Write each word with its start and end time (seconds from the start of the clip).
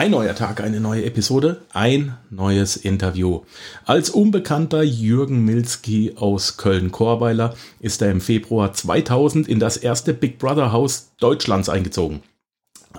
Ein 0.00 0.12
neuer 0.12 0.34
Tag, 0.34 0.62
eine 0.62 0.80
neue 0.80 1.04
Episode, 1.04 1.60
ein 1.74 2.16
neues 2.30 2.76
Interview. 2.76 3.42
Als 3.84 4.08
unbekannter 4.08 4.82
Jürgen 4.82 5.44
Milski 5.44 6.14
aus 6.16 6.56
Köln-Korweiler 6.56 7.54
ist 7.80 8.00
er 8.00 8.10
im 8.10 8.22
Februar 8.22 8.72
2000 8.72 9.46
in 9.46 9.60
das 9.60 9.76
erste 9.76 10.14
Big 10.14 10.38
Brother 10.38 10.72
Haus 10.72 11.12
Deutschlands 11.18 11.68
eingezogen. 11.68 12.22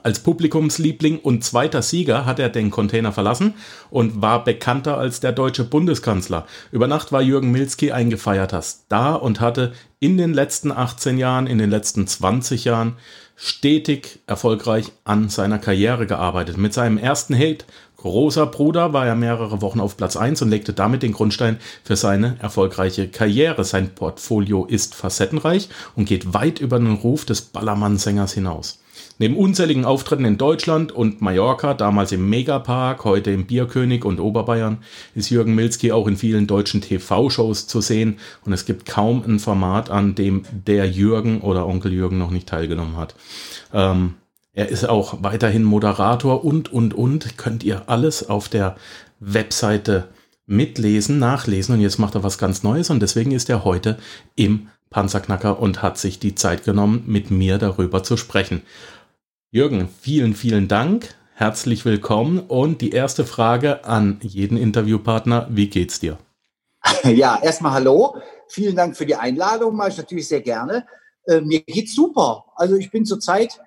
Als 0.04 0.20
Publikumsliebling 0.20 1.18
und 1.18 1.43
zweiter 1.43 1.82
Sieger 1.82 2.27
hat 2.27 2.38
er 2.38 2.50
den 2.50 2.70
Container 2.70 3.11
verlassen 3.11 3.55
und 3.89 4.21
war 4.21 4.43
bekannter 4.43 4.99
als 4.99 5.20
der 5.20 5.31
deutsche 5.31 5.63
Bundeskanzler. 5.63 6.45
Über 6.71 6.86
Nacht 6.86 7.11
war 7.11 7.23
Jürgen 7.23 7.52
Milski 7.52 7.91
ein 7.91 8.11
gefeierter 8.11 8.61
Star 8.61 9.23
und 9.23 9.41
hatte 9.41 9.73
in 9.99 10.18
den 10.18 10.36
letzten 10.36 10.71
18 10.71 11.18
Jahren, 11.18 11.47
in 11.47 11.57
den 11.57 11.71
letzten 11.71 12.05
20 12.05 12.63
Jahren 12.63 12.98
stetig 13.35 14.20
erfolgreich 14.27 14.91
an 15.03 15.30
seiner 15.30 15.59
Karriere 15.59 16.05
gearbeitet. 16.08 16.58
Mit 16.58 16.73
seinem 16.73 16.98
ersten 16.98 17.35
Hate 17.35 17.66
Großer 18.02 18.48
Bruder 18.48 18.94
war 18.94 19.05
er 19.05 19.13
mehrere 19.13 19.62
Wochen 19.62 19.80
auf 19.80 19.95
Platz 19.95 20.17
1 20.17 20.41
und 20.41 20.49
legte 20.49 20.73
damit 20.73 21.04
den 21.04 21.12
Grundstein 21.12 21.59
für 21.84 21.95
seine 21.95 22.35
erfolgreiche 22.40 23.07
Karriere. 23.07 23.63
Sein 23.63 23.94
Portfolio 23.94 24.66
ist 24.66 24.95
facettenreich 24.95 25.70
und 25.95 26.05
geht 26.05 26.34
weit 26.34 26.59
über 26.59 26.80
den 26.80 26.94
Ruf 26.94 27.26
des 27.26 27.41
Ballermann-Sängers 27.41 28.34
hinaus. 28.34 28.80
Neben 29.21 29.38
unzähligen 29.38 29.85
Auftritten 29.85 30.25
in 30.25 30.39
Deutschland 30.39 30.91
und 30.91 31.21
Mallorca, 31.21 31.75
damals 31.75 32.12
im 32.12 32.27
Megapark, 32.27 33.05
heute 33.05 33.29
im 33.29 33.45
Bierkönig 33.45 34.03
und 34.03 34.20
Oberbayern, 34.20 34.79
ist 35.13 35.29
Jürgen 35.29 35.53
Milski 35.53 35.91
auch 35.91 36.07
in 36.07 36.17
vielen 36.17 36.48
deutschen 36.48 36.81
TV-Shows 36.81 37.67
zu 37.67 37.81
sehen 37.81 38.17
und 38.45 38.52
es 38.52 38.65
gibt 38.65 38.88
kaum 38.88 39.23
ein 39.23 39.38
Format, 39.38 39.91
an 39.91 40.15
dem 40.15 40.41
der 40.65 40.89
Jürgen 40.89 41.41
oder 41.41 41.67
Onkel 41.67 41.93
Jürgen 41.93 42.17
noch 42.17 42.31
nicht 42.31 42.49
teilgenommen 42.49 42.98
hat. 42.98 43.13
Ähm, 43.71 44.15
er 44.53 44.70
ist 44.70 44.90
auch 44.90 45.21
weiterhin 45.21 45.65
Moderator 45.65 46.43
und, 46.43 46.74
und, 46.74 46.96
und. 46.96 47.37
Könnt 47.37 47.63
ihr 47.63 47.84
alles 47.90 48.27
auf 48.27 48.49
der 48.49 48.76
Webseite 49.20 50.07
mitlesen, 50.48 51.20
nachlesen. 51.20 51.76
Und 51.76 51.81
jetzt 51.81 51.99
macht 51.99 52.15
er 52.15 52.24
was 52.24 52.40
ganz 52.40 52.63
Neues 52.63 52.90
und 52.90 53.03
deswegen 53.03 53.34
ist 53.34 53.51
er 53.51 53.65
heute 53.65 53.99
im 54.35 54.70
Panzerknacker 54.90 55.59
und 55.59 55.84
hat 55.84 55.99
sich 55.99 56.18
die 56.18 56.34
Zeit 56.34 56.63
genommen, 56.63 57.03
mit 57.05 57.29
mir 57.29 57.59
darüber 57.59 58.01
zu 58.01 58.18
sprechen. 58.18 58.63
Jürgen, 59.54 59.90
vielen, 59.99 60.34
vielen 60.34 60.70
Dank. 60.70 61.13
Herzlich 61.34 61.84
willkommen. 61.84 62.40
Und 62.40 62.80
die 62.80 62.91
erste 62.91 63.26
Frage 63.26 63.84
an 63.84 64.18
jeden 64.22 64.56
Interviewpartner. 64.56 65.47
Wie 65.52 65.68
geht's 65.69 66.00
dir? 66.00 66.18
Ja, 67.03 67.38
erstmal 67.44 67.74
hallo. 67.74 68.16
Vielen 68.47 68.78
Dank 68.78 68.96
für 68.96 69.06
die 69.06 69.18
Einladung. 69.18 69.75
Mache 69.75 69.90
ich 69.90 69.97
natürlich 69.97 70.30
sehr 70.30 70.40
gerne. 70.40 70.88
Äh, 71.25 71.41
mir 71.41 71.59
geht's 71.63 71.94
super. 71.94 72.46
Also 72.56 72.78
ich 72.78 72.91
bin 72.91 73.06
zurzeit 73.06 73.59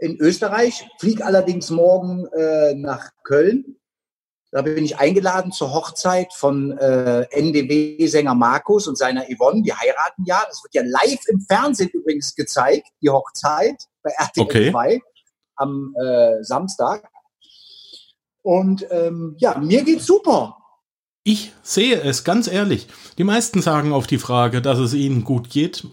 in 0.00 0.16
Österreich, 0.16 0.88
fliege 0.98 1.24
allerdings 1.24 1.70
morgen 1.70 2.26
äh, 2.36 2.74
nach 2.74 3.10
Köln. 3.22 3.76
Da 4.50 4.62
bin 4.62 4.84
ich 4.84 4.98
eingeladen 4.98 5.52
zur 5.52 5.72
Hochzeit 5.72 6.32
von 6.32 6.76
äh, 6.76 7.28
NDW-Sänger 7.30 8.34
Markus 8.34 8.88
und 8.88 8.98
seiner 8.98 9.26
Yvonne. 9.26 9.62
Die 9.62 9.72
heiraten 9.72 10.24
ja. 10.24 10.42
Das 10.48 10.64
wird 10.64 10.74
ja 10.74 10.82
live 10.84 11.20
im 11.28 11.40
Fernsehen 11.40 11.90
übrigens 11.90 12.34
gezeigt, 12.34 12.88
die 13.00 13.10
Hochzeit 13.10 13.84
bei 14.02 14.10
RTL 14.10 14.42
okay. 14.42 14.70
2 14.72 15.00
am 15.60 15.94
äh, 16.00 16.42
Samstag. 16.42 17.08
Und 18.42 18.86
ähm, 18.90 19.36
ja, 19.38 19.58
mir 19.58 19.84
geht's 19.84 20.06
super. 20.06 20.56
Ich 21.22 21.52
sehe 21.62 22.00
es 22.00 22.24
ganz 22.24 22.48
ehrlich. 22.48 22.88
Die 23.18 23.24
meisten 23.24 23.60
sagen 23.60 23.92
auf 23.92 24.06
die 24.06 24.18
Frage, 24.18 24.62
dass 24.62 24.78
es 24.78 24.94
ihnen 24.94 25.22
gut 25.24 25.50
geht, 25.50 25.86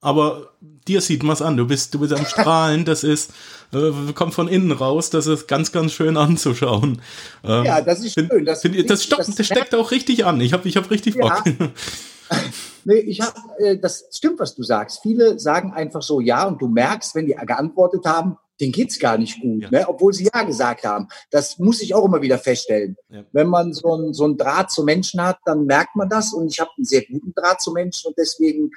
aber 0.00 0.52
dir 0.88 1.00
sieht 1.00 1.22
man 1.22 1.34
es 1.34 1.42
an. 1.42 1.56
Du 1.56 1.66
bist, 1.66 1.94
du 1.94 2.00
bist 2.00 2.12
am 2.12 2.26
Strahlen. 2.26 2.84
Das 2.84 3.04
ist, 3.04 3.30
äh, 3.72 4.12
kommt 4.14 4.34
von 4.34 4.48
innen 4.48 4.72
raus. 4.72 5.10
Das 5.10 5.28
ist 5.28 5.46
ganz, 5.46 5.70
ganz 5.70 5.92
schön 5.92 6.16
anzuschauen. 6.16 7.00
Ähm, 7.44 7.64
ja, 7.64 7.80
das 7.80 8.00
ist 8.00 8.14
schön. 8.14 8.44
Das, 8.44 8.62
find, 8.62 8.90
das, 8.90 9.04
stopp, 9.04 9.18
das, 9.18 9.34
das 9.34 9.46
steckt 9.46 9.74
auch 9.76 9.92
richtig 9.92 10.24
an. 10.24 10.40
Ich 10.40 10.52
habe, 10.52 10.68
ich 10.68 10.76
habe 10.76 10.90
richtig 10.90 11.16
Bock. 11.16 11.44
Ja. 11.46 11.52
nee, 12.84 12.96
ich 12.96 13.20
habe, 13.20 13.38
äh, 13.58 13.78
das 13.78 14.06
stimmt, 14.10 14.40
was 14.40 14.56
du 14.56 14.64
sagst. 14.64 15.00
Viele 15.02 15.38
sagen 15.38 15.72
einfach 15.72 16.02
so 16.02 16.20
ja 16.20 16.48
und 16.48 16.60
du 16.60 16.66
merkst, 16.66 17.14
wenn 17.14 17.26
die 17.26 17.34
geantwortet 17.34 18.04
haben, 18.04 18.36
denen 18.60 18.72
geht's 18.72 18.98
gar 18.98 19.18
nicht 19.18 19.40
gut, 19.40 19.62
ja. 19.62 19.70
ne? 19.70 19.88
obwohl 19.88 20.12
sie 20.12 20.28
Ja 20.32 20.42
gesagt 20.42 20.84
haben. 20.84 21.08
Das 21.30 21.58
muss 21.58 21.82
ich 21.82 21.94
auch 21.94 22.04
immer 22.04 22.22
wieder 22.22 22.38
feststellen. 22.38 22.96
Ja. 23.08 23.24
Wenn 23.32 23.48
man 23.48 23.72
so 23.72 23.96
ein, 23.96 24.14
so 24.14 24.32
Draht 24.34 24.70
zu 24.70 24.84
Menschen 24.84 25.22
hat, 25.22 25.38
dann 25.44 25.66
merkt 25.66 25.96
man 25.96 26.08
das 26.08 26.32
und 26.32 26.48
ich 26.48 26.60
habe 26.60 26.70
einen 26.76 26.84
sehr 26.84 27.04
guten 27.04 27.32
Draht 27.34 27.60
zu 27.60 27.72
Menschen 27.72 28.08
und 28.08 28.18
deswegen 28.18 28.70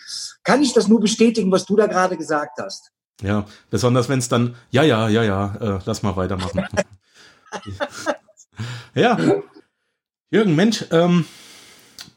kann 0.44 0.62
ich 0.62 0.74
das 0.74 0.88
nur 0.88 1.00
bestätigen, 1.00 1.52
was 1.52 1.66
du 1.66 1.76
da 1.76 1.88
gerade 1.88 2.18
gesagt 2.18 2.60
hast. 2.60 2.92
Ja, 3.22 3.46
besonders 3.70 4.10
wenn 4.10 4.20
es 4.20 4.28
dann, 4.28 4.56
ja, 4.72 4.84
ja, 4.84 5.08
ja, 5.08 5.24
ja, 5.24 5.56
äh, 5.56 5.80
lass 5.86 6.04
mal 6.04 6.16
weitermachen. 6.16 6.66
ja, 8.96 9.18
Jürgen, 10.30 10.56
Mensch, 10.56 10.86
ähm, 10.92 11.26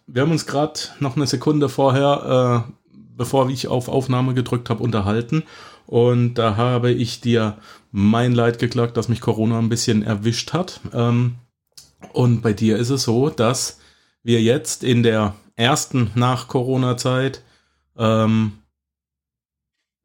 wir 0.07 0.23
haben 0.23 0.33
uns 0.33 0.47
gerade 0.47 0.81
noch 0.99 1.17
eine 1.17 1.27
Sekunde 1.27 1.69
vorher, 1.69 2.67
äh, 2.67 2.73
bevor 3.17 3.49
ich 3.51 3.69
auf 3.69 3.89
Aufnahme 3.89 4.35
gedrückt 4.35 4.71
habe, 4.71 4.83
unterhalten 4.83 5.45
und 5.89 6.35
da 6.35 6.59
habe 6.59 6.91
ich 6.91 7.23
dir 7.23 7.57
mein 7.93 8.33
Leid 8.33 8.59
geklagt, 8.59 8.99
dass 8.99 9.09
mich 9.09 9.23
Corona 9.23 9.59
ein 9.59 9.71
bisschen 9.71 10.03
erwischt 10.03 10.53
hat. 10.53 10.83
Ähm, 10.93 11.37
und 12.13 12.43
bei 12.43 12.53
dir 12.53 12.77
ist 12.77 12.91
es 12.91 13.05
so, 13.05 13.31
dass 13.31 13.81
wir 14.23 14.43
jetzt 14.43 14.85
in 14.85 15.03
der 15.03 15.35
ersten 15.57 16.11
Nach-Corona-Zeit 16.15 17.43
ähm, 17.97 18.59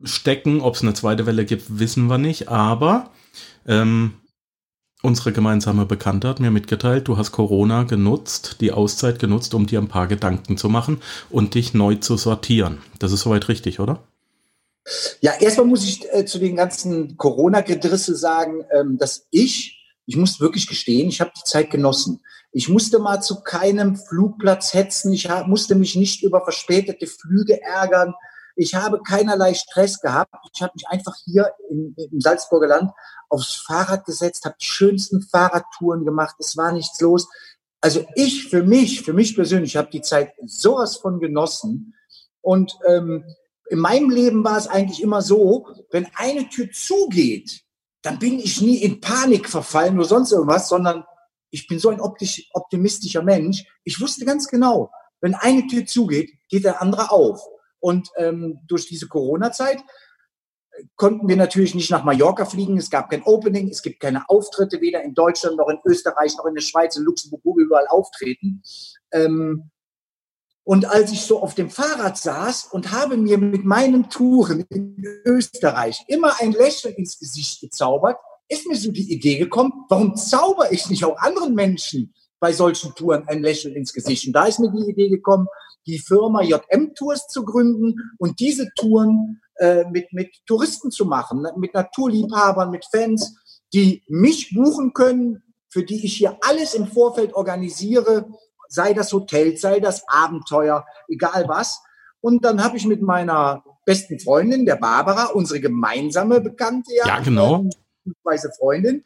stecken. 0.01 0.61
Ob 0.61 0.75
es 0.75 0.83
eine 0.83 0.93
zweite 0.93 1.25
Welle 1.25 1.43
gibt, 1.43 1.77
wissen 1.79 2.07
wir 2.07 2.17
nicht. 2.17 2.47
Aber 2.47 3.09
ähm, 3.67 4.13
unsere 5.01 5.33
gemeinsame 5.33 5.85
Bekannte 5.85 6.29
hat 6.29 6.39
mir 6.39 6.49
mitgeteilt, 6.49 7.09
du 7.09 7.17
hast 7.17 7.33
Corona 7.33 7.83
genutzt, 7.83 8.61
die 8.61 8.71
Auszeit 8.71 9.19
genutzt, 9.19 9.53
um 9.53 9.67
dir 9.67 9.81
ein 9.81 9.89
paar 9.89 10.07
Gedanken 10.07 10.55
zu 10.55 10.69
machen 10.69 11.01
und 11.29 11.55
dich 11.55 11.73
neu 11.73 11.95
zu 11.95 12.15
sortieren. 12.15 12.77
Das 12.99 13.11
ist 13.11 13.23
soweit 13.23 13.49
richtig, 13.49 13.81
oder? 13.81 14.01
Ja, 15.21 15.33
erstmal 15.39 15.67
muss 15.67 15.83
ich 15.83 16.11
äh, 16.13 16.25
zu 16.25 16.39
den 16.39 16.55
ganzen 16.55 17.17
Corona-Gedrisse 17.17 18.15
sagen, 18.15 18.65
ähm, 18.71 18.97
dass 18.97 19.27
ich, 19.31 19.79
ich 20.05 20.17
muss 20.17 20.41
wirklich 20.41 20.67
gestehen, 20.67 21.07
ich 21.07 21.21
habe 21.21 21.31
die 21.37 21.49
Zeit 21.49 21.71
genossen. 21.71 22.21
Ich 22.51 22.69
musste 22.69 22.99
mal 22.99 23.21
zu 23.21 23.41
keinem 23.41 23.95
Flugplatz 23.95 24.73
hetzen. 24.73 25.11
Ich 25.11 25.29
hab, 25.29 25.47
musste 25.47 25.73
mich 25.75 25.95
nicht 25.95 26.21
über 26.21 26.43
verspätete 26.43 27.07
Flüge 27.07 27.61
ärgern. 27.61 28.13
Ich 28.55 28.75
habe 28.75 29.01
keinerlei 29.01 29.55
Stress 29.55 29.99
gehabt. 29.99 30.35
Ich 30.53 30.61
habe 30.61 30.73
mich 30.75 30.87
einfach 30.87 31.15
hier 31.25 31.51
im, 31.69 31.95
im 31.97 32.21
Salzburger 32.21 32.67
Land 32.67 32.91
aufs 33.29 33.55
Fahrrad 33.55 34.05
gesetzt, 34.05 34.45
habe 34.45 34.55
die 34.61 34.65
schönsten 34.65 35.23
Fahrradtouren 35.23 36.05
gemacht. 36.05 36.35
Es 36.37 36.55
war 36.55 36.71
nichts 36.71 37.01
los. 37.01 37.27
Also 37.81 38.05
ich 38.15 38.49
für 38.49 38.63
mich, 38.63 39.01
für 39.01 39.13
mich 39.13 39.35
persönlich, 39.35 39.75
habe 39.75 39.89
die 39.89 40.01
Zeit 40.01 40.33
sowas 40.45 40.97
von 40.97 41.19
genossen. 41.19 41.95
Und 42.41 42.77
ähm, 42.87 43.25
in 43.69 43.79
meinem 43.79 44.09
Leben 44.09 44.43
war 44.43 44.57
es 44.57 44.67
eigentlich 44.67 45.01
immer 45.01 45.21
so, 45.21 45.67
wenn 45.91 46.07
eine 46.15 46.49
Tür 46.49 46.69
zugeht, 46.71 47.63
dann 48.01 48.19
bin 48.19 48.39
ich 48.39 48.61
nie 48.61 48.77
in 48.77 48.99
Panik 48.99 49.49
verfallen 49.49 49.97
oder 49.97 50.07
sonst 50.07 50.31
irgendwas, 50.31 50.69
sondern 50.69 51.05
ich 51.49 51.67
bin 51.67 51.79
so 51.79 51.89
ein 51.89 52.01
optimistischer 52.01 53.21
Mensch. 53.21 53.63
Ich 53.83 54.01
wusste 54.01 54.25
ganz 54.25 54.47
genau, 54.47 54.91
wenn 55.21 55.35
eine 55.35 55.65
Tür 55.67 55.85
zugeht, 55.85 56.31
geht 56.49 56.65
der 56.65 56.81
andere 56.81 57.11
auf. 57.11 57.41
Und 57.79 58.09
ähm, 58.17 58.59
durch 58.67 58.87
diese 58.87 59.07
Corona-Zeit 59.07 59.79
äh, 59.79 60.83
konnten 60.95 61.27
wir 61.27 61.37
natürlich 61.37 61.75
nicht 61.75 61.91
nach 61.91 62.03
Mallorca 62.03 62.45
fliegen. 62.45 62.77
Es 62.77 62.89
gab 62.89 63.09
kein 63.09 63.23
Opening, 63.23 63.69
es 63.69 63.81
gibt 63.81 63.99
keine 63.99 64.27
Auftritte, 64.29 64.81
weder 64.81 65.03
in 65.03 65.13
Deutschland 65.13 65.57
noch 65.57 65.69
in 65.69 65.79
Österreich 65.85 66.35
noch 66.37 66.45
in 66.45 66.55
der 66.55 66.61
Schweiz, 66.61 66.97
in 66.97 67.03
Luxemburg, 67.03 67.41
wo 67.43 67.55
wir 67.55 67.65
überall 67.65 67.87
auftreten. 67.87 68.63
Ähm, 69.11 69.69
und 70.65 70.85
als 70.85 71.11
ich 71.11 71.21
so 71.21 71.41
auf 71.41 71.55
dem 71.55 71.69
Fahrrad 71.69 72.17
saß 72.17 72.69
und 72.71 72.91
habe 72.91 73.17
mir 73.17 73.37
mit 73.37 73.65
meinen 73.65 74.09
Touren 74.09 74.65
in 74.69 75.03
Österreich 75.25 76.03
immer 76.07 76.39
ein 76.39 76.53
Lächeln 76.53 76.95
ins 76.95 77.19
Gesicht 77.19 77.59
gezaubert, 77.61 78.17
ist 78.47 78.67
mir 78.67 78.77
so 78.77 78.91
die 78.91 79.11
Idee 79.11 79.37
gekommen, 79.37 79.73
warum 79.89 80.15
zauber 80.15 80.71
ich 80.71 80.89
nicht 80.89 81.03
auch 81.03 81.17
anderen 81.17 81.53
Menschen 81.53 82.13
bei 82.39 82.53
solchen 82.53 82.93
Touren 82.95 83.27
ein 83.27 83.41
Lächeln 83.41 83.75
ins 83.75 83.93
Gesicht? 83.93 84.25
Und 84.27 84.33
da 84.33 84.45
ist 84.45 84.59
mir 84.59 84.71
die 84.71 84.89
Idee 84.89 85.09
gekommen, 85.09 85.47
die 85.85 85.99
Firma 85.99 86.41
JM 86.41 86.95
Tours 86.95 87.27
zu 87.27 87.43
gründen 87.43 87.95
und 88.17 88.39
diese 88.39 88.71
Touren 88.75 89.41
äh, 89.55 89.83
mit, 89.89 90.13
mit 90.13 90.33
Touristen 90.45 90.91
zu 90.91 91.05
machen, 91.05 91.41
ne, 91.41 91.53
mit 91.57 91.73
Naturliebhabern, 91.73 92.71
mit 92.71 92.85
Fans, 92.85 93.35
die 93.73 94.03
mich 94.07 94.53
buchen 94.53 94.93
können, 94.93 95.43
für 95.69 95.83
die 95.83 96.05
ich 96.05 96.17
hier 96.17 96.37
alles 96.41 96.73
im 96.73 96.87
Vorfeld 96.87 97.33
organisiere 97.33 98.27
sei 98.73 98.93
das 98.93 99.13
Hotel, 99.13 99.55
sei 99.57 99.79
das 99.79 100.03
Abenteuer, 100.07 100.85
egal 101.07 101.45
was. 101.47 101.81
Und 102.21 102.43
dann 102.43 102.63
habe 102.63 102.77
ich 102.77 102.85
mit 102.85 103.01
meiner 103.01 103.63
besten 103.85 104.19
Freundin, 104.19 104.65
der 104.65 104.77
Barbara, 104.77 105.25
unsere 105.27 105.59
gemeinsame 105.59 106.41
Bekannte, 106.41 106.91
ja, 107.05 107.19
genau, 107.19 107.65
weiße 108.23 108.51
Freundin, 108.57 109.03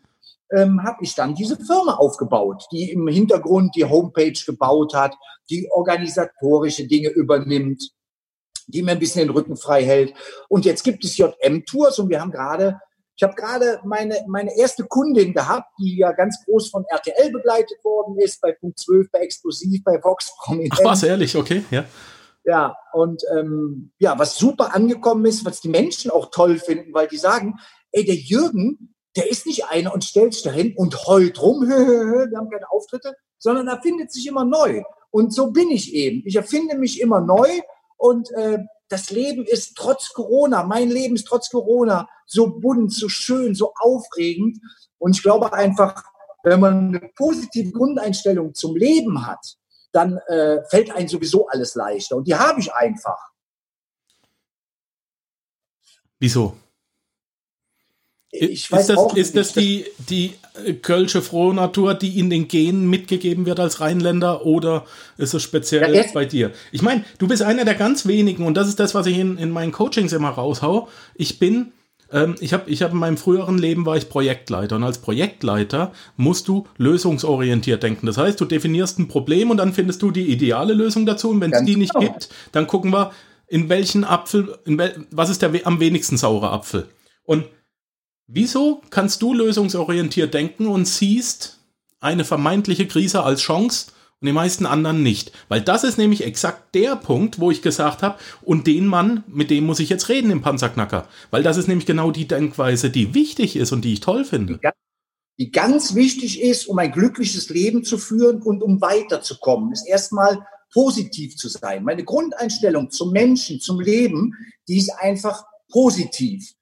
ähm, 0.51 0.83
habe 0.83 1.03
ich 1.03 1.15
dann 1.15 1.35
diese 1.35 1.57
Firma 1.57 1.95
aufgebaut, 1.95 2.65
die 2.71 2.91
im 2.91 3.07
Hintergrund 3.07 3.75
die 3.75 3.85
Homepage 3.85 4.39
gebaut 4.45 4.93
hat, 4.93 5.15
die 5.49 5.69
organisatorische 5.71 6.87
Dinge 6.87 7.09
übernimmt, 7.09 7.91
die 8.67 8.83
mir 8.83 8.91
ein 8.91 8.99
bisschen 8.99 9.27
den 9.27 9.35
Rücken 9.35 9.57
frei 9.57 9.83
hält. 9.83 10.13
Und 10.47 10.65
jetzt 10.65 10.83
gibt 10.83 11.03
es 11.03 11.17
JM 11.17 11.65
Tours 11.65 11.99
und 11.99 12.09
wir 12.09 12.21
haben 12.21 12.31
gerade 12.31 12.79
Ich 13.17 13.23
habe 13.23 13.33
gerade 13.33 13.79
meine, 13.83 14.23
meine 14.27 14.55
erste 14.55 14.83
Kundin 14.83 15.33
gehabt, 15.33 15.71
die 15.79 15.97
ja 15.97 16.11
ganz 16.11 16.45
groß 16.45 16.69
von 16.69 16.85
RTL 16.87 17.31
begleitet 17.31 17.83
worden 17.83 18.15
ist, 18.19 18.39
bei 18.39 18.51
Punkt 18.51 18.77
12, 18.77 19.07
bei 19.11 19.19
Explosiv, 19.19 19.83
bei 19.83 19.99
Vox 20.03 20.35
Prominent. 20.37 20.73
Ach 20.75 20.83
was, 20.83 21.01
ehrlich, 21.01 21.35
okay, 21.35 21.63
ja. 21.71 21.83
Ja, 22.43 22.77
und 22.93 23.23
ähm, 23.35 23.91
ja, 23.97 24.17
was 24.19 24.37
super 24.37 24.73
angekommen 24.75 25.25
ist, 25.25 25.43
was 25.45 25.61
die 25.61 25.67
Menschen 25.67 26.11
auch 26.11 26.29
toll 26.29 26.59
finden, 26.59 26.93
weil 26.93 27.07
die 27.07 27.17
sagen, 27.17 27.55
ey, 27.91 28.05
der 28.05 28.15
Jürgen, 28.15 28.93
der 29.15 29.29
ist 29.29 29.47
nicht 29.47 29.65
einer 29.65 29.93
und 29.93 30.05
stellt 30.05 30.35
sich 30.35 30.43
dahin 30.43 30.75
und 30.77 31.07
heult 31.07 31.41
rum, 31.41 31.61
wir 31.67 32.37
haben 32.37 32.49
keine 32.51 32.71
Auftritte, 32.71 33.15
sondern 33.39 33.67
er 33.67 33.81
findet 33.81 34.13
sich 34.13 34.27
immer 34.27 34.45
neu. 34.45 34.83
Und 35.09 35.33
so 35.33 35.51
bin 35.51 35.71
ich 35.71 35.93
eben. 35.93 36.21
Ich 36.25 36.35
erfinde 36.35 36.77
mich 36.77 37.01
immer 37.01 37.19
neu 37.19 37.49
und 37.97 38.31
äh, 38.33 38.59
das 38.89 39.09
Leben 39.09 39.45
ist 39.45 39.75
trotz 39.75 40.13
Corona, 40.13 40.63
mein 40.63 40.89
Leben 40.89 41.15
ist 41.15 41.27
trotz 41.27 41.49
Corona 41.49 42.07
so 42.25 42.59
bunt, 42.59 42.93
so 42.93 43.09
schön, 43.09 43.55
so 43.55 43.73
aufregend. 43.79 44.59
Und 44.97 45.15
ich 45.15 45.23
glaube 45.23 45.53
einfach, 45.53 46.03
wenn 46.43 46.59
man 46.59 46.95
eine 46.95 47.09
positive 47.15 47.71
Grundeinstellung 47.71 48.53
zum 48.53 48.75
Leben 48.75 49.25
hat, 49.25 49.57
dann 49.91 50.17
äh, 50.27 50.63
fällt 50.69 50.91
einem 50.91 51.07
sowieso 51.07 51.47
alles 51.47 51.75
leichter. 51.75 52.17
Und 52.17 52.27
die 52.27 52.35
habe 52.35 52.59
ich 52.59 52.73
einfach. 52.73 53.31
Wieso? 56.19 56.55
Ich 58.31 58.69
weiß 58.71 58.81
ist 58.81 58.89
das, 58.89 58.97
auch 58.97 59.15
ist 59.15 59.37
das 59.37 59.53
die, 59.53 59.85
die 60.09 60.33
kölsche 60.81 61.21
Frohnatur, 61.21 61.93
die 61.93 62.19
in 62.19 62.29
den 62.29 62.49
Genen 62.49 62.89
mitgegeben 62.89 63.45
wird 63.45 63.59
als 63.59 63.79
Rheinländer 63.79 64.45
oder 64.45 64.85
ist 65.17 65.33
es 65.33 65.43
speziell 65.43 65.95
ja, 65.95 66.03
bei 66.13 66.25
dir? 66.25 66.51
Ich 66.71 66.81
meine, 66.81 67.05
du 67.19 67.27
bist 67.27 67.41
einer 67.41 67.63
der 67.63 67.75
ganz 67.75 68.05
wenigen 68.05 68.45
und 68.45 68.55
das 68.55 68.67
ist 68.67 68.79
das, 68.81 68.93
was 68.93 69.05
ich 69.05 69.17
in, 69.17 69.37
in 69.37 69.49
meinen 69.49 69.71
Coachings 69.71 70.11
immer 70.11 70.29
raushau. 70.29 70.89
Ich 71.15 71.39
bin, 71.39 71.71
ähm, 72.11 72.35
ich 72.41 72.51
habe 72.51 72.69
ich 72.69 72.83
hab 72.83 72.91
in 72.91 72.97
meinem 72.97 73.15
früheren 73.15 73.57
Leben 73.57 73.85
war 73.85 73.95
ich 73.95 74.09
Projektleiter 74.09 74.75
und 74.75 74.83
als 74.83 74.97
Projektleiter 74.97 75.93
musst 76.17 76.49
du 76.49 76.67
lösungsorientiert 76.77 77.81
denken. 77.81 78.07
Das 78.07 78.17
heißt, 78.17 78.41
du 78.41 78.45
definierst 78.45 78.99
ein 78.99 79.07
Problem 79.07 79.51
und 79.51 79.57
dann 79.57 79.71
findest 79.71 80.01
du 80.01 80.11
die 80.11 80.29
ideale 80.29 80.73
Lösung 80.73 81.05
dazu 81.05 81.29
und 81.29 81.39
wenn 81.39 81.53
es 81.53 81.63
die 81.63 81.77
nicht 81.77 81.93
genau. 81.93 82.11
gibt, 82.11 82.27
dann 82.51 82.67
gucken 82.67 82.91
wir, 82.91 83.11
in 83.47 83.69
welchen 83.69 84.03
Apfel, 84.03 84.57
in 84.65 84.77
wel, 84.77 85.05
was 85.11 85.29
ist 85.29 85.41
der 85.41 85.53
am 85.63 85.79
wenigsten 85.79 86.17
saure 86.17 86.51
Apfel? 86.51 86.89
Und 87.23 87.45
Wieso 88.29 88.81
kannst 88.89 89.21
du 89.21 89.33
lösungsorientiert 89.33 90.33
denken 90.33 90.67
und 90.67 90.85
siehst 90.85 91.59
eine 92.01 92.25
vermeintliche 92.25 92.85
Krise 92.85 93.23
als 93.23 93.39
Chance 93.39 93.87
und 94.19 94.25
die 94.25 94.33
meisten 94.33 94.65
anderen 94.65 95.01
nicht? 95.01 95.31
Weil 95.47 95.61
das 95.61 95.85
ist 95.85 95.97
nämlich 95.97 96.25
exakt 96.25 96.75
der 96.75 96.97
Punkt, 96.97 97.39
wo 97.39 97.51
ich 97.51 97.61
gesagt 97.61 98.03
habe, 98.03 98.19
und 98.41 98.67
den 98.67 98.85
Mann, 98.85 99.23
mit 99.27 99.49
dem 99.49 99.65
muss 99.65 99.79
ich 99.79 99.87
jetzt 99.87 100.09
reden 100.09 100.29
im 100.29 100.41
Panzerknacker. 100.41 101.07
Weil 101.31 101.41
das 101.41 101.55
ist 101.55 101.69
nämlich 101.69 101.85
genau 101.85 102.11
die 102.11 102.27
Denkweise, 102.27 102.89
die 102.89 103.13
wichtig 103.13 103.55
ist 103.55 103.71
und 103.71 103.85
die 103.85 103.93
ich 103.93 104.01
toll 104.01 104.25
finde. 104.25 104.59
Die 105.39 105.51
ganz 105.51 105.95
wichtig 105.95 106.41
ist, 106.41 106.67
um 106.67 106.79
ein 106.79 106.91
glückliches 106.91 107.47
Leben 107.47 107.85
zu 107.85 107.97
führen 107.97 108.41
und 108.41 108.61
um 108.61 108.81
weiterzukommen, 108.81 109.71
ist 109.71 109.87
erstmal 109.87 110.45
positiv 110.73 111.37
zu 111.37 111.47
sein. 111.47 111.85
Meine 111.85 112.03
Grundeinstellung 112.03 112.91
zum 112.91 113.13
Menschen, 113.13 113.61
zum 113.61 113.79
Leben, 113.79 114.33
die 114.67 114.79
ist 114.79 114.91
einfach 114.99 115.45
positiv. 115.69 116.56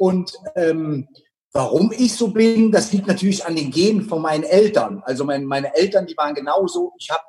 Und 0.00 0.32
ähm, 0.56 1.08
warum 1.52 1.92
ich 1.92 2.14
so 2.14 2.28
bin, 2.28 2.72
das 2.72 2.90
liegt 2.90 3.06
natürlich 3.06 3.44
an 3.44 3.54
den 3.54 3.70
Genen 3.70 4.08
von 4.08 4.22
meinen 4.22 4.44
Eltern. 4.44 5.02
Also 5.04 5.26
mein, 5.26 5.44
meine 5.44 5.76
Eltern, 5.76 6.06
die 6.06 6.16
waren 6.16 6.34
genauso. 6.34 6.94
Ich 6.98 7.10
habe, 7.10 7.22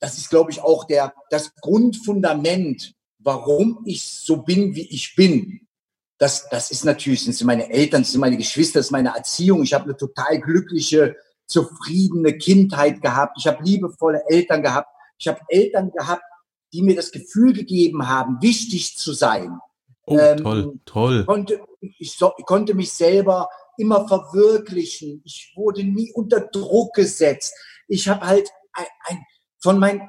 das 0.00 0.16
ist, 0.16 0.30
glaube 0.30 0.50
ich, 0.50 0.62
auch 0.62 0.84
der, 0.84 1.12
das 1.28 1.54
Grundfundament, 1.56 2.94
warum 3.18 3.82
ich 3.84 4.02
so 4.02 4.38
bin, 4.38 4.74
wie 4.74 4.88
ich 4.88 5.14
bin. 5.14 5.68
Das, 6.16 6.48
das 6.48 6.70
ist 6.70 6.86
natürlich, 6.86 7.26
das 7.26 7.36
sind 7.36 7.46
meine 7.46 7.70
Eltern, 7.70 8.00
das 8.00 8.12
sind 8.12 8.20
meine 8.22 8.38
Geschwister, 8.38 8.78
das 8.78 8.86
ist 8.86 8.92
meine 8.92 9.14
Erziehung. 9.14 9.62
Ich 9.62 9.74
habe 9.74 9.84
eine 9.84 9.96
total 9.98 10.40
glückliche, 10.40 11.16
zufriedene 11.46 12.38
Kindheit 12.38 13.02
gehabt. 13.02 13.36
Ich 13.38 13.46
habe 13.46 13.62
liebevolle 13.62 14.22
Eltern 14.26 14.62
gehabt. 14.62 14.88
Ich 15.18 15.28
habe 15.28 15.40
Eltern 15.48 15.90
gehabt, 15.90 16.24
die 16.72 16.80
mir 16.80 16.96
das 16.96 17.12
Gefühl 17.12 17.52
gegeben 17.52 18.08
haben, 18.08 18.40
wichtig 18.40 18.96
zu 18.96 19.12
sein. 19.12 19.58
Oh, 20.06 20.18
ähm, 20.18 20.36
toll, 20.38 20.80
toll. 20.84 21.24
Konnte, 21.24 21.60
ich, 21.98 22.16
so, 22.16 22.32
ich 22.36 22.44
konnte 22.44 22.74
mich 22.74 22.92
selber 22.92 23.48
immer 23.76 24.06
verwirklichen. 24.06 25.22
Ich 25.24 25.52
wurde 25.56 25.82
nie 25.84 26.12
unter 26.12 26.40
Druck 26.40 26.94
gesetzt. 26.94 27.54
Ich 27.88 28.08
habe 28.08 28.26
halt 28.26 28.50
ein, 28.72 28.86
ein, 29.04 29.24
von 29.60 29.78
mein, 29.78 30.08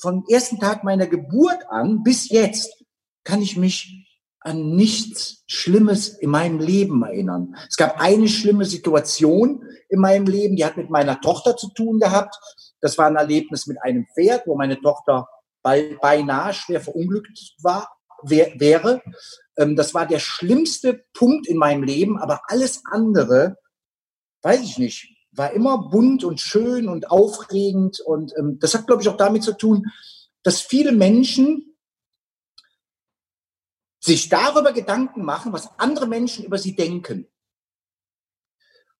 vom 0.00 0.24
ersten 0.28 0.58
Tag 0.60 0.84
meiner 0.84 1.06
Geburt 1.06 1.58
an 1.68 2.02
bis 2.02 2.28
jetzt 2.28 2.84
kann 3.24 3.42
ich 3.42 3.56
mich 3.56 4.08
an 4.40 4.74
nichts 4.74 5.44
Schlimmes 5.46 6.08
in 6.08 6.30
meinem 6.30 6.58
Leben 6.58 7.02
erinnern. 7.02 7.54
Es 7.68 7.76
gab 7.76 8.00
eine 8.00 8.28
schlimme 8.28 8.64
Situation 8.64 9.64
in 9.88 10.00
meinem 10.00 10.26
Leben, 10.26 10.56
die 10.56 10.64
hat 10.64 10.76
mit 10.76 10.90
meiner 10.90 11.20
Tochter 11.20 11.56
zu 11.56 11.68
tun 11.70 12.00
gehabt. 12.00 12.34
Das 12.80 12.98
war 12.98 13.06
ein 13.06 13.16
Erlebnis 13.16 13.66
mit 13.66 13.80
einem 13.82 14.06
Pferd, 14.14 14.46
wo 14.46 14.56
meine 14.56 14.80
Tochter 14.80 15.28
beinahe 15.62 16.54
schwer 16.54 16.80
verunglückt 16.80 17.54
war 17.62 17.88
wär, 18.22 18.58
wäre. 18.58 19.02
Ähm, 19.56 19.76
das 19.76 19.94
war 19.94 20.06
der 20.06 20.18
schlimmste 20.18 21.04
Punkt 21.12 21.46
in 21.46 21.56
meinem 21.56 21.82
Leben, 21.82 22.18
aber 22.18 22.42
alles 22.46 22.82
andere, 22.90 23.56
weiß 24.42 24.62
ich 24.62 24.78
nicht, 24.78 25.08
war 25.32 25.52
immer 25.52 25.88
bunt 25.88 26.24
und 26.24 26.40
schön 26.40 26.88
und 26.88 27.10
aufregend. 27.10 28.00
Und 28.00 28.32
ähm, 28.36 28.58
das 28.60 28.74
hat, 28.74 28.86
glaube 28.86 29.02
ich, 29.02 29.08
auch 29.08 29.16
damit 29.16 29.42
zu 29.42 29.56
tun, 29.56 29.90
dass 30.42 30.60
viele 30.60 30.92
Menschen 30.92 31.76
sich 34.00 34.28
darüber 34.28 34.72
Gedanken 34.72 35.24
machen, 35.24 35.52
was 35.52 35.78
andere 35.78 36.06
Menschen 36.06 36.44
über 36.44 36.58
sie 36.58 36.74
denken. 36.74 37.28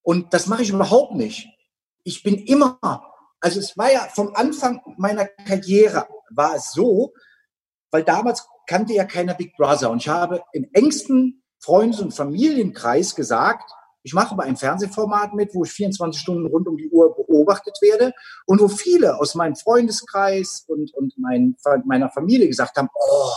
Und 0.03 0.33
das 0.33 0.47
mache 0.47 0.63
ich 0.63 0.71
überhaupt 0.71 1.15
nicht. 1.15 1.49
Ich 2.05 2.23
bin 2.23 2.39
immer, 2.39 2.79
also 3.41 3.59
es 3.59 3.77
war 3.77 3.93
ja 3.93 4.09
vom 4.09 4.35
Anfang 4.35 4.81
meiner 4.97 5.27
Karriere, 5.27 6.07
war 6.31 6.55
es 6.57 6.73
so, 6.73 7.15
weil 7.91 8.05
damals 8.05 8.47
kannte 8.67 8.95
ja 8.95 9.05
keiner 9.05 9.35
Big 9.35 9.57
Brother. 9.57 9.91
Und 9.91 9.99
ich 9.99 10.09
habe 10.09 10.43
im 10.53 10.69
engsten 10.73 11.43
Freundes- 11.61 12.01
und 12.01 12.13
Familienkreis 12.13 13.15
gesagt, 13.15 13.71
ich 14.05 14.15
mache 14.15 14.35
bei 14.35 14.45
einem 14.45 14.57
Fernsehformat 14.57 15.35
mit, 15.35 15.55
wo 15.55 15.65
ich 15.65 15.71
24 15.71 16.21
Stunden 16.21 16.47
rund 16.47 16.67
um 16.67 16.77
die 16.77 16.91
Uhr 16.91 17.15
beobachtet 17.15 17.79
werde 17.81 18.13
und 18.47 18.61
wo 18.61 18.69
viele 18.69 19.19
aus 19.21 19.35
meinem 19.35 19.55
Freundeskreis 19.55 20.65
und, 20.67 20.93
und 20.95 21.15
mein, 21.19 21.57
meiner 21.85 22.11
Familie 22.11 22.49
gesagt 22.49 22.77
haben, 22.77 22.89
oh, 22.95 23.33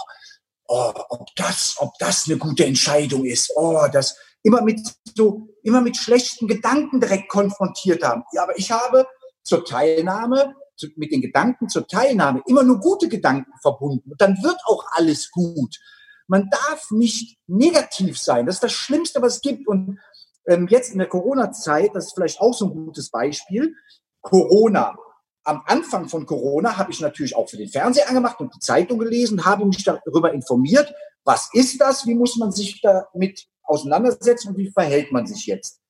oh, 0.68 0.94
ob 1.10 1.28
das, 1.36 1.76
ob 1.78 1.94
das 2.00 2.28
eine 2.28 2.38
gute 2.38 2.66
Entscheidung 2.66 3.26
ist, 3.26 3.52
oh, 3.56 3.86
das 3.92 4.18
immer 4.42 4.62
mit 4.62 4.80
so, 5.16 5.50
immer 5.64 5.82
mit 5.82 5.98
schlechten 5.98 6.48
Gedanken 6.48 7.00
direkt 7.00 7.30
konfrontiert 7.30 8.04
haben. 8.04 8.24
Ja, 8.32 8.44
aber 8.44 8.58
ich 8.58 8.72
habe 8.72 9.08
zur 9.44 9.66
Teilnahme 9.66 10.56
zu, 10.76 10.88
mit 10.96 11.12
den 11.12 11.22
Gedanken 11.22 11.70
zur 11.70 11.88
Teilnahme 11.88 12.42
immer 12.48 12.64
nur 12.64 12.80
gute 12.80 13.10
Gedanken 13.10 13.52
verbunden. 13.62 14.12
Und 14.12 14.22
dann 14.22 14.38
wird 14.44 14.58
auch 14.66 14.86
alles 14.92 15.32
gut. 15.32 15.80
Man 16.28 16.50
darf 16.50 16.92
nicht 16.92 17.38
negativ 17.48 18.18
sein. 18.20 18.46
Das 18.46 18.56
ist 18.56 18.64
das 18.64 18.74
Schlimmste, 18.74 19.22
was 19.22 19.36
es 19.36 19.42
gibt. 19.42 19.68
Und 19.68 20.00
ähm, 20.48 20.68
jetzt 20.70 20.92
in 20.92 21.00
der 21.00 21.08
Corona-Zeit, 21.08 21.92
das 21.94 22.08
ist 22.08 22.14
vielleicht 22.14 22.42
auch 22.42 22.54
so 22.54 22.66
ein 22.66 22.74
gutes 22.74 23.10
Beispiel, 23.10 23.76
Corona. 24.22 24.96
Am 25.44 25.62
Anfang 25.68 26.10
von 26.10 26.26
Corona 26.26 26.78
habe 26.78 26.92
ich 26.92 27.02
natürlich 27.02 27.36
auch 27.36 27.48
für 27.48 27.58
den 27.58 27.70
Fernseher 27.70 28.10
angemacht 28.10 28.40
und 28.40 28.56
die 28.56 28.60
Zeitung 28.60 28.98
gelesen, 28.98 29.46
habe 29.46 29.66
mich 29.66 29.84
darüber 29.84 30.34
informiert, 30.34 30.92
was 31.24 31.50
ist 31.54 31.80
das, 31.80 32.08
wie 32.08 32.16
muss 32.16 32.36
man 32.38 32.52
sich 32.52 32.82
damit 32.82 33.46
auseinandersetzen 33.64 34.50
und 34.50 34.58
wie 34.58 34.72
verhält 34.72 35.12
man 35.12 35.28
sich 35.28 35.46
jetzt. 35.46 35.82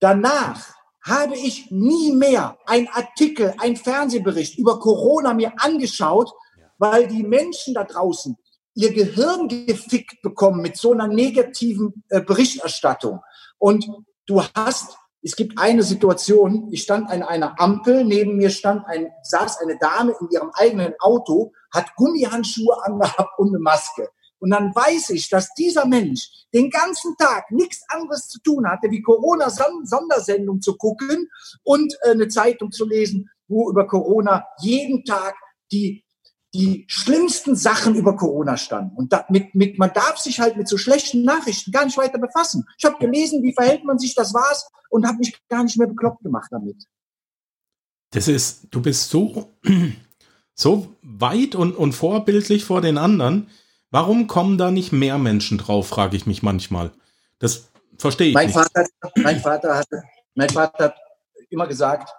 Danach 0.00 0.77
habe 1.08 1.34
ich 1.34 1.70
nie 1.70 2.12
mehr 2.12 2.58
ein 2.66 2.88
Artikel, 2.88 3.54
ein 3.58 3.76
Fernsehbericht 3.76 4.58
über 4.58 4.78
Corona 4.78 5.34
mir 5.34 5.52
angeschaut, 5.58 6.30
weil 6.78 7.08
die 7.08 7.22
Menschen 7.22 7.74
da 7.74 7.84
draußen 7.84 8.36
ihr 8.78 8.92
Gehirn 8.92 9.48
gefickt 9.48 10.22
bekommen 10.22 10.62
mit 10.62 10.76
so 10.76 10.92
einer 10.92 11.08
negativen 11.08 12.04
äh, 12.10 12.20
Berichterstattung. 12.20 13.20
Und 13.58 13.90
du 14.26 14.40
hast, 14.54 14.96
es 15.20 15.34
gibt 15.34 15.58
eine 15.58 15.82
Situation, 15.82 16.68
ich 16.70 16.82
stand 16.82 17.10
an 17.10 17.24
einer 17.24 17.60
Ampel, 17.60 18.04
neben 18.04 18.36
mir 18.36 18.50
stand 18.50 18.86
ein, 18.86 19.10
saß 19.24 19.58
eine 19.62 19.78
Dame 19.78 20.14
in 20.20 20.28
ihrem 20.30 20.52
eigenen 20.54 20.94
Auto, 21.00 21.52
hat 21.74 21.96
Gummihandschuhe 21.96 22.84
angehabt 22.84 23.36
und 23.38 23.48
eine 23.48 23.58
Maske. 23.58 24.10
Und 24.40 24.50
dann 24.50 24.74
weiß 24.74 25.10
ich, 25.10 25.28
dass 25.28 25.52
dieser 25.54 25.86
Mensch 25.86 26.46
den 26.54 26.70
ganzen 26.70 27.16
Tag 27.16 27.50
nichts 27.50 27.82
anderes 27.88 28.28
zu 28.28 28.40
tun 28.40 28.68
hatte, 28.68 28.90
wie 28.90 29.02
Corona-Sondersendung 29.02 30.60
zu 30.60 30.76
gucken 30.76 31.28
und 31.64 31.94
äh, 32.02 32.10
eine 32.10 32.28
Zeitung 32.28 32.72
zu 32.72 32.86
lesen, 32.86 33.30
wo 33.48 33.70
über 33.70 33.86
Corona 33.86 34.46
jeden 34.60 35.04
Tag 35.04 35.34
die 35.72 36.04
die 36.54 36.86
schlimmsten 36.88 37.56
Sachen 37.56 37.94
über 37.94 38.16
Corona 38.16 38.56
standen. 38.56 38.96
Und 38.96 39.12
da, 39.12 39.26
mit, 39.28 39.78
man 39.78 39.92
darf 39.92 40.18
sich 40.18 40.40
halt 40.40 40.56
mit 40.56 40.66
so 40.66 40.78
schlechten 40.78 41.22
Nachrichten 41.22 41.72
gar 41.72 41.84
nicht 41.84 41.98
weiter 41.98 42.18
befassen. 42.18 42.64
Ich 42.78 42.84
habe 42.84 42.96
gelesen, 42.98 43.42
wie 43.42 43.52
verhält 43.52 43.84
man 43.84 43.98
sich, 43.98 44.14
das 44.14 44.32
war's, 44.32 44.66
und 44.88 45.06
habe 45.06 45.18
mich 45.18 45.38
gar 45.48 45.62
nicht 45.62 45.76
mehr 45.76 45.86
bekloppt 45.86 46.22
gemacht 46.22 46.48
damit. 46.50 46.84
Das 48.10 48.28
ist, 48.28 48.68
du 48.70 48.80
bist 48.80 49.10
so, 49.10 49.50
so 50.54 50.94
weit 51.02 51.54
und, 51.54 51.76
und 51.76 51.92
vorbildlich 51.92 52.64
vor 52.64 52.80
den 52.80 52.96
anderen. 52.96 53.48
Warum 53.90 54.26
kommen 54.26 54.58
da 54.58 54.70
nicht 54.70 54.92
mehr 54.92 55.18
Menschen 55.18 55.58
drauf, 55.58 55.88
frage 55.88 56.16
ich 56.16 56.26
mich 56.26 56.42
manchmal. 56.42 56.92
Das 57.38 57.68
verstehe 57.96 58.28
ich 58.28 58.34
mein 58.34 58.46
nicht. 58.46 58.54
Vater, 58.54 58.86
mein, 59.16 59.40
Vater 59.40 59.76
hat, 59.76 59.88
mein 60.34 60.50
Vater 60.50 60.84
hat 60.84 60.96
immer 61.50 61.66
gesagt, 61.66 62.10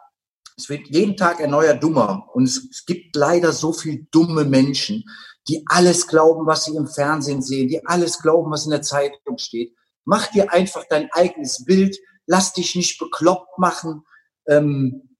es 0.57 0.67
wird 0.67 0.87
jeden 0.89 1.15
Tag 1.15 1.39
ein 1.41 1.51
neuer 1.51 1.73
Dummer. 1.73 2.27
Und 2.33 2.43
es, 2.43 2.67
es 2.69 2.85
gibt 2.85 3.15
leider 3.15 3.51
so 3.51 3.71
viel 3.71 4.07
dumme 4.11 4.45
Menschen, 4.45 5.05
die 5.47 5.63
alles 5.67 6.07
glauben, 6.07 6.45
was 6.45 6.65
sie 6.65 6.75
im 6.75 6.87
Fernsehen 6.87 7.41
sehen, 7.41 7.69
die 7.69 7.85
alles 7.85 8.19
glauben, 8.19 8.51
was 8.51 8.65
in 8.65 8.71
der 8.71 8.81
Zeitung 8.81 9.37
steht. 9.37 9.73
Mach 10.05 10.27
dir 10.27 10.51
einfach 10.51 10.83
dein 10.89 11.09
eigenes 11.11 11.63
Bild, 11.65 11.97
lass 12.25 12.53
dich 12.53 12.75
nicht 12.75 12.99
bekloppt 12.99 13.57
machen 13.57 14.03
ähm, 14.47 15.17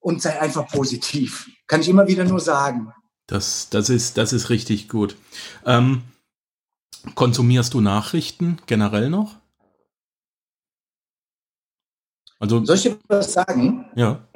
und 0.00 0.22
sei 0.22 0.40
einfach 0.40 0.68
positiv. 0.68 1.48
Kann 1.66 1.80
ich 1.80 1.88
immer 1.88 2.06
wieder 2.06 2.24
nur 2.24 2.40
sagen. 2.40 2.92
Das, 3.28 3.68
das, 3.68 3.90
ist, 3.90 4.16
das 4.16 4.32
ist 4.32 4.48
richtig 4.48 4.88
gut. 4.88 5.14
Ähm, 5.64 6.02
konsumierst 7.14 7.74
du 7.74 7.80
Nachrichten 7.80 8.58
generell 8.66 9.10
noch? 9.10 9.36
Also, 12.40 12.64
Soll 12.64 12.76
ich 12.76 12.82
dir 12.82 12.98
was 13.06 13.34
sagen? 13.34 13.90
Ja. 13.94 14.26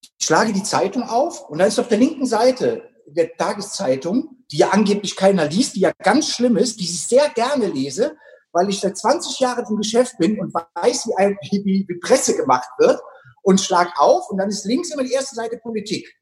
Ich 0.00 0.26
schlage 0.26 0.52
die 0.52 0.64
Zeitung 0.64 1.04
auf 1.04 1.48
und 1.48 1.58
da 1.58 1.66
ist 1.66 1.78
auf 1.78 1.88
der 1.88 1.98
linken 1.98 2.26
Seite 2.26 2.90
der 3.06 3.36
Tageszeitung, 3.36 4.44
die 4.50 4.58
ja 4.58 4.70
angeblich 4.70 5.14
keiner 5.14 5.46
liest, 5.48 5.76
die 5.76 5.80
ja 5.80 5.92
ganz 5.92 6.30
schlimm 6.30 6.56
ist, 6.56 6.80
die 6.80 6.84
ich 6.84 7.06
sehr 7.06 7.28
gerne 7.28 7.68
lese, 7.68 8.16
weil 8.50 8.68
ich 8.68 8.80
seit 8.80 8.96
20 8.96 9.38
Jahren 9.38 9.64
im 9.68 9.76
Geschäft 9.76 10.18
bin 10.18 10.40
und 10.40 10.52
weiß, 10.52 11.06
wie, 11.06 11.64
wie, 11.64 11.84
wie 11.86 12.00
Presse 12.00 12.36
gemacht 12.36 12.70
wird 12.78 13.00
und 13.42 13.60
schlag 13.60 13.92
auf 14.00 14.30
und 14.30 14.38
dann 14.38 14.48
ist 14.48 14.64
links 14.64 14.90
immer 14.90 15.04
die 15.04 15.12
erste 15.12 15.36
Seite 15.36 15.58
Politik. 15.58 16.12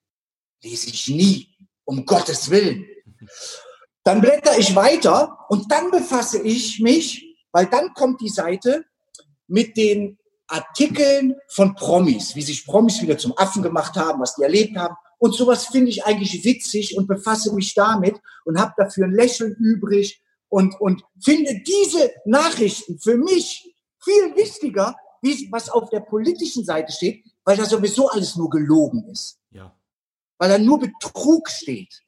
Lese 0.62 0.88
ich 0.88 1.08
nie, 1.08 1.53
um 1.84 2.04
Gottes 2.04 2.50
Willen. 2.50 2.86
Dann 4.04 4.20
blätter 4.20 4.58
ich 4.58 4.76
weiter 4.76 5.38
und 5.48 5.70
dann 5.70 5.90
befasse 5.90 6.40
ich 6.42 6.80
mich, 6.80 7.36
weil 7.52 7.66
dann 7.66 7.94
kommt 7.94 8.20
die 8.20 8.28
Seite 8.28 8.84
mit 9.46 9.76
den 9.76 10.18
Artikeln 10.46 11.36
von 11.48 11.74
Promis, 11.74 12.34
wie 12.36 12.42
sich 12.42 12.66
Promis 12.66 13.00
wieder 13.00 13.16
zum 13.16 13.36
Affen 13.38 13.62
gemacht 13.62 13.96
haben, 13.96 14.20
was 14.20 14.34
die 14.34 14.42
erlebt 14.42 14.76
haben. 14.76 14.94
Und 15.18 15.34
sowas 15.34 15.66
finde 15.66 15.90
ich 15.90 16.04
eigentlich 16.04 16.44
witzig 16.44 16.96
und 16.98 17.06
befasse 17.06 17.54
mich 17.54 17.74
damit 17.74 18.20
und 18.44 18.60
habe 18.60 18.74
dafür 18.76 19.06
ein 19.06 19.14
Lächeln 19.14 19.54
übrig 19.54 20.22
und, 20.48 20.78
und 20.80 21.02
finde 21.20 21.62
diese 21.66 22.12
Nachrichten 22.26 22.98
für 22.98 23.16
mich 23.16 23.74
viel 24.02 24.36
wichtiger, 24.36 24.94
wie 25.22 25.48
was 25.50 25.70
auf 25.70 25.88
der 25.88 26.00
politischen 26.00 26.64
Seite 26.64 26.92
steht, 26.92 27.24
weil 27.44 27.56
da 27.56 27.64
sowieso 27.64 28.08
alles 28.10 28.36
nur 28.36 28.50
gelogen 28.50 29.08
ist. 29.10 29.38
Weil 30.38 30.48
da 30.50 30.58
nur 30.58 30.80
Betrug 30.80 31.48
steht. 31.48 32.00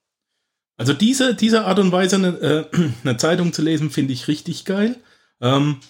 Also 0.76 0.92
diese, 0.92 1.34
diese 1.34 1.64
Art 1.64 1.78
und 1.78 1.92
Weise, 1.92 2.16
eine, 2.16 2.28
äh, 2.72 2.90
eine 3.04 3.16
Zeitung 3.16 3.52
zu 3.52 3.62
lesen, 3.62 3.90
finde 3.90 4.12
ich 4.12 4.28
richtig 4.28 4.64
geil. 4.64 4.96
Ähm, 5.40 5.80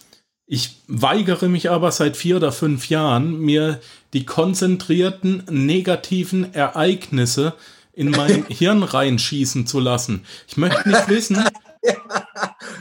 ich 0.46 0.76
weigere 0.86 1.48
mich 1.48 1.70
aber 1.70 1.90
seit 1.90 2.16
vier 2.16 2.36
oder 2.36 2.52
fünf 2.52 2.88
Jahren, 2.88 3.40
mir 3.40 3.80
die 4.12 4.24
konzentrierten 4.24 5.42
negativen 5.50 6.54
Ereignisse 6.54 7.54
in 7.92 8.10
mein 8.10 8.44
Hirn 8.48 8.84
reinschießen 8.84 9.66
zu 9.66 9.80
lassen. 9.80 10.24
Ich 10.46 10.56
möchte 10.56 10.88
nicht 10.88 11.08
wissen, 11.08 11.42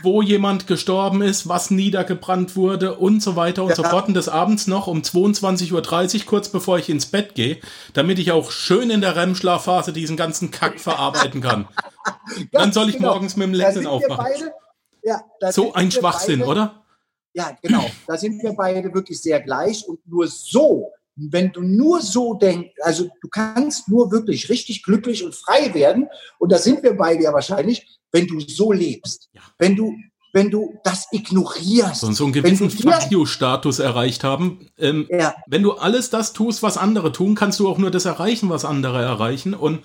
wo 0.05 0.21
jemand 0.21 0.67
gestorben 0.67 1.21
ist, 1.21 1.49
was 1.49 1.71
niedergebrannt 1.71 2.55
wurde 2.55 2.95
und 2.95 3.21
so 3.21 3.35
weiter 3.35 3.63
und 3.63 3.69
ja. 3.69 3.75
so 3.75 3.83
fort. 3.83 4.07
Und 4.07 4.13
des 4.13 4.29
Abends 4.29 4.67
noch 4.67 4.87
um 4.87 5.01
22.30 5.01 5.73
Uhr, 6.19 6.25
kurz 6.25 6.49
bevor 6.49 6.79
ich 6.79 6.89
ins 6.89 7.07
Bett 7.07 7.35
gehe, 7.35 7.57
damit 7.93 8.19
ich 8.19 8.31
auch 8.31 8.51
schön 8.51 8.89
in 8.89 9.01
der 9.01 9.15
REM-Schlafphase 9.15 9.91
diesen 9.91 10.15
ganzen 10.15 10.51
Kack 10.51 10.79
verarbeiten 10.79 11.41
kann. 11.41 11.67
Dann 12.51 12.71
soll 12.71 12.89
ich 12.89 12.97
genau. 12.97 13.13
morgens 13.13 13.35
mit 13.35 13.47
dem 13.47 13.53
Lächeln 13.53 13.87
aufwachen. 13.87 14.49
Ja, 15.03 15.21
so 15.51 15.73
ein 15.73 15.91
Schwachsinn, 15.91 16.39
beide, 16.39 16.51
oder? 16.51 16.85
Ja, 17.33 17.51
genau. 17.61 17.85
Da 18.07 18.17
sind 18.17 18.41
wir 18.41 18.53
beide 18.53 18.93
wirklich 18.93 19.21
sehr 19.21 19.41
gleich 19.41 19.87
und 19.87 19.99
nur 20.07 20.27
so, 20.27 20.91
wenn 21.15 21.51
du 21.51 21.61
nur 21.61 22.01
so 22.01 22.33
denkst, 22.33 22.75
also 22.81 23.09
du 23.21 23.27
kannst 23.29 23.87
nur 23.87 24.11
wirklich 24.11 24.49
richtig 24.49 24.83
glücklich 24.83 25.23
und 25.23 25.35
frei 25.35 25.73
werden 25.73 26.07
und 26.39 26.51
da 26.51 26.57
sind 26.57 26.83
wir 26.83 26.97
beide 26.97 27.23
ja 27.23 27.33
wahrscheinlich, 27.33 27.99
wenn 28.11 28.27
du 28.27 28.39
so 28.39 28.71
lebst. 28.71 29.29
Ja. 29.33 29.41
Wenn 29.57 29.75
du 29.75 29.95
wenn 30.33 30.51
du 30.51 30.77
das 30.83 31.07
ignorierst. 31.13 32.01
So, 32.01 32.11
so 32.11 32.25
einen 32.25 32.33
gewissen 32.33 32.69
Fuck-You-Status 32.69 33.79
erreicht 33.79 34.25
haben. 34.25 34.67
Ähm, 34.77 35.07
ja. 35.09 35.33
Wenn 35.47 35.63
du 35.63 35.71
alles 35.71 36.09
das 36.09 36.33
tust, 36.33 36.61
was 36.61 36.75
andere 36.75 37.13
tun, 37.13 37.35
kannst 37.35 37.57
du 37.61 37.69
auch 37.69 37.77
nur 37.77 37.89
das 37.89 38.03
erreichen, 38.03 38.49
was 38.49 38.65
andere 38.65 39.01
erreichen. 39.01 39.53
Und 39.53 39.79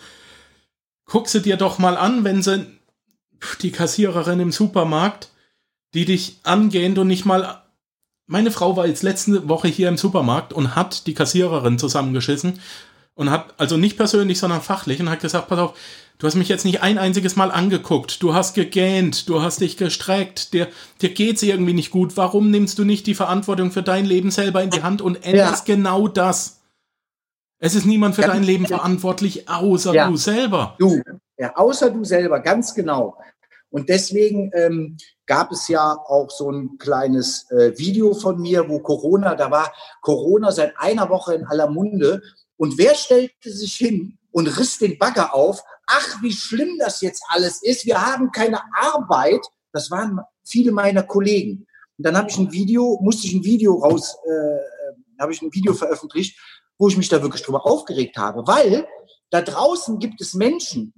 guck 1.04 1.28
sie 1.28 1.40
dir 1.40 1.56
doch 1.56 1.78
mal 1.78 1.96
an, 1.96 2.24
wenn 2.24 2.42
sie 2.42 2.66
die 3.62 3.70
Kassiererin 3.70 4.40
im 4.40 4.50
Supermarkt 4.50 5.30
die 5.94 6.04
dich 6.04 6.38
angehend 6.42 6.98
und 6.98 7.08
nicht 7.08 7.24
mal. 7.24 7.59
Meine 8.30 8.52
Frau 8.52 8.76
war 8.76 8.86
jetzt 8.86 9.02
letzte 9.02 9.48
Woche 9.48 9.66
hier 9.66 9.88
im 9.88 9.96
Supermarkt 9.96 10.52
und 10.52 10.76
hat 10.76 11.08
die 11.08 11.14
Kassiererin 11.14 11.80
zusammengeschissen 11.80 12.60
und 13.14 13.28
hat, 13.28 13.54
also 13.58 13.76
nicht 13.76 13.96
persönlich, 13.96 14.38
sondern 14.38 14.60
fachlich 14.60 15.00
und 15.00 15.10
hat 15.10 15.18
gesagt, 15.18 15.48
pass 15.48 15.58
auf, 15.58 15.76
du 16.18 16.28
hast 16.28 16.36
mich 16.36 16.48
jetzt 16.48 16.64
nicht 16.64 16.80
ein 16.80 16.96
einziges 16.96 17.34
Mal 17.34 17.50
angeguckt, 17.50 18.22
du 18.22 18.32
hast 18.32 18.54
gegähnt, 18.54 19.28
du 19.28 19.42
hast 19.42 19.60
dich 19.60 19.76
gestreckt, 19.76 20.52
dir, 20.52 20.68
dir 21.02 21.08
geht's 21.08 21.42
irgendwie 21.42 21.72
nicht 21.72 21.90
gut, 21.90 22.16
warum 22.16 22.52
nimmst 22.52 22.78
du 22.78 22.84
nicht 22.84 23.08
die 23.08 23.16
Verantwortung 23.16 23.72
für 23.72 23.82
dein 23.82 24.04
Leben 24.04 24.30
selber 24.30 24.62
in 24.62 24.70
die 24.70 24.84
Hand 24.84 25.02
und 25.02 25.26
änderst 25.26 25.66
ja. 25.66 25.74
genau 25.74 26.06
das? 26.06 26.60
Es 27.58 27.74
ist 27.74 27.84
niemand 27.84 28.14
für 28.14 28.22
ja. 28.22 28.28
dein 28.28 28.44
Leben 28.44 28.68
verantwortlich, 28.68 29.48
außer 29.48 29.92
ja. 29.92 30.06
du 30.06 30.16
selber. 30.16 30.76
Du, 30.78 31.02
ja, 31.36 31.56
außer 31.56 31.90
du 31.90 32.04
selber, 32.04 32.38
ganz 32.38 32.76
genau. 32.76 33.16
Und 33.70 33.88
deswegen 33.88 34.50
ähm, 34.54 34.96
gab 35.26 35.52
es 35.52 35.68
ja 35.68 35.92
auch 35.92 36.30
so 36.30 36.50
ein 36.50 36.76
kleines 36.78 37.48
äh, 37.50 37.78
Video 37.78 38.14
von 38.14 38.40
mir, 38.40 38.68
wo 38.68 38.80
Corona, 38.80 39.34
da 39.36 39.50
war 39.50 39.72
Corona 40.02 40.50
seit 40.50 40.74
einer 40.76 41.08
Woche 41.08 41.34
in 41.34 41.46
aller 41.46 41.70
Munde. 41.70 42.20
Und 42.56 42.78
wer 42.78 42.94
stellte 42.94 43.50
sich 43.50 43.74
hin 43.74 44.18
und 44.32 44.46
riss 44.58 44.78
den 44.78 44.98
Bagger 44.98 45.34
auf? 45.34 45.62
Ach, 45.86 46.22
wie 46.22 46.32
schlimm 46.32 46.78
das 46.78 47.00
jetzt 47.00 47.22
alles 47.28 47.62
ist. 47.62 47.86
Wir 47.86 48.04
haben 48.04 48.32
keine 48.32 48.60
Arbeit. 48.74 49.46
Das 49.72 49.90
waren 49.90 50.20
viele 50.44 50.72
meiner 50.72 51.04
Kollegen. 51.04 51.66
Und 51.96 52.06
dann 52.06 52.16
habe 52.16 52.28
ich 52.28 52.38
ein 52.38 52.50
Video, 52.50 52.98
musste 53.00 53.28
ich 53.28 53.34
ein 53.34 53.44
Video 53.44 53.74
raus, 53.74 54.16
äh, 54.26 54.30
äh 54.30 55.20
habe 55.20 55.32
ich 55.32 55.42
ein 55.42 55.52
Video 55.52 55.74
veröffentlicht, 55.74 56.38
wo 56.78 56.88
ich 56.88 56.96
mich 56.96 57.10
da 57.10 57.20
wirklich 57.20 57.42
drüber 57.42 57.66
aufgeregt 57.66 58.16
habe, 58.16 58.46
weil 58.46 58.86
da 59.28 59.42
draußen 59.42 59.98
gibt 59.98 60.20
es 60.20 60.32
Menschen, 60.32 60.94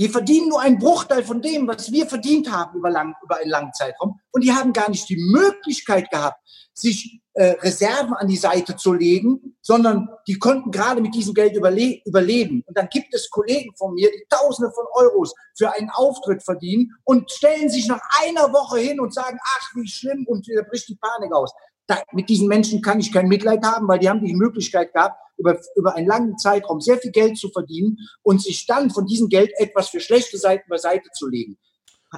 die 0.00 0.08
verdienen 0.08 0.48
nur 0.48 0.62
einen 0.62 0.78
Bruchteil 0.78 1.22
von 1.22 1.42
dem, 1.42 1.68
was 1.68 1.92
wir 1.92 2.06
verdient 2.06 2.50
haben 2.50 2.78
über, 2.78 2.88
lang, 2.88 3.14
über 3.22 3.36
einen 3.36 3.50
langen 3.50 3.72
Zeitraum. 3.74 4.18
Und 4.32 4.42
die 4.42 4.52
haben 4.52 4.72
gar 4.72 4.88
nicht 4.88 5.06
die 5.10 5.18
Möglichkeit 5.18 6.10
gehabt, 6.10 6.40
sich 6.72 7.20
äh, 7.34 7.50
Reserven 7.60 8.14
an 8.14 8.26
die 8.26 8.38
Seite 8.38 8.76
zu 8.76 8.94
legen, 8.94 9.58
sondern 9.60 10.08
die 10.26 10.38
konnten 10.38 10.70
gerade 10.70 11.02
mit 11.02 11.14
diesem 11.14 11.34
Geld 11.34 11.54
überle 11.54 12.00
überleben. 12.06 12.64
Und 12.66 12.78
dann 12.78 12.88
gibt 12.90 13.12
es 13.12 13.28
Kollegen 13.28 13.74
von 13.76 13.92
mir, 13.92 14.08
die 14.10 14.24
Tausende 14.30 14.72
von 14.72 14.86
Euros 14.94 15.34
für 15.54 15.70
einen 15.74 15.90
Auftritt 15.90 16.42
verdienen 16.42 16.96
und 17.04 17.30
stellen 17.30 17.68
sich 17.68 17.86
nach 17.86 18.00
einer 18.22 18.54
Woche 18.54 18.78
hin 18.78 19.00
und 19.00 19.12
sagen, 19.12 19.38
ach, 19.44 19.70
wie 19.74 19.86
schlimm, 19.86 20.24
und 20.26 20.48
da 20.48 20.62
bricht 20.62 20.88
die 20.88 20.96
Panik 20.96 21.34
aus. 21.34 21.52
Da, 21.86 21.98
mit 22.12 22.30
diesen 22.30 22.48
Menschen 22.48 22.80
kann 22.80 23.00
ich 23.00 23.12
kein 23.12 23.28
Mitleid 23.28 23.66
haben, 23.66 23.86
weil 23.86 23.98
die 23.98 24.08
haben 24.08 24.24
die 24.24 24.34
Möglichkeit 24.34 24.94
gehabt, 24.94 25.20
über, 25.40 25.58
über 25.74 25.94
einen 25.96 26.06
langen 26.06 26.38
Zeitraum 26.38 26.80
sehr 26.80 26.98
viel 26.98 27.10
Geld 27.10 27.38
zu 27.38 27.48
verdienen 27.50 27.98
und 28.22 28.42
sich 28.42 28.66
dann 28.66 28.90
von 28.90 29.06
diesem 29.06 29.28
Geld 29.28 29.50
etwas 29.56 29.88
für 29.88 30.00
schlechte 30.00 30.38
Seiten 30.38 30.68
beiseite 30.68 31.08
zu 31.14 31.26
legen. 31.26 31.58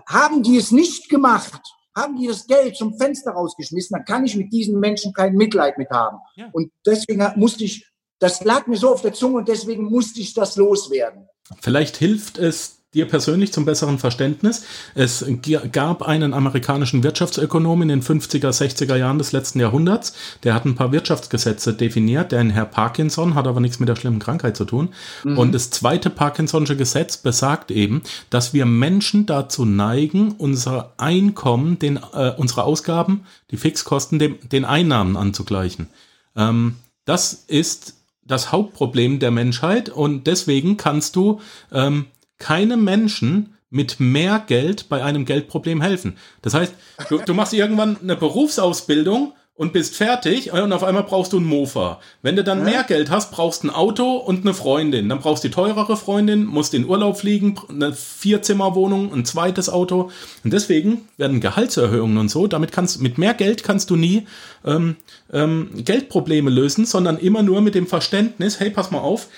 Haben 0.07 0.43
die 0.43 0.57
es 0.57 0.71
nicht 0.71 1.09
gemacht, 1.09 1.61
haben 1.97 2.17
die 2.17 2.26
das 2.26 2.47
Geld 2.47 2.76
zum 2.76 2.97
Fenster 2.99 3.33
rausgeschmissen, 3.33 3.95
dann 3.97 4.05
kann 4.05 4.25
ich 4.25 4.37
mit 4.37 4.52
diesen 4.52 4.81
Menschen 4.81 5.12
kein 5.12 5.35
Mitleid 5.35 5.79
mit 5.79 5.91
haben. 5.91 6.19
Ja. 6.37 6.49
Und 6.52 6.71
deswegen 6.87 7.26
musste 7.37 7.64
ich, 7.64 7.87
das 8.19 8.45
lag 8.45 8.67
mir 8.67 8.76
so 8.76 8.91
auf 8.91 9.02
der 9.02 9.12
Zunge 9.12 9.38
und 9.38 9.49
deswegen 9.49 9.85
musste 9.85 10.21
ich 10.21 10.35
das 10.35 10.57
loswerden. 10.57 11.29
Vielleicht 11.61 11.97
hilft 11.97 12.38
es 12.38 12.82
dir 12.95 13.09
persönlich 13.09 13.55
zum 13.55 13.65
besseren 13.65 13.99
Verständnis. 13.99 14.65
Es 14.95 15.25
gab 15.73 16.03
einen 16.03 16.35
amerikanischen 16.35 17.03
Wirtschaftsökonom 17.03 17.81
in 17.81 17.89
den 17.89 18.03
50er, 18.03 18.51
60er 18.51 18.97
Jahren 18.97 19.17
des 19.17 19.33
letzten 19.33 19.61
Jahrhunderts, 19.61 20.13
der 20.43 20.53
hat 20.53 20.67
ein 20.67 20.75
paar 20.75 20.93
Wirtschaftsgesetze 20.93 21.73
definiert, 21.73 22.33
der 22.33 22.41
ein 22.41 22.51
Herr 22.51 22.67
Parkinson, 22.67 23.35
hat 23.35 23.47
aber 23.47 23.61
nichts 23.61 23.81
mit 23.81 23.89
der 23.89 23.97
schlimmen 23.97 24.19
Krankheit 24.19 24.59
zu 24.59 24.67
tun. 24.67 24.91
Mhm. 25.25 25.39
Und 25.39 25.53
das 25.53 25.71
zweite 25.71 26.11
Parkinson'sche 26.11 26.77
Gesetz 26.77 27.17
besagt 27.17 27.71
eben, 27.71 28.03
dass 28.29 28.53
wir 28.53 28.67
Menschen 28.67 29.25
dazu 29.25 29.65
neigen, 29.65 30.33
unser 30.37 30.93
Einkommen, 30.99 31.79
den, 31.79 31.99
äh, 32.13 32.35
unsere 32.37 32.65
Ausgaben, 32.65 33.25
die 33.51 33.57
Fixkosten, 33.57 34.19
dem, 34.19 34.37
den 34.51 34.67
Einnahmen 34.67 35.17
anzugleichen. 35.17 35.89
Ähm, 36.37 36.77
das 37.07 37.33
ist 37.49 37.95
das 38.25 38.53
Hauptproblem 38.53 39.19
der 39.19 39.31
Menschheit 39.31 39.89
und 39.89 40.27
deswegen 40.27 40.77
kannst 40.77 41.17
du 41.17 41.41
ähm, 41.73 42.07
keinem 42.43 42.85
Menschen 42.85 43.55
mit 43.71 44.01
mehr 44.01 44.45
Geld 44.47 44.91
bei 44.91 45.03
einem 45.03 45.25
Geldproblem 45.25 45.81
helfen. 45.81 46.19
Das 46.43 46.53
heißt, 46.53 46.75
du, 47.09 47.19
du 47.19 47.33
machst 47.33 47.55
irgendwann 47.55 47.97
eine 48.03 48.17
Berufsausbildung 48.17 49.33
und 49.55 49.73
bist 49.73 49.97
fertig 49.97 50.53
und 50.53 50.73
auf 50.73 50.83
einmal 50.83 51.05
brauchst 51.05 51.33
du 51.33 51.39
ein 51.39 51.45
Mofa. 51.45 52.01
Wenn 52.21 52.37
du 52.37 52.45
dann 52.45 52.59
ja. 52.59 52.65
mehr 52.65 52.83
Geld 52.85 53.11
hast, 53.11 53.31
brauchst 53.31 53.63
du 53.63 53.69
ein 53.69 53.71
Auto 53.71 54.17
und 54.17 54.45
eine 54.45 54.55
Freundin. 54.55 55.09
Dann 55.09 55.21
brauchst 55.21 55.45
du 55.45 55.49
die 55.49 55.55
teurere 55.55 55.97
Freundin, 55.97 56.45
musst 56.45 56.75
in 56.75 56.87
Urlaub 56.87 57.19
fliegen, 57.19 57.59
eine 57.69 57.93
Vierzimmerwohnung, 57.93 59.13
ein 59.13 59.25
zweites 59.25 59.69
Auto. 59.69 60.11
Und 60.43 60.53
deswegen 60.53 61.03
werden 61.17 61.41
Gehaltserhöhungen 61.41 62.19
und 62.19 62.31
so, 62.31 62.47
damit 62.47 62.73
kannst 62.73 63.01
mit 63.01 63.19
mehr 63.19 63.35
Geld 63.35 63.63
kannst 63.63 63.91
du 63.91 63.97
nie 63.97 64.27
ähm, 64.65 64.97
ähm, 65.33 65.71
Geldprobleme 65.77 66.51
lösen, 66.51 66.85
sondern 66.85 67.19
immer 67.19 67.43
nur 67.43 67.61
mit 67.61 67.75
dem 67.75 67.87
Verständnis, 67.87 68.59
hey, 68.59 68.71
pass 68.71 68.91
mal 68.91 69.01
auf, 69.01 69.29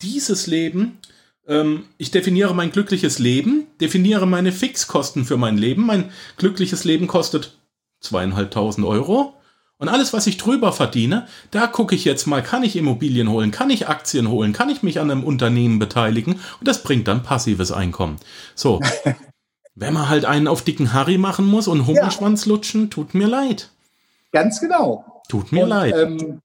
dieses 0.00 0.46
Leben 0.46 0.98
ich 1.96 2.10
definiere 2.10 2.54
mein 2.54 2.72
glückliches 2.72 3.18
Leben, 3.18 3.66
definiere 3.80 4.26
meine 4.26 4.52
Fixkosten 4.52 5.24
für 5.24 5.38
mein 5.38 5.56
Leben. 5.56 5.86
Mein 5.86 6.10
glückliches 6.36 6.84
Leben 6.84 7.06
kostet 7.06 7.58
zweieinhalbtausend 8.00 8.86
Euro. 8.86 9.34
Und 9.78 9.88
alles, 9.88 10.12
was 10.12 10.26
ich 10.26 10.36
drüber 10.36 10.72
verdiene, 10.72 11.26
da 11.50 11.68
gucke 11.68 11.94
ich 11.94 12.04
jetzt 12.04 12.26
mal, 12.26 12.42
kann 12.42 12.64
ich 12.64 12.76
Immobilien 12.76 13.30
holen, 13.30 13.52
kann 13.52 13.70
ich 13.70 13.88
Aktien 13.88 14.28
holen, 14.28 14.52
kann 14.52 14.68
ich 14.68 14.82
mich 14.82 14.98
an 14.98 15.10
einem 15.10 15.22
Unternehmen 15.22 15.78
beteiligen 15.78 16.34
und 16.34 16.66
das 16.66 16.82
bringt 16.82 17.06
dann 17.06 17.22
passives 17.22 17.70
Einkommen. 17.70 18.16
So, 18.56 18.80
wenn 19.76 19.94
man 19.94 20.08
halt 20.08 20.24
einen 20.24 20.48
auf 20.48 20.62
dicken 20.62 20.92
Harry 20.92 21.16
machen 21.16 21.46
muss 21.46 21.68
und 21.68 21.86
Hummelschwanz 21.86 22.44
ja. 22.44 22.52
lutschen, 22.52 22.90
tut 22.90 23.14
mir 23.14 23.28
leid. 23.28 23.70
Ganz 24.32 24.60
genau. 24.60 25.22
Tut 25.28 25.52
mir 25.52 25.62
und, 25.62 25.68
leid. 25.68 25.94
Ähm, 25.96 26.42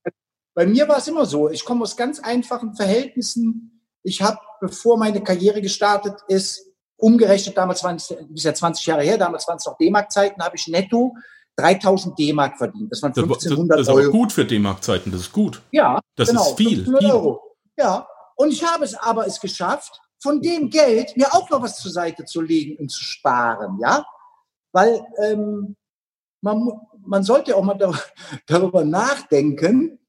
bei 0.53 0.67
mir 0.67 0.87
war 0.87 0.99
es 0.99 1.07
immer 1.07 1.25
so, 1.25 1.49
ich 1.49 1.65
komme 1.65 1.81
aus 1.81 1.97
ganz 1.97 2.19
einfachen 2.19 2.75
Verhältnissen. 2.75 3.81
Ich 4.03 4.21
habe, 4.21 4.37
bevor 4.63 4.97
meine 4.97 5.21
Karriere 5.21 5.61
gestartet 5.61 6.15
ist, 6.29 6.65
umgerechnet, 6.95 7.57
damals 7.57 7.83
waren 7.83 7.97
es 7.97 8.15
ja 8.35 8.53
20 8.53 8.85
Jahre 8.85 9.03
her, 9.03 9.17
damals 9.17 9.45
waren 9.45 9.57
es 9.57 9.65
noch 9.65 9.77
D-Mark-Zeiten, 9.77 10.41
habe 10.41 10.55
ich 10.55 10.67
netto 10.69 11.13
3000 11.57 12.17
D-Mark 12.17 12.57
verdient. 12.57 12.89
Das 12.89 13.01
waren 13.01 13.11
1500 13.11 13.79
das, 13.79 13.87
das 13.87 13.95
ist 13.95 14.01
aber 14.01 14.09
gut 14.09 14.31
für 14.31 14.45
D-Mark-Zeiten, 14.45 15.11
das 15.11 15.21
ist 15.21 15.33
gut. 15.33 15.61
Ja, 15.71 15.99
das 16.15 16.29
genau, 16.29 16.49
ist 16.49 16.57
viel. 16.57 16.85
viel. 16.85 17.11
Euro. 17.11 17.57
Ja, 17.77 18.07
und 18.37 18.53
ich 18.53 18.63
habe 18.63 18.85
es 18.85 18.95
aber 18.95 19.27
es 19.27 19.41
geschafft, 19.41 19.99
von 20.21 20.41
dem 20.41 20.69
Geld 20.69 21.17
mir 21.17 21.33
auch 21.33 21.49
noch 21.49 21.61
was 21.61 21.81
zur 21.81 21.91
Seite 21.91 22.23
zu 22.23 22.39
legen 22.39 22.77
und 22.77 22.89
zu 22.89 23.03
sparen, 23.03 23.79
ja, 23.81 24.05
weil 24.71 25.05
ähm, 25.21 25.75
man, 26.39 26.71
man 27.05 27.23
sollte 27.23 27.57
auch 27.57 27.63
mal 27.63 27.77
darüber 28.47 28.85
nachdenken. 28.85 29.99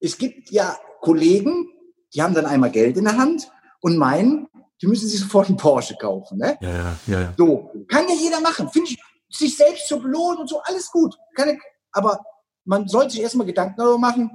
Es 0.00 0.16
gibt 0.16 0.50
ja 0.50 0.74
Kollegen, 1.02 1.68
die 2.14 2.22
haben 2.22 2.34
dann 2.34 2.46
einmal 2.46 2.70
Geld 2.70 2.96
in 2.96 3.04
der 3.04 3.16
Hand 3.16 3.50
und 3.80 3.96
meinen, 3.96 4.48
die 4.80 4.86
müssen 4.86 5.08
sich 5.08 5.20
sofort 5.20 5.48
einen 5.48 5.56
Porsche 5.56 5.96
kaufen. 5.96 6.38
Ne? 6.38 6.56
Ja, 6.60 6.70
ja, 6.70 6.96
ja, 7.06 7.20
ja. 7.20 7.34
So, 7.36 7.72
kann 7.88 8.08
ja 8.08 8.14
jeder 8.14 8.40
machen. 8.40 8.68
Finde 8.68 8.90
ich, 8.90 8.98
sich 9.30 9.56
selbst 9.56 9.88
zu 9.88 10.00
belohnen 10.00 10.38
und 10.38 10.48
so, 10.48 10.60
alles 10.62 10.90
gut. 10.90 11.14
Keine, 11.34 11.58
aber 11.92 12.20
man 12.64 12.88
sollte 12.88 13.12
sich 13.12 13.22
erstmal 13.22 13.46
Gedanken 13.46 13.74
darüber 13.76 13.98
machen, 13.98 14.30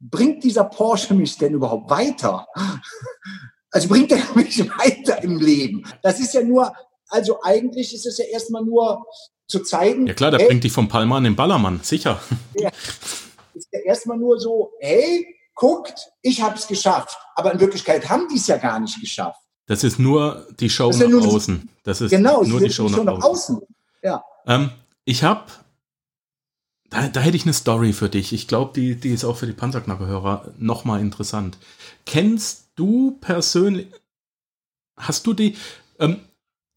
bringt 0.00 0.44
dieser 0.44 0.64
Porsche 0.64 1.14
mich 1.14 1.36
denn 1.38 1.54
überhaupt 1.54 1.90
weiter? 1.90 2.46
Also 3.70 3.88
bringt 3.88 4.10
er 4.10 4.22
mich 4.34 4.58
weiter 4.78 5.22
im 5.22 5.38
Leben? 5.38 5.84
Das 6.00 6.18
ist 6.20 6.32
ja 6.32 6.42
nur, 6.42 6.72
also 7.08 7.38
eigentlich 7.42 7.92
ist 7.92 8.06
es 8.06 8.16
ja 8.16 8.24
erstmal 8.24 8.64
nur 8.64 9.04
zu 9.46 9.60
zeigen. 9.60 10.06
Ja 10.06 10.14
klar, 10.14 10.30
der 10.30 10.40
hey, 10.40 10.48
bringt 10.48 10.64
dich 10.64 10.72
vom 10.72 10.88
Palma 10.88 11.18
an 11.18 11.24
den 11.24 11.36
Ballermann, 11.36 11.80
sicher. 11.82 12.18
Ja, 12.54 12.70
ist 13.54 13.68
ja 13.70 13.80
erstmal 13.80 14.16
nur 14.16 14.40
so, 14.40 14.72
hey, 14.80 15.37
guckt, 15.58 16.12
ich 16.22 16.40
habe 16.40 16.54
es 16.54 16.66
geschafft. 16.66 17.18
Aber 17.34 17.52
in 17.52 17.60
Wirklichkeit 17.60 18.08
haben 18.08 18.28
die 18.28 18.36
es 18.36 18.46
ja 18.46 18.56
gar 18.56 18.80
nicht 18.80 18.98
geschafft. 19.00 19.40
Das 19.66 19.84
ist 19.84 19.98
nur 19.98 20.46
die 20.58 20.70
Show 20.70 20.90
nach 20.90 21.00
ja 21.00 21.18
außen. 21.18 21.68
Das 21.82 22.00
ist 22.00 22.10
genau, 22.10 22.42
nur 22.42 22.60
die 22.60 22.70
Show, 22.70 22.88
die 22.88 22.94
Show 22.94 23.04
nach, 23.04 23.18
nach 23.18 23.24
außen. 23.24 23.56
außen. 23.56 23.68
Ja. 24.02 24.24
Ähm, 24.46 24.70
ich 25.04 25.24
habe, 25.24 25.44
da, 26.88 27.08
da 27.08 27.20
hätte 27.20 27.36
ich 27.36 27.44
eine 27.44 27.52
Story 27.52 27.92
für 27.92 28.08
dich. 28.08 28.32
Ich 28.32 28.48
glaube, 28.48 28.72
die, 28.74 28.94
die 28.94 29.10
ist 29.10 29.24
auch 29.24 29.36
für 29.36 29.46
die 29.46 29.52
Panzerknacker-Hörer 29.52 30.52
nochmal 30.56 31.00
interessant. 31.00 31.58
Kennst 32.06 32.68
du 32.76 33.18
persönlich, 33.20 33.88
hast 34.96 35.26
du 35.26 35.34
die, 35.34 35.56
ähm, 35.98 36.20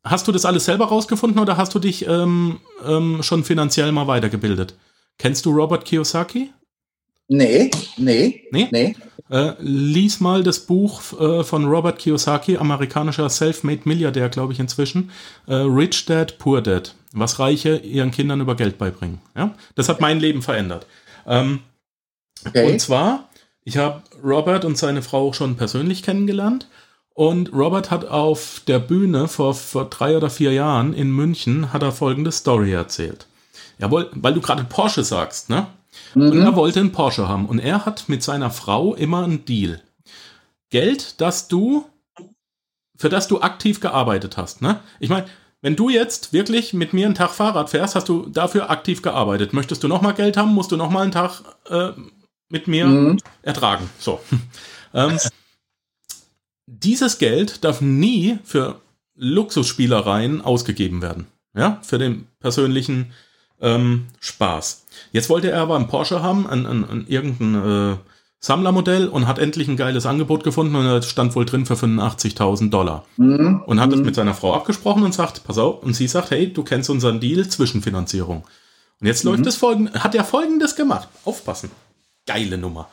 hast 0.03 0.27
du 0.27 0.31
das 0.31 0.43
alles 0.43 0.65
selber 0.65 0.87
rausgefunden 0.87 1.39
oder 1.39 1.55
hast 1.55 1.73
du 1.73 1.79
dich 1.79 2.07
ähm, 2.07 2.59
ähm, 2.83 3.23
schon 3.23 3.43
finanziell 3.45 3.91
mal 3.91 4.07
weitergebildet? 4.07 4.75
Kennst 5.17 5.45
du 5.45 5.51
Robert 5.51 5.85
Kiyosaki? 5.85 6.51
Nee, 7.33 7.71
nee, 7.95 8.43
nee. 8.51 8.67
nee. 8.71 8.95
Äh, 9.29 9.53
lies 9.59 10.19
mal 10.19 10.43
das 10.43 10.59
Buch 10.59 11.01
äh, 11.17 11.45
von 11.45 11.63
Robert 11.63 11.97
Kiyosaki, 11.97 12.57
amerikanischer 12.57 13.29
Self-Made-Milliardär, 13.29 14.27
glaube 14.27 14.51
ich 14.51 14.59
inzwischen. 14.59 15.11
Äh, 15.47 15.53
Rich 15.53 16.07
Dad, 16.07 16.37
Poor 16.39 16.61
Dad. 16.61 16.93
Was 17.13 17.39
Reiche 17.39 17.77
ihren 17.77 18.11
Kindern 18.11 18.41
über 18.41 18.55
Geld 18.55 18.77
beibringen. 18.77 19.21
Ja? 19.33 19.55
Das 19.75 19.87
hat 19.87 20.01
mein 20.01 20.19
Leben 20.19 20.41
verändert. 20.41 20.87
Ähm, 21.25 21.59
okay. 22.45 22.69
Und 22.69 22.81
zwar, 22.81 23.29
ich 23.63 23.77
habe 23.77 24.03
Robert 24.21 24.65
und 24.65 24.77
seine 24.77 25.01
Frau 25.01 25.31
schon 25.31 25.55
persönlich 25.55 26.03
kennengelernt. 26.03 26.67
Und 27.13 27.53
Robert 27.53 27.91
hat 27.91 28.03
auf 28.03 28.61
der 28.67 28.79
Bühne 28.79 29.29
vor, 29.29 29.53
vor 29.53 29.89
drei 29.89 30.17
oder 30.17 30.29
vier 30.29 30.51
Jahren 30.51 30.93
in 30.93 31.09
München 31.11 31.71
hat 31.71 31.81
er 31.81 31.93
folgende 31.93 32.33
Story 32.33 32.73
erzählt. 32.73 33.25
Jawohl, 33.79 34.09
weil 34.15 34.33
du 34.33 34.41
gerade 34.41 34.65
Porsche 34.65 35.05
sagst, 35.05 35.49
ne? 35.49 35.67
Mhm. 36.15 36.31
Und 36.31 36.41
er 36.41 36.55
wollte 36.55 36.79
einen 36.79 36.91
Porsche 36.91 37.27
haben. 37.27 37.45
Und 37.45 37.59
er 37.59 37.85
hat 37.85 38.09
mit 38.09 38.23
seiner 38.23 38.51
Frau 38.51 38.95
immer 38.95 39.23
einen 39.23 39.45
Deal. 39.45 39.81
Geld, 40.69 41.19
das 41.19 41.47
du, 41.47 41.85
für 42.97 43.09
das 43.09 43.27
du 43.27 43.41
aktiv 43.41 43.79
gearbeitet 43.79 44.37
hast. 44.37 44.61
Ne? 44.61 44.79
Ich 44.99 45.09
meine, 45.09 45.25
wenn 45.61 45.75
du 45.75 45.89
jetzt 45.89 46.33
wirklich 46.33 46.73
mit 46.73 46.93
mir 46.93 47.05
einen 47.05 47.15
Tag 47.15 47.31
Fahrrad 47.31 47.69
fährst, 47.69 47.95
hast 47.95 48.09
du 48.09 48.25
dafür 48.27 48.69
aktiv 48.71 49.01
gearbeitet. 49.01 49.53
Möchtest 49.53 49.83
du 49.83 49.87
nochmal 49.87 50.13
Geld 50.13 50.37
haben, 50.37 50.53
musst 50.53 50.71
du 50.71 50.77
nochmal 50.77 51.03
einen 51.03 51.11
Tag 51.11 51.43
äh, 51.69 51.91
mit 52.49 52.67
mir 52.67 52.87
mhm. 52.87 53.19
ertragen. 53.43 53.89
So. 53.99 54.21
ähm, 54.93 55.19
dieses 56.65 57.19
Geld 57.19 57.63
darf 57.63 57.81
nie 57.81 58.39
für 58.43 58.81
Luxusspielereien 59.15 60.41
ausgegeben 60.41 61.01
werden. 61.01 61.27
Ja, 61.53 61.79
für 61.83 61.97
den 61.97 62.27
persönlichen 62.39 63.11
ähm, 63.59 64.07
Spaß. 64.19 64.80
Jetzt 65.11 65.29
wollte 65.29 65.51
er 65.51 65.61
aber 65.61 65.75
einen 65.75 65.87
Porsche 65.87 66.21
haben, 66.21 66.47
an, 66.47 66.65
an, 66.65 66.85
an 66.85 67.05
irgendein 67.07 67.93
äh, 67.93 67.97
Sammlermodell 68.39 69.07
und 69.07 69.27
hat 69.27 69.37
endlich 69.37 69.67
ein 69.67 69.77
geiles 69.77 70.07
Angebot 70.07 70.43
gefunden 70.43 70.75
und 70.75 70.85
er 70.85 71.01
stand 71.03 71.35
wohl 71.35 71.45
drin 71.45 71.67
für 71.67 71.75
85.000 71.75 72.71
Dollar. 72.71 73.05
Mhm. 73.17 73.61
Und 73.65 73.79
hat 73.79 73.89
mhm. 73.89 73.91
das 73.91 74.01
mit 74.01 74.15
seiner 74.15 74.33
Frau 74.33 74.55
abgesprochen 74.55 75.03
und 75.03 75.13
sagt, 75.13 75.43
pass 75.43 75.59
auf, 75.59 75.83
und 75.83 75.93
sie 75.93 76.07
sagt, 76.07 76.31
hey, 76.31 76.51
du 76.51 76.63
kennst 76.63 76.89
unseren 76.89 77.19
Deal, 77.19 77.47
Zwischenfinanzierung. 77.47 78.43
Und 78.99 79.07
jetzt 79.07 79.23
mhm. 79.23 79.31
läuft 79.31 79.45
es 79.45 79.57
folgend, 79.57 80.03
hat 80.03 80.15
er 80.15 80.23
folgendes 80.23 80.75
gemacht. 80.75 81.07
Aufpassen. 81.23 81.69
Geile 82.25 82.57
Nummer. 82.57 82.89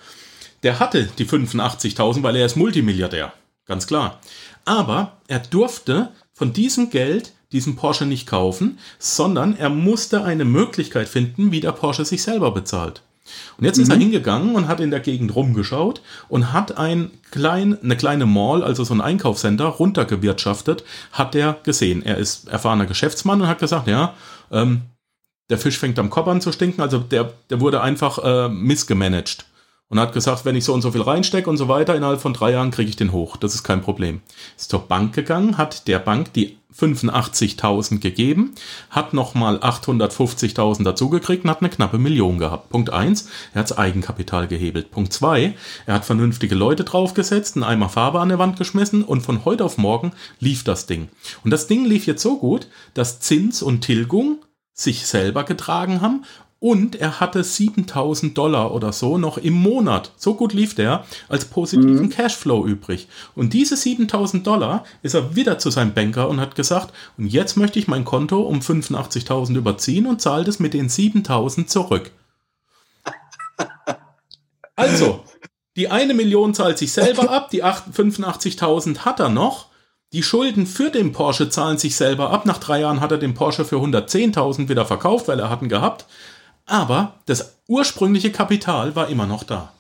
Der 0.62 0.81
hatte 0.81 1.09
die 1.18 1.27
85.000, 1.27 2.23
weil 2.23 2.37
er 2.37 2.47
ist 2.47 2.57
Multimilliardär. 2.57 3.33
Ganz 3.64 3.87
klar. 3.87 4.21
Aber 4.64 5.18
er 5.29 5.38
durfte 5.38 6.11
von 6.35 6.53
diesem 6.53 6.90
Geld 6.90 7.33
diesen 7.53 7.77
Porsche 7.77 8.05
nicht 8.05 8.27
kaufen, 8.27 8.79
sondern 8.99 9.57
er 9.57 9.71
musste 9.71 10.25
eine 10.25 10.45
Möglichkeit 10.45 11.09
finden, 11.09 11.51
wie 11.51 11.61
der 11.61 11.73
Porsche 11.73 12.05
sich 12.05 12.23
selber 12.23 12.51
bezahlt. 12.51 13.03
Und 13.57 13.65
jetzt 13.65 13.77
mhm. 13.77 13.83
ist 13.83 13.89
er 13.91 13.97
mhm. 13.97 14.01
hingegangen 14.01 14.55
und 14.55 14.69
hat 14.69 14.81
in 14.81 14.91
der 14.91 15.01
Gegend 15.01 15.35
rumgeschaut 15.35 16.03
und 16.29 16.53
hat 16.53 16.79
ein 16.79 17.11
klein, 17.31 17.79
eine 17.83 17.97
kleine 17.97 18.27
Mall, 18.27 18.63
also 18.63 18.85
so 18.85 18.95
ein 18.95 19.01
Einkaufscenter, 19.01 19.67
runtergewirtschaftet, 19.67 20.85
hat 21.13 21.35
er 21.35 21.59
gesehen. 21.63 22.03
Er 22.03 22.19
ist 22.19 22.49
erfahrener 22.49 22.87
Geschäftsmann 22.87 23.41
und 23.41 23.49
hat 23.49 23.59
gesagt, 23.59 23.87
ja, 23.87 24.15
ähm, 24.51 24.83
der 25.51 25.59
Fisch 25.59 25.79
fängt 25.79 25.99
am 25.99 26.11
Kopf 26.11 26.29
an 26.29 26.41
zu 26.41 26.53
stinken, 26.53 26.83
also 26.83 26.99
der, 26.99 27.33
der 27.49 27.61
wurde 27.61 27.81
einfach 27.81 28.19
äh, 28.23 28.49
missgemanagt 28.49 29.47
und 29.88 29.98
hat 29.98 30.12
gesagt, 30.12 30.44
wenn 30.44 30.57
ich 30.57 30.64
so 30.64 30.74
und 30.74 30.83
so 30.83 30.90
viel 30.90 31.03
reinstecke 31.03 31.48
und 31.48 31.57
so 31.57 31.68
weiter, 31.68 31.94
innerhalb 31.94 32.20
von 32.20 32.35
drei 32.35 32.53
Jahren 32.53 32.70
kriege 32.70 32.90
ich 32.90 32.96
den 32.96 33.12
hoch. 33.12 33.37
Das 33.37 33.55
ist 33.55 33.62
kein 33.62 33.81
Problem. 33.81 34.20
Ist 34.57 34.70
zur 34.70 34.81
Bank 34.81 35.14
gegangen, 35.14 35.57
hat 35.57 35.88
der 35.88 35.98
Bank 35.98 36.33
die 36.35 36.59
85.000 36.79 37.98
gegeben, 37.98 38.55
hat 38.90 39.14
nochmal 39.14 39.57
850.000 39.57 40.85
dazugekriegt 40.85 41.44
und 41.44 41.51
hat 41.51 41.61
eine 41.61 41.70
knappe 41.70 41.98
Million 41.98 42.38
gehabt. 42.38 42.68
Punkt 42.68 42.90
eins, 42.90 43.29
er 43.55 43.61
hat 43.61 43.70
das 43.70 43.79
Eigenkapital 43.79 44.46
gehebelt. 44.46 44.90
Punkt 44.90 45.12
zwei, 45.12 45.55
er 45.87 45.94
hat 45.94 46.05
vernünftige 46.05 46.55
Leute 46.55 46.85
draufgesetzt, 46.85 47.57
einen 47.57 47.64
Eimer 47.64 47.88
Farbe 47.88 48.20
an 48.20 48.29
der 48.29 48.38
Wand 48.38 48.59
geschmissen 48.59 49.03
und 49.03 49.22
von 49.22 49.44
heute 49.44 49.64
auf 49.64 49.79
morgen 49.79 50.12
lief 50.38 50.62
das 50.62 50.87
Ding. 50.87 51.09
Und 51.42 51.51
das 51.51 51.66
Ding 51.66 51.87
lief 51.87 52.07
jetzt 52.07 52.22
so 52.22 52.38
gut, 52.38 52.68
dass 52.94 53.20
Zins 53.20 53.62
und 53.62 53.81
Tilgung 53.81 54.38
sich 54.74 55.07
selber 55.07 55.42
getragen 55.42 56.01
haben 56.01 56.24
und 56.61 56.97
er 56.97 57.21
hatte 57.21 57.44
7000 57.44 58.37
Dollar 58.37 58.75
oder 58.75 58.92
so 58.92 59.16
noch 59.16 59.38
im 59.38 59.55
Monat, 59.55 60.12
so 60.16 60.35
gut 60.35 60.53
lief 60.53 60.75
der, 60.75 61.05
als 61.29 61.44
positiven 61.44 62.07
mhm. 62.07 62.11
Cashflow 62.11 62.66
übrig. 62.66 63.07
Und 63.37 63.53
diese 63.53 63.77
7000 63.77 64.47
Dollar 64.47 64.85
ist 65.03 65.14
er 65.14 65.37
wieder 65.37 65.59
zu 65.59 65.71
seinem 65.71 65.94
Banker 65.94 66.29
und 66.29 66.40
hat 66.40 66.57
gesagt, 66.57 66.92
und 67.16 67.27
jetzt 67.27 67.57
möchte 67.57 67.79
ich 67.79 67.87
mein 67.87 68.05
Konto 68.05 68.40
um 68.40 68.59
85.000 68.59 69.57
überziehen 69.57 70.07
und 70.07 70.21
zahle 70.21 70.44
das 70.44 70.59
mit 70.59 70.75
den 70.75 70.88
7000 70.88 71.71
zurück. 71.71 72.11
Also, 74.75 75.25
die 75.77 75.88
eine 75.88 76.14
Million 76.14 76.55
zahlt 76.55 76.79
sich 76.79 76.92
selber 76.92 77.33
ab, 77.33 77.51
die 77.51 77.64
85.000 77.64 78.99
hat 78.99 79.18
er 79.18 79.29
noch. 79.29 79.66
Die 80.12 80.23
Schulden 80.23 80.66
für 80.66 80.90
den 80.90 81.11
Porsche 81.11 81.51
zahlen 81.51 81.79
sich 81.79 81.97
selber 81.97 82.31
ab. 82.31 82.47
Nach 82.47 82.59
drei 82.59 82.83
Jahren 82.83 83.01
hat 83.01 83.11
er 83.11 83.18
den 83.18 83.35
Porsche 83.35 83.64
für 83.64 83.79
110.000 83.79 84.68
wieder 84.68 84.87
verkauft, 84.87 85.27
weil 85.27 85.40
er 85.40 85.51
hat 85.51 85.62
ihn 85.62 85.68
gehabt. 85.68 86.07
Aber 86.68 87.14
das 87.26 87.57
ursprüngliche 87.66 88.31
Kapital 88.33 88.94
war 88.96 89.09
immer 89.09 89.26
noch 89.26 89.44
da. 89.44 89.72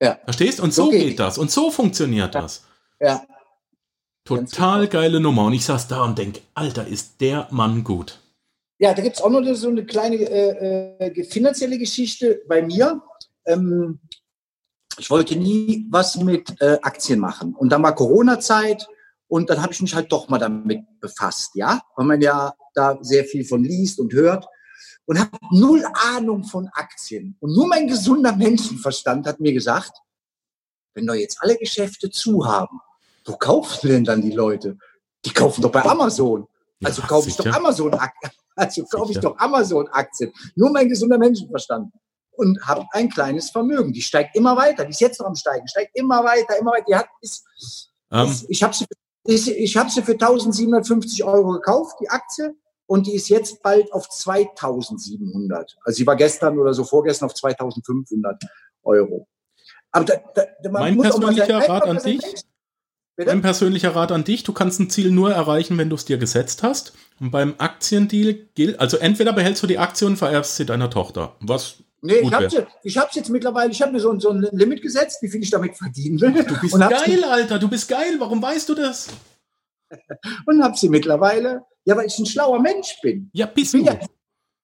Ja. 0.00 0.18
Verstehst? 0.24 0.60
Und 0.60 0.72
so, 0.74 0.84
So 0.86 0.90
geht- 0.90 1.08
geht 1.08 1.18
das. 1.20 1.38
Und 1.38 1.50
so 1.50 1.70
funktioniert 1.70 2.34
Ja. 2.34 2.42
das. 2.42 2.64
Ja, 3.00 3.26
Total 4.24 4.88
geile 4.88 5.20
Nummer. 5.20 5.44
Und 5.44 5.52
ich 5.52 5.64
saß 5.64 5.86
da 5.86 6.02
und 6.02 6.18
denk, 6.18 6.40
Alter, 6.54 6.86
ist 6.86 7.20
der 7.20 7.46
Mann 7.52 7.84
gut. 7.84 8.18
Ja, 8.78 8.92
da 8.92 9.00
gibt 9.00 9.16
es 9.16 9.22
auch 9.22 9.30
noch 9.30 9.42
so 9.54 9.68
eine 9.68 9.86
kleine 9.86 10.16
äh, 10.16 11.06
äh, 11.06 11.24
finanzielle 11.24 11.78
Geschichte 11.78 12.42
bei 12.48 12.60
mir. 12.62 13.00
Ähm, 13.46 14.00
ich 14.98 15.08
wollte 15.10 15.36
nie 15.36 15.86
was 15.90 16.16
mit 16.16 16.60
äh, 16.60 16.78
Aktien 16.82 17.20
machen. 17.20 17.54
Und 17.54 17.68
dann 17.70 17.82
war 17.84 17.94
Corona-Zeit 17.94 18.88
und 19.28 19.48
dann 19.48 19.62
habe 19.62 19.72
ich 19.72 19.80
mich 19.80 19.94
halt 19.94 20.10
doch 20.10 20.28
mal 20.28 20.38
damit 20.38 20.80
befasst, 21.00 21.52
ja, 21.54 21.80
weil 21.94 22.06
man 22.06 22.20
ja 22.20 22.52
da 22.74 22.98
sehr 23.02 23.24
viel 23.24 23.44
von 23.44 23.62
liest 23.62 24.00
und 24.00 24.12
hört 24.12 24.46
und 25.06 25.18
habe 25.18 25.30
null 25.50 25.84
Ahnung 25.94 26.44
von 26.44 26.68
Aktien. 26.72 27.36
Und 27.40 27.54
nur 27.54 27.66
mein 27.66 27.86
gesunder 27.86 28.34
Menschenverstand 28.36 29.26
hat 29.26 29.40
mir 29.40 29.52
gesagt, 29.52 29.92
wenn 30.94 31.06
doch 31.06 31.14
jetzt 31.14 31.38
alle 31.40 31.56
Geschäfte 31.56 32.10
zu 32.10 32.46
haben, 32.46 32.80
wo 33.24 33.36
kaufen 33.36 33.88
denn 33.88 34.04
dann 34.04 34.22
die 34.22 34.32
Leute? 34.32 34.78
Die 35.24 35.32
kaufen 35.32 35.62
doch 35.62 35.72
bei 35.72 35.84
Amazon. 35.84 36.46
Also 36.82 37.02
Ja, 37.02 37.08
kaufe 37.08 37.28
ich 37.28 37.36
doch 37.36 37.44
sicher. 37.44 37.56
Amazon-Aktien. 37.56 38.32
Also 38.58 38.84
kaufe 38.84 39.12
ich 39.12 39.18
doch 39.18 39.36
Amazon-Aktien. 39.36 40.32
Nur 40.54 40.70
mein 40.70 40.88
gesunder 40.88 41.18
Menschenverstand. 41.18 41.92
Und 42.30 42.58
habe 42.66 42.86
ein 42.92 43.10
kleines 43.10 43.50
Vermögen. 43.50 43.92
Die 43.92 44.00
steigt 44.00 44.34
immer 44.34 44.56
weiter. 44.56 44.86
Die 44.86 44.92
ist 44.92 45.00
jetzt 45.02 45.20
noch 45.20 45.26
am 45.26 45.34
Steigen. 45.34 45.68
Steigt 45.68 45.90
immer 45.94 46.24
weiter, 46.24 46.58
immer 46.58 46.70
weiter. 46.70 46.84
Die 46.88 46.94
hat, 46.94 47.06
ist, 47.20 47.44
Ähm, 48.10 48.30
ist, 48.30 48.46
ich 48.48 48.62
habe 48.62 48.74
sie, 48.74 48.86
ich, 49.24 49.50
ich 49.50 49.76
hab 49.76 49.90
sie 49.90 50.00
für 50.00 50.12
1750 50.12 51.22
Euro 51.24 51.52
gekauft, 51.52 51.96
die 52.00 52.08
Aktie. 52.08 52.56
Und 52.86 53.06
die 53.06 53.14
ist 53.14 53.28
jetzt 53.28 53.62
bald 53.62 53.92
auf 53.92 54.08
2700. 54.08 55.76
Also 55.84 55.96
sie 55.96 56.06
war 56.06 56.16
gestern 56.16 56.58
oder 56.58 56.72
so 56.72 56.84
vorgestern 56.84 57.26
auf 57.26 57.34
2500 57.34 58.42
Euro. 58.84 59.26
Aber 59.90 60.04
da, 60.04 60.14
da, 60.34 60.70
Mein 60.70 60.98
persönlicher 61.00 61.68
Rat 61.68 61.84
an 61.84 61.98
dich? 61.98 62.22
Bitte? 63.16 63.30
Mein 63.30 63.40
persönlicher 63.40 63.96
Rat 63.96 64.12
an 64.12 64.24
dich, 64.24 64.42
du 64.44 64.52
kannst 64.52 64.78
ein 64.78 64.90
Ziel 64.90 65.10
nur 65.10 65.32
erreichen, 65.32 65.78
wenn 65.78 65.88
du 65.88 65.96
es 65.96 66.04
dir 66.04 66.18
gesetzt 66.18 66.62
hast. 66.62 66.92
Und 67.18 67.30
beim 67.30 67.54
Aktiendeal 67.58 68.34
gilt, 68.54 68.78
also 68.78 68.98
entweder 68.98 69.32
behältst 69.32 69.62
du 69.62 69.66
die 69.66 69.78
Aktie 69.78 70.06
und 70.06 70.16
vererbst 70.16 70.56
sie 70.56 70.66
deiner 70.66 70.90
Tochter. 70.90 71.34
Was 71.40 71.76
Nee, 72.02 72.20
gut 72.20 72.28
ich 72.28 72.34
habe 72.34 72.66
ich 72.82 72.98
hab's 72.98 73.16
jetzt 73.16 73.30
mittlerweile, 73.30 73.72
ich 73.72 73.80
habe 73.80 73.90
mir 73.92 74.00
so, 74.00 74.10
ein- 74.10 74.20
so 74.20 74.30
ein 74.30 74.46
Limit 74.52 74.82
gesetzt, 74.82 75.22
wie 75.22 75.28
viel 75.28 75.42
ich 75.42 75.50
damit 75.50 75.76
verdienen 75.76 76.20
will. 76.20 76.44
Du 76.44 76.60
bist 76.60 76.78
geil, 76.78 77.24
Alter, 77.24 77.58
du 77.58 77.68
bist 77.68 77.88
geil. 77.88 78.16
Warum 78.18 78.40
weißt 78.42 78.68
du 78.68 78.74
das? 78.74 79.08
Und 80.46 80.62
habe 80.62 80.76
sie 80.76 80.90
mittlerweile, 80.90 81.62
ja, 81.86 81.96
weil 81.96 82.06
ich 82.06 82.18
ein 82.18 82.26
schlauer 82.26 82.60
Mensch 82.60 83.00
bin. 83.00 83.30
Ja, 83.32 83.46
bist 83.46 83.72
bin 83.72 83.84
du. 83.86 83.92
ja, 83.92 83.98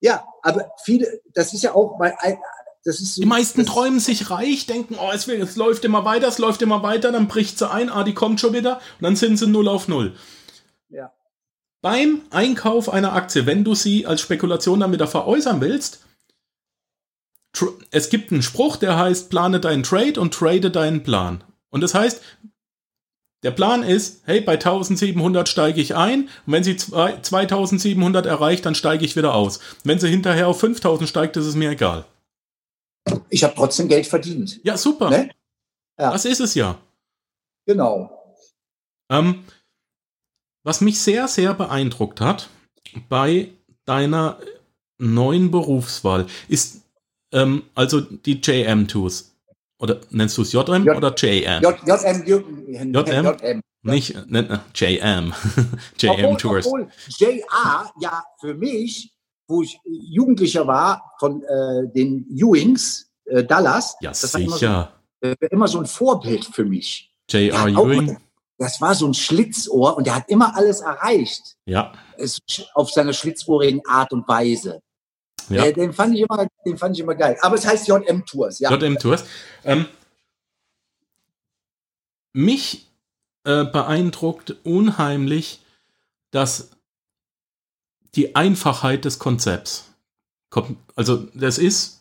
ja, 0.00 0.26
aber 0.42 0.70
viele, 0.84 1.20
das 1.32 1.54
ist 1.54 1.62
ja 1.62 1.74
auch, 1.74 1.98
ein- 2.00 2.38
das 2.84 3.00
ist 3.00 3.14
so, 3.14 3.22
Die 3.22 3.28
meisten 3.28 3.64
träumen 3.64 4.00
sich 4.00 4.28
reich, 4.30 4.66
denken, 4.66 4.96
oh, 5.00 5.10
es, 5.14 5.28
es 5.28 5.56
läuft 5.56 5.84
immer 5.84 6.04
weiter, 6.04 6.26
es 6.26 6.38
läuft 6.38 6.60
immer 6.62 6.82
weiter, 6.82 7.12
dann 7.12 7.28
bricht 7.28 7.58
sie 7.58 7.70
ein, 7.70 7.88
ah, 7.88 8.02
die 8.02 8.12
kommt 8.12 8.40
schon 8.40 8.52
wieder 8.52 8.76
und 8.98 9.02
dann 9.02 9.16
sind 9.16 9.36
sie 9.36 9.46
null 9.46 9.68
auf 9.68 9.86
null. 9.86 10.16
Ja. 10.88 11.12
Beim 11.80 12.22
Einkauf 12.30 12.88
einer 12.88 13.12
Aktie, 13.12 13.46
wenn 13.46 13.62
du 13.62 13.76
sie 13.76 14.04
als 14.06 14.20
Spekulation 14.20 14.80
dann 14.80 14.92
wieder 14.92 15.06
veräußern 15.06 15.60
willst, 15.60 16.04
es 17.92 18.08
gibt 18.08 18.32
einen 18.32 18.42
Spruch, 18.42 18.76
der 18.76 18.98
heißt, 18.98 19.30
plane 19.30 19.60
deinen 19.60 19.82
Trade 19.84 20.20
und 20.20 20.34
trade 20.34 20.70
deinen 20.70 21.02
Plan. 21.04 21.44
Und 21.70 21.82
das 21.82 21.94
heißt, 21.94 22.20
der 23.42 23.50
Plan 23.50 23.82
ist, 23.82 24.22
hey, 24.24 24.40
bei 24.40 24.52
1700 24.52 25.48
steige 25.48 25.80
ich 25.80 25.96
ein 25.96 26.28
und 26.46 26.52
wenn 26.52 26.64
sie 26.64 26.76
zwei- 26.76 27.16
2700 27.20 28.26
erreicht, 28.26 28.64
dann 28.64 28.74
steige 28.74 29.04
ich 29.04 29.16
wieder 29.16 29.34
aus. 29.34 29.60
Wenn 29.84 29.98
sie 29.98 30.08
hinterher 30.08 30.48
auf 30.48 30.60
5000 30.60 31.08
steigt, 31.08 31.36
ist 31.36 31.46
es 31.46 31.54
mir 31.56 31.70
egal. 31.70 32.04
Ich 33.30 33.42
habe 33.42 33.54
trotzdem 33.56 33.88
Geld 33.88 34.06
verdient. 34.06 34.60
Ja, 34.62 34.76
super. 34.76 35.10
Ne? 35.10 35.30
Ja. 35.98 36.12
Das 36.12 36.24
ist 36.24 36.40
es 36.40 36.54
ja. 36.54 36.78
Genau. 37.66 38.36
Ähm, 39.10 39.44
was 40.64 40.80
mich 40.80 41.00
sehr, 41.00 41.26
sehr 41.26 41.54
beeindruckt 41.54 42.20
hat 42.20 42.48
bei 43.08 43.50
deiner 43.84 44.38
neuen 44.98 45.50
Berufswahl 45.50 46.26
ist 46.48 46.82
ähm, 47.32 47.64
also 47.74 48.00
die 48.00 48.40
JM-Tools. 48.40 49.31
Oder 49.82 50.00
nennst 50.10 50.38
du 50.38 50.42
es 50.42 50.52
JM 50.52 50.84
J- 50.84 50.96
oder 50.96 51.12
JM? 51.14 51.60
J, 51.62 51.76
JM, 51.84 52.24
JM, 52.24 52.94
JM? 52.94 53.36
JM. 53.42 53.60
Nicht 53.82 54.14
äh, 54.14 54.58
JM. 54.74 55.34
JM 55.98 56.10
Obwohl, 56.24 56.36
Tours. 56.36 56.66
obwohl 56.66 56.88
JA 57.18 57.90
ja 58.00 58.22
für 58.40 58.54
mich, 58.54 59.12
wo 59.48 59.62
ich 59.62 59.78
Jugendlicher 59.84 60.66
war, 60.68 61.14
von 61.18 61.42
äh, 61.42 61.88
den 61.92 62.24
Ewings, 62.30 63.10
äh, 63.24 63.42
Dallas, 63.42 63.96
Ja, 64.00 64.10
das 64.10 64.32
war 64.32 64.40
immer 64.40 64.50
so, 64.52 64.56
sicher. 64.58 64.92
äh, 65.20 65.34
immer 65.50 65.66
so 65.66 65.80
ein 65.80 65.86
Vorbild 65.86 66.44
für 66.44 66.64
mich. 66.64 67.12
J.R. 67.28 67.66
Ewing. 67.68 68.16
Das 68.58 68.80
war 68.80 68.94
so 68.94 69.08
ein 69.08 69.14
Schlitzohr 69.14 69.96
und 69.96 70.06
der 70.06 70.14
hat 70.14 70.28
immer 70.28 70.54
alles 70.54 70.80
erreicht. 70.80 71.56
Ja, 71.66 71.92
Es, 72.16 72.38
auf 72.74 72.90
seiner 72.92 73.12
schlitzohrigen 73.12 73.80
Art 73.88 74.12
und 74.12 74.28
Weise. 74.28 74.80
Ja. 75.48 75.64
Äh, 75.64 75.72
den, 75.72 75.92
fand 75.92 76.14
ich 76.14 76.20
immer, 76.20 76.46
den 76.64 76.78
fand 76.78 76.96
ich 76.96 77.02
immer 77.02 77.14
geil. 77.14 77.36
Aber 77.42 77.54
es 77.56 77.66
heißt 77.66 77.88
JM 77.88 78.24
Tours, 78.26 78.58
ja. 78.58 78.72
JM 78.74 78.98
Tours. 78.98 79.24
Ähm, 79.64 79.86
mich 82.32 82.86
äh, 83.44 83.64
beeindruckt 83.64 84.56
unheimlich, 84.64 85.60
dass 86.30 86.70
die 88.14 88.34
Einfachheit 88.36 89.04
des 89.04 89.18
Konzepts. 89.18 89.90
Kom- 90.50 90.76
Also 90.94 91.28
das 91.34 91.58
ist. 91.58 92.00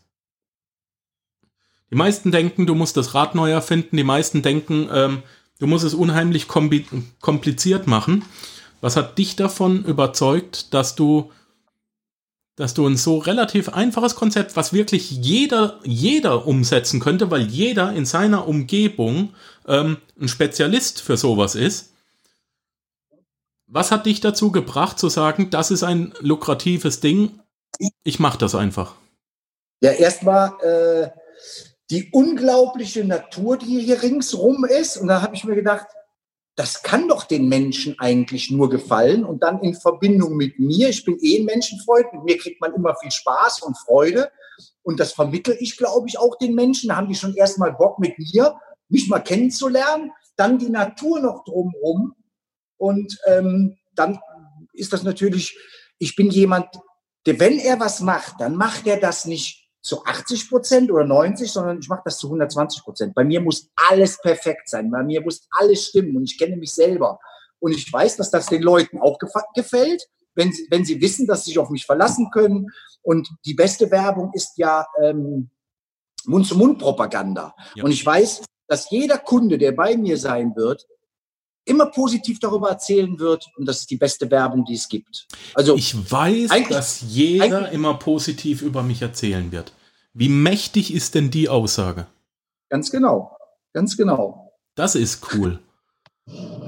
Die 1.89 1.95
meisten 1.95 2.31
denken, 2.31 2.65
du 2.65 2.75
musst 2.75 2.95
das 2.95 3.13
Rad 3.13 3.35
neu 3.35 3.51
erfinden. 3.51 3.97
Die 3.97 4.03
meisten 4.03 4.41
denken, 4.41 4.87
ähm, 4.93 5.23
du 5.59 5.67
musst 5.67 5.83
es 5.83 5.93
unheimlich 5.93 6.47
kompliziert 6.47 7.87
machen. 7.87 8.23
Was 8.79 8.95
hat 8.95 9.17
dich 9.17 9.35
davon 9.35 9.83
überzeugt, 9.83 10.73
dass 10.73 10.95
du 10.95 11.31
dass 12.61 12.75
du 12.75 12.87
ein 12.87 12.95
so 12.95 13.17
relativ 13.17 13.69
einfaches 13.69 14.13
Konzept, 14.13 14.55
was 14.55 14.71
wirklich 14.71 15.09
jeder, 15.09 15.79
jeder 15.83 16.45
umsetzen 16.45 16.99
könnte, 16.99 17.31
weil 17.31 17.41
jeder 17.47 17.91
in 17.91 18.05
seiner 18.05 18.47
Umgebung 18.47 19.33
ähm, 19.67 19.97
ein 20.19 20.27
Spezialist 20.27 21.01
für 21.01 21.17
sowas 21.17 21.55
ist. 21.55 21.93
Was 23.65 23.89
hat 23.89 24.05
dich 24.05 24.21
dazu 24.21 24.51
gebracht 24.51 24.99
zu 24.99 25.09
sagen, 25.09 25.49
das 25.49 25.71
ist 25.71 25.81
ein 25.81 26.13
lukratives 26.19 26.99
Ding, 26.99 27.39
ich 28.03 28.19
mache 28.19 28.37
das 28.37 28.53
einfach? 28.53 28.93
Ja, 29.81 29.93
erstmal 29.93 30.51
äh, 30.61 31.09
die 31.89 32.11
unglaubliche 32.11 33.03
Natur, 33.03 33.57
die 33.57 33.79
hier 33.79 34.03
ringsrum 34.03 34.65
ist. 34.65 34.97
Und 34.97 35.07
da 35.07 35.23
habe 35.23 35.33
ich 35.33 35.45
mir 35.45 35.55
gedacht, 35.55 35.87
das 36.61 36.83
kann 36.83 37.07
doch 37.07 37.23
den 37.23 37.49
Menschen 37.49 37.97
eigentlich 37.97 38.51
nur 38.51 38.69
gefallen. 38.69 39.25
Und 39.25 39.41
dann 39.41 39.63
in 39.63 39.73
Verbindung 39.73 40.37
mit 40.37 40.59
mir, 40.59 40.89
ich 40.89 41.03
bin 41.03 41.17
eh 41.19 41.39
ein 41.39 41.45
Menschenfreund, 41.45 42.13
mit 42.13 42.23
mir 42.23 42.37
kriegt 42.37 42.61
man 42.61 42.71
immer 42.75 42.95
viel 43.01 43.09
Spaß 43.09 43.63
und 43.63 43.75
Freude. 43.79 44.31
Und 44.83 44.99
das 44.99 45.11
vermittel 45.11 45.57
ich, 45.59 45.75
glaube 45.75 46.07
ich, 46.07 46.19
auch 46.19 46.37
den 46.37 46.53
Menschen. 46.53 46.89
Da 46.89 46.97
haben 46.97 47.07
die 47.07 47.15
schon 47.15 47.33
erstmal 47.33 47.73
Bock 47.73 47.97
mit 47.97 48.13
mir, 48.19 48.59
mich 48.89 49.09
mal 49.09 49.21
kennenzulernen. 49.21 50.11
Dann 50.35 50.59
die 50.59 50.69
Natur 50.69 51.19
noch 51.19 51.43
drumherum. 51.45 52.13
Und 52.77 53.17
ähm, 53.25 53.79
dann 53.95 54.19
ist 54.73 54.93
das 54.93 55.01
natürlich, 55.01 55.57
ich 55.97 56.15
bin 56.15 56.29
jemand, 56.29 56.67
der, 57.25 57.39
wenn 57.39 57.57
er 57.57 57.79
was 57.79 58.01
macht, 58.01 58.35
dann 58.37 58.55
macht 58.55 58.85
er 58.85 58.99
das 58.99 59.25
nicht 59.25 59.60
zu 59.81 60.05
80 60.05 60.49
Prozent 60.49 60.91
oder 60.91 61.05
90, 61.05 61.51
sondern 61.51 61.79
ich 61.79 61.89
mache 61.89 62.03
das 62.05 62.19
zu 62.19 62.27
120 62.27 62.83
Prozent. 62.83 63.15
Bei 63.15 63.23
mir 63.23 63.41
muss 63.41 63.69
alles 63.89 64.19
perfekt 64.21 64.69
sein. 64.69 64.91
Bei 64.91 65.03
mir 65.03 65.21
muss 65.21 65.47
alles 65.51 65.87
stimmen 65.87 66.15
und 66.15 66.23
ich 66.23 66.37
kenne 66.37 66.55
mich 66.55 66.71
selber. 66.71 67.19
Und 67.59 67.73
ich 67.73 67.91
weiß, 67.91 68.17
dass 68.17 68.31
das 68.31 68.47
den 68.47 68.61
Leuten 68.61 68.99
auch 68.99 69.17
gefällt, 69.55 70.07
wenn 70.35 70.51
sie, 70.51 70.67
wenn 70.69 70.85
sie 70.85 71.01
wissen, 71.01 71.27
dass 71.27 71.43
sie 71.43 71.51
sich 71.51 71.59
auf 71.59 71.69
mich 71.69 71.85
verlassen 71.85 72.29
können. 72.31 72.67
Und 73.01 73.29
die 73.45 73.53
beste 73.53 73.89
Werbung 73.91 74.31
ist 74.33 74.57
ja 74.57 74.85
ähm, 75.01 75.49
Mund-zu-Mund-Propaganda. 76.25 77.55
Ja. 77.75 77.83
Und 77.83 77.91
ich 77.91 78.05
weiß, 78.05 78.43
dass 78.67 78.89
jeder 78.89 79.17
Kunde, 79.17 79.57
der 79.57 79.71
bei 79.71 79.97
mir 79.97 80.17
sein 80.17 80.55
wird, 80.55 80.87
immer 81.65 81.87
positiv 81.87 82.39
darüber 82.39 82.69
erzählen 82.69 83.19
wird. 83.19 83.47
Und 83.55 83.65
das 83.65 83.81
ist 83.81 83.91
die 83.91 83.97
beste 83.97 84.29
Werbung, 84.31 84.65
die 84.65 84.75
es 84.75 84.89
gibt. 84.89 85.27
Also 85.53 85.75
Ich 85.75 86.11
weiß, 86.11 86.49
dass 86.69 87.01
jeder 87.01 87.71
immer 87.71 87.95
positiv 87.95 88.61
über 88.61 88.83
mich 88.83 89.01
erzählen 89.01 89.51
wird. 89.51 89.73
Wie 90.13 90.29
mächtig 90.29 90.93
ist 90.93 91.15
denn 91.15 91.31
die 91.31 91.49
Aussage? 91.49 92.07
ganz 92.69 92.89
genau, 92.89 93.37
ganz 93.73 93.97
genau. 93.97 94.53
Das 94.75 94.95
ist 94.95 95.33
cool. 95.33 95.59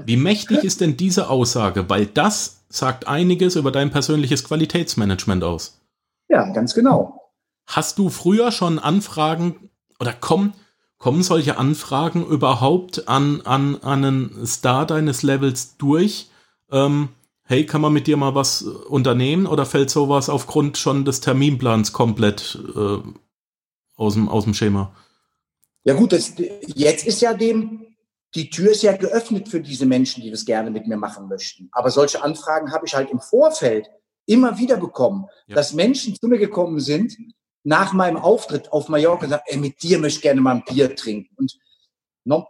Wie 0.06 0.18
mächtig 0.18 0.64
ist 0.64 0.82
denn 0.82 0.98
diese 0.98 1.30
Aussage? 1.30 1.90
Weil 1.90 2.06
das 2.06 2.66
sagt 2.70 3.08
einiges 3.08 3.56
über 3.56 3.72
dein 3.72 3.90
persönliches 3.90 4.44
Qualitätsmanagement 4.44 5.44
aus. 5.44 5.80
Ja, 6.28 6.52
ganz 6.52 6.74
genau. 6.74 7.32
Hast 7.68 7.98
du 7.98 8.10
früher 8.10 8.52
schon 8.52 8.80
Anfragen 8.80 9.70
oder 10.00 10.12
kommen, 10.12 10.54
kommen 11.04 11.22
solche 11.22 11.58
Anfragen 11.58 12.26
überhaupt 12.26 13.10
an, 13.10 13.42
an, 13.42 13.76
an 13.82 14.06
einen 14.06 14.48
Star 14.48 14.86
deines 14.86 15.22
Levels 15.22 15.76
durch? 15.76 16.30
Ähm, 16.72 17.10
hey, 17.44 17.66
kann 17.66 17.82
man 17.82 17.92
mit 17.92 18.08
dir 18.08 18.16
mal 18.16 18.36
was 18.36 18.62
unternehmen 18.62 19.46
oder 19.46 19.66
fällt 19.66 19.90
sowas 19.90 20.30
aufgrund 20.30 20.78
schon 20.78 21.04
des 21.04 21.20
Terminplans 21.20 21.92
komplett 21.92 22.58
äh, 22.74 23.00
aus, 23.98 24.14
dem, 24.14 24.30
aus 24.30 24.46
dem 24.46 24.54
Schema? 24.54 24.96
Ja 25.84 25.94
gut, 25.94 26.14
das, 26.14 26.36
jetzt 26.68 27.06
ist 27.06 27.22
ja 27.22 27.34
dem, 27.34 27.86
die 28.34 28.50
Tür 28.50 28.72
ist 28.72 28.84
ja 28.84 28.96
geöffnet 28.96 29.50
für 29.50 29.60
diese 29.60 29.86
Menschen, 29.86 30.24
die 30.24 30.32
das 30.32 30.46
gerne 30.46 30.72
mit 30.72 30.88
mir 30.88 30.96
machen 30.96 31.28
möchten. 31.28 31.68
Aber 31.74 31.92
solche 31.92 32.24
Anfragen 32.24 32.72
habe 32.72 32.86
ich 32.86 32.96
halt 32.96 33.12
im 33.12 33.20
Vorfeld 33.20 33.90
immer 34.26 34.58
wieder 34.58 34.78
bekommen, 34.78 35.26
ja. 35.48 35.56
dass 35.58 35.74
Menschen 35.74 36.16
zu 36.16 36.30
mir 36.30 36.40
gekommen 36.40 36.80
sind 36.80 37.18
nach 37.64 37.94
meinem 37.94 38.18
Auftritt 38.18 38.72
auf 38.72 38.90
Mallorca 38.90 39.28
sagen, 39.28 39.44
ey, 39.48 39.58
mit 39.58 39.82
dir 39.82 39.98
möchte 40.00 40.18
ich 40.18 40.22
gerne 40.22 40.42
mal 40.42 40.56
ein 40.56 40.64
Bier 40.66 40.96
trinken. 40.96 41.34
Und 41.38 41.58
no, 42.26 42.48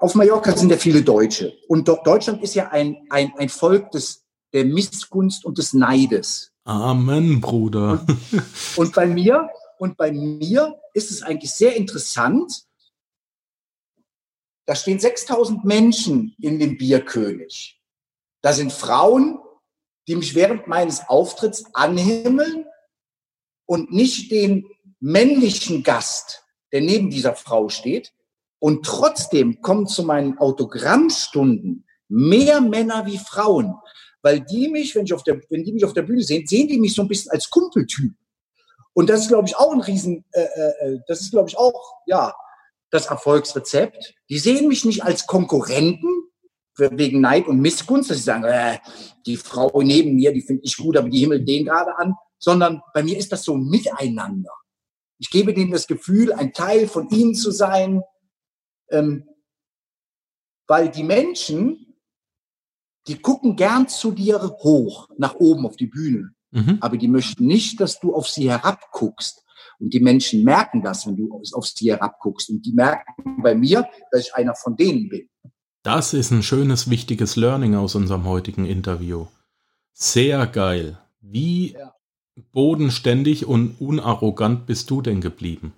auf 0.00 0.14
Mallorca 0.14 0.56
sind 0.56 0.70
ja 0.70 0.78
viele 0.78 1.02
Deutsche. 1.02 1.58
Und 1.68 1.86
Deutschland 1.86 2.42
ist 2.42 2.54
ja 2.54 2.68
ein, 2.68 3.06
ein, 3.10 3.32
ein 3.36 3.48
Volk 3.48 3.90
des, 3.90 4.24
der 4.52 4.64
Missgunst 4.64 5.44
und 5.44 5.58
des 5.58 5.74
Neides. 5.74 6.52
Amen, 6.64 7.40
Bruder. 7.40 8.04
Und, 8.06 8.78
und 8.78 8.94
bei 8.94 9.06
mir, 9.06 9.50
und 9.78 9.96
bei 9.96 10.12
mir 10.12 10.80
ist 10.94 11.10
es 11.10 11.22
eigentlich 11.22 11.52
sehr 11.52 11.76
interessant. 11.76 12.64
Da 14.66 14.74
stehen 14.74 15.00
6000 15.00 15.64
Menschen 15.64 16.34
in 16.40 16.58
dem 16.58 16.78
Bierkönig. 16.78 17.80
Da 18.42 18.52
sind 18.52 18.72
Frauen, 18.72 19.38
die 20.06 20.16
mich 20.16 20.34
während 20.34 20.66
meines 20.66 21.08
Auftritts 21.08 21.64
anhimmeln 21.74 22.64
und 23.70 23.92
nicht 23.92 24.32
den 24.32 24.66
männlichen 24.98 25.84
Gast, 25.84 26.42
der 26.72 26.80
neben 26.80 27.08
dieser 27.08 27.36
Frau 27.36 27.68
steht. 27.68 28.12
Und 28.58 28.84
trotzdem 28.84 29.62
kommen 29.62 29.86
zu 29.86 30.02
meinen 30.02 30.38
Autogrammstunden 30.38 31.86
mehr 32.08 32.60
Männer 32.60 33.06
wie 33.06 33.18
Frauen, 33.18 33.76
weil 34.22 34.40
die 34.40 34.68
mich, 34.68 34.96
wenn, 34.96 35.04
ich 35.04 35.14
auf 35.14 35.22
der, 35.22 35.40
wenn 35.50 35.62
die 35.62 35.72
mich 35.72 35.84
auf 35.84 35.92
der 35.92 36.02
Bühne 36.02 36.24
sehen, 36.24 36.48
sehen 36.48 36.66
die 36.66 36.80
mich 36.80 36.94
so 36.94 37.02
ein 37.02 37.08
bisschen 37.08 37.30
als 37.30 37.48
Kumpeltyp. 37.48 38.12
Und 38.92 39.08
das 39.08 39.20
ist, 39.20 39.28
glaube 39.28 39.46
ich, 39.46 39.56
auch 39.56 39.72
ein 39.72 39.80
Riesen, 39.80 40.24
äh, 40.32 40.40
äh, 40.40 40.94
äh 40.94 40.98
das 41.06 41.20
ist, 41.20 41.30
glaube 41.30 41.48
ich, 41.48 41.56
auch, 41.56 41.94
ja, 42.06 42.34
das 42.90 43.06
Erfolgsrezept. 43.06 44.14
Die 44.30 44.40
sehen 44.40 44.66
mich 44.66 44.84
nicht 44.84 45.04
als 45.04 45.28
Konkurrenten 45.28 46.24
wegen 46.76 47.20
Neid 47.20 47.46
und 47.46 47.60
Missgunst, 47.60 48.10
dass 48.10 48.16
sie 48.16 48.24
sagen, 48.24 48.42
äh, 48.42 48.78
die 49.26 49.36
Frau 49.36 49.80
neben 49.80 50.16
mir, 50.16 50.32
die 50.32 50.42
finde 50.42 50.64
ich 50.64 50.76
gut, 50.76 50.96
aber 50.96 51.08
die 51.08 51.20
himmelt 51.20 51.46
den 51.46 51.66
gerade 51.66 51.96
an, 51.96 52.16
sondern 52.40 52.82
bei 52.92 53.04
mir 53.04 53.16
ist 53.16 53.30
das 53.30 53.44
so 53.44 53.54
ein 53.54 53.68
Miteinander. 53.68 54.50
Ich 55.18 55.30
gebe 55.30 55.54
denen 55.54 55.70
das 55.70 55.86
Gefühl, 55.86 56.32
ein 56.32 56.52
Teil 56.52 56.88
von 56.88 57.08
ihnen 57.10 57.34
zu 57.34 57.52
sein, 57.52 58.02
ähm, 58.90 59.28
weil 60.66 60.90
die 60.90 61.04
Menschen, 61.04 61.94
die 63.06 63.18
gucken 63.18 63.54
gern 63.54 63.86
zu 63.86 64.12
dir 64.12 64.40
hoch, 64.62 65.08
nach 65.18 65.34
oben 65.34 65.66
auf 65.66 65.76
die 65.76 65.86
Bühne. 65.86 66.30
Mhm. 66.50 66.78
Aber 66.80 66.96
die 66.96 67.08
möchten 67.08 67.46
nicht, 67.46 67.80
dass 67.80 68.00
du 68.00 68.14
auf 68.14 68.28
sie 68.28 68.50
herabguckst. 68.50 69.44
Und 69.78 69.94
die 69.94 70.00
Menschen 70.00 70.42
merken 70.42 70.82
das, 70.82 71.06
wenn 71.06 71.16
du 71.16 71.42
auf 71.52 71.66
sie 71.66 71.90
herabguckst. 71.90 72.50
Und 72.50 72.64
die 72.64 72.72
merken 72.72 73.42
bei 73.42 73.54
mir, 73.54 73.88
dass 74.10 74.22
ich 74.22 74.34
einer 74.34 74.54
von 74.54 74.76
denen 74.76 75.08
bin. 75.08 75.28
Das 75.82 76.12
ist 76.12 76.30
ein 76.30 76.42
schönes, 76.42 76.90
wichtiges 76.90 77.36
Learning 77.36 77.74
aus 77.74 77.94
unserem 77.94 78.24
heutigen 78.24 78.66
Interview. 78.66 79.26
Sehr 79.92 80.46
geil. 80.46 80.98
Wie 81.20 81.72
ja. 81.72 81.94
Bodenständig 82.52 83.46
und 83.46 83.76
unarrogant 83.80 84.66
bist 84.66 84.90
du 84.90 85.02
denn 85.02 85.20
geblieben? 85.20 85.72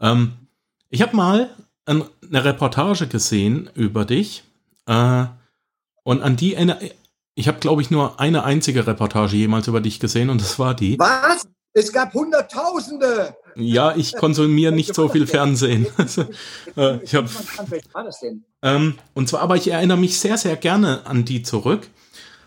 Ähm, 0.00 0.32
ich 0.90 1.02
habe 1.02 1.16
mal 1.16 1.50
ein, 1.86 2.04
eine 2.28 2.44
Reportage 2.44 3.06
gesehen 3.06 3.70
über 3.74 4.04
dich. 4.04 4.44
Äh, 4.86 5.24
und 6.02 6.22
an 6.22 6.36
die 6.36 6.56
ich 7.36 7.48
habe, 7.48 7.58
glaube 7.58 7.82
ich, 7.82 7.90
nur 7.90 8.20
eine 8.20 8.44
einzige 8.44 8.86
Reportage 8.86 9.36
jemals 9.36 9.66
über 9.66 9.80
dich 9.80 9.98
gesehen 9.98 10.30
und 10.30 10.40
das 10.40 10.58
war 10.58 10.74
die. 10.74 10.98
Was? 10.98 11.46
Es 11.76 11.92
gab 11.92 12.14
Hunderttausende. 12.14 13.36
Ja, 13.56 13.96
ich 13.96 14.14
konsumiere 14.14 14.72
nicht 14.72 14.94
so 14.94 15.08
viel 15.08 15.26
Fernsehen. 15.26 15.88
Also, 15.96 16.26
äh, 16.76 17.02
ich 17.02 17.16
hab? 17.16 17.28
Ähm, 18.62 18.94
und 19.14 19.28
zwar, 19.28 19.40
aber 19.40 19.56
ich 19.56 19.68
erinnere 19.68 19.98
mich 19.98 20.20
sehr, 20.20 20.38
sehr 20.38 20.54
gerne 20.54 21.04
an 21.04 21.24
die 21.24 21.42
zurück. 21.42 21.88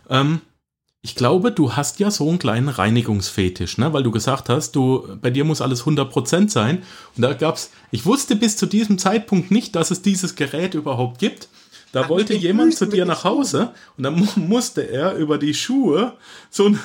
Ähm, 0.10 0.40
ich 1.08 1.16
glaube, 1.16 1.54
du 1.54 1.74
hast 1.74 2.02
ja 2.02 2.12
so 2.12 2.28
einen 2.28 2.38
kleinen 2.38 2.68
Reinigungsfetisch, 2.68 3.78
ne? 3.78 3.94
weil 3.94 4.04
du 4.04 4.12
gesagt 4.12 4.50
hast, 4.50 4.74
du, 4.76 5.08
bei 5.22 5.30
dir 5.30 5.46
muss 5.46 5.62
alles 5.62 5.86
100% 5.86 6.50
sein. 6.50 6.84
Und 7.16 7.22
da 7.22 7.34
gab's, 7.34 7.72
ich 7.92 8.06
wusste 8.06 8.36
bis 8.36 8.58
zu 8.58 8.66
diesem 8.66 8.98
Zeitpunkt 8.98 9.50
nicht, 9.50 9.78
dass 9.78 9.90
es 9.90 10.02
dieses 10.02 10.36
Gerät 10.36 10.74
überhaupt 10.74 11.20
gibt. 11.20 11.48
Da 11.94 12.02
Ach, 12.02 12.10
wollte 12.10 12.34
jemand 12.34 12.76
zu 12.76 12.88
dir 12.88 13.06
nach 13.06 13.24
Hause 13.24 13.74
und 13.96 14.04
dann 14.04 14.28
musste 14.36 14.82
er 14.82 15.16
über 15.16 15.38
die 15.38 15.54
Schuhe 15.54 16.12
so 16.50 16.66
ein, 16.66 16.80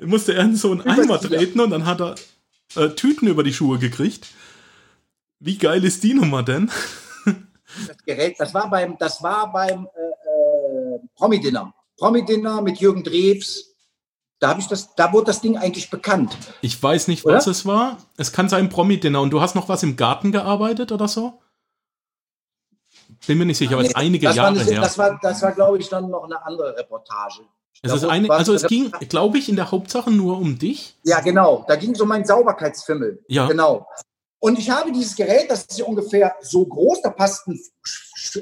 musste 0.00 0.34
er 0.34 0.46
in 0.46 0.56
so 0.56 0.72
einen 0.72 0.80
Eimer 0.80 1.20
treten 1.20 1.60
und 1.60 1.70
dann 1.70 1.86
hat 1.86 2.00
er 2.00 2.16
äh, 2.74 2.88
Tüten 2.88 3.28
über 3.28 3.44
die 3.44 3.52
Schuhe 3.52 3.78
gekriegt. 3.78 4.26
Wie 5.38 5.58
geil 5.58 5.84
ist 5.84 6.02
die 6.02 6.14
Nummer 6.14 6.42
denn? 6.42 6.72
Das 7.86 8.04
Gerät, 8.04 8.34
das 8.36 8.52
war 8.52 8.68
beim, 8.68 8.98
das 8.98 9.22
war 9.22 9.52
beim 9.52 9.86
äh, 9.86 10.00
äh, 10.00 10.98
Promi-Dinner. 11.14 11.72
Promi-Dinner 12.00 12.62
mit 12.62 12.78
Jürgen 12.78 13.04
Drews. 13.04 13.76
Da 14.40 14.48
habe 14.48 14.60
ich 14.60 14.66
das, 14.66 14.94
da 14.94 15.12
wurde 15.12 15.26
das 15.26 15.42
Ding 15.42 15.58
eigentlich 15.58 15.90
bekannt. 15.90 16.36
Ich 16.62 16.82
weiß 16.82 17.08
nicht, 17.08 17.26
was 17.26 17.44
oder? 17.44 17.50
es 17.52 17.66
war. 17.66 17.98
Es 18.16 18.32
kann 18.32 18.48
sein 18.48 18.70
Promi-Dinner. 18.70 19.20
Und 19.20 19.30
du 19.30 19.42
hast 19.42 19.54
noch 19.54 19.68
was 19.68 19.82
im 19.82 19.96
Garten 19.96 20.32
gearbeitet 20.32 20.92
oder 20.92 21.08
so? 21.08 21.34
Bin 23.26 23.36
mir 23.36 23.44
nicht 23.44 23.58
sicher, 23.58 23.74
aber 23.74 23.82
es 23.82 23.88
ist 23.88 23.96
einige 23.96 24.28
das 24.28 24.36
Jahre 24.36 24.58
eine, 24.58 24.64
her. 24.64 24.80
Das 24.80 24.96
war, 24.96 25.18
das 25.20 25.42
war 25.42 25.52
glaube 25.52 25.78
ich, 25.78 25.90
dann 25.90 26.08
noch 26.08 26.24
eine 26.24 26.42
andere 26.44 26.74
Reportage. 26.76 27.42
Es 27.82 27.92
ist 27.92 28.04
eine, 28.04 28.30
also 28.30 28.54
es 28.54 28.66
ging, 28.66 28.90
glaube 29.08 29.38
ich, 29.38 29.48
in 29.48 29.56
der 29.56 29.70
Hauptsache 29.70 30.10
nur 30.10 30.38
um 30.38 30.58
dich. 30.58 30.96
Ja, 31.04 31.20
genau. 31.20 31.64
Da 31.68 31.76
ging 31.76 31.92
es 31.92 32.00
um 32.00 32.08
meinen 32.08 32.24
Sauberkeitsfimmel. 32.24 33.22
Ja. 33.28 33.46
Genau. 33.46 33.86
Und 34.40 34.58
ich 34.58 34.70
habe 34.70 34.90
dieses 34.90 35.14
Gerät, 35.14 35.50
das 35.50 35.66
ist 35.66 35.78
ja 35.78 35.84
ungefähr 35.84 36.34
so 36.40 36.64
groß, 36.64 37.02
da 37.02 37.10
passt 37.10 37.46
ein, 37.46 37.60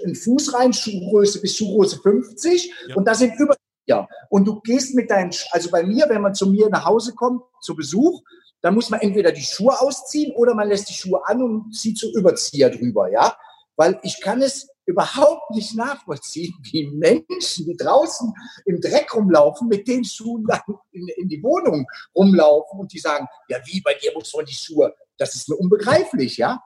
ein 0.07 0.15
Fuß 0.15 0.55
rein, 0.55 0.73
Schuhgröße 0.73 1.41
bis 1.41 1.57
Schuhgröße 1.57 1.99
50 2.01 2.73
ja. 2.89 2.97
und 2.97 3.05
da 3.05 3.15
sind 3.15 3.39
über 3.39 3.57
ja. 3.89 4.07
Und 4.29 4.47
du 4.47 4.61
gehst 4.61 4.95
mit 4.95 5.11
deinen, 5.11 5.33
also 5.51 5.71
bei 5.71 5.83
mir, 5.83 6.07
wenn 6.09 6.23
man 6.23 6.35
zu 6.35 6.47
mir 6.47 6.69
nach 6.69 6.85
Hause 6.85 7.15
kommt, 7.15 7.43
zu 7.63 7.75
Besuch, 7.75 8.23
dann 8.61 8.75
muss 8.75 8.91
man 8.91 9.01
entweder 9.01 9.33
die 9.33 9.43
Schuhe 9.43 9.81
ausziehen 9.81 10.33
oder 10.37 10.55
man 10.55 10.69
lässt 10.69 10.89
die 10.91 10.95
Schuhe 10.95 11.21
an 11.27 11.43
und 11.43 11.75
zieht 11.75 11.99
so 11.99 12.09
Überzieher 12.13 12.71
drüber, 12.71 13.11
ja. 13.11 13.37
Weil 13.77 13.99
ich 14.03 14.21
kann 14.21 14.43
es 14.43 14.69
überhaupt 14.85 15.51
nicht 15.51 15.75
nachvollziehen, 15.75 16.55
wie 16.71 16.91
Menschen, 16.91 17.67
die 17.67 17.77
draußen 17.77 18.33
im 18.67 18.81
Dreck 18.81 19.15
rumlaufen, 19.15 19.69
mit 19.69 19.87
den 19.87 20.05
Schuhen 20.05 20.45
dann 20.47 20.61
in, 20.93 21.09
in 21.17 21.29
die 21.29 21.43
Wohnung 21.43 21.87
rumlaufen 22.15 22.81
und 22.81 22.93
die 22.93 22.99
sagen, 22.99 23.27
ja, 23.49 23.59
wie 23.67 23.81
bei 23.81 23.95
dir 23.95 24.13
muss 24.15 24.35
man 24.35 24.45
die 24.45 24.55
Schuhe 24.55 24.95
das 25.19 25.35
ist 25.35 25.49
mir 25.49 25.57
unbegreiflich, 25.57 26.37
ja. 26.37 26.63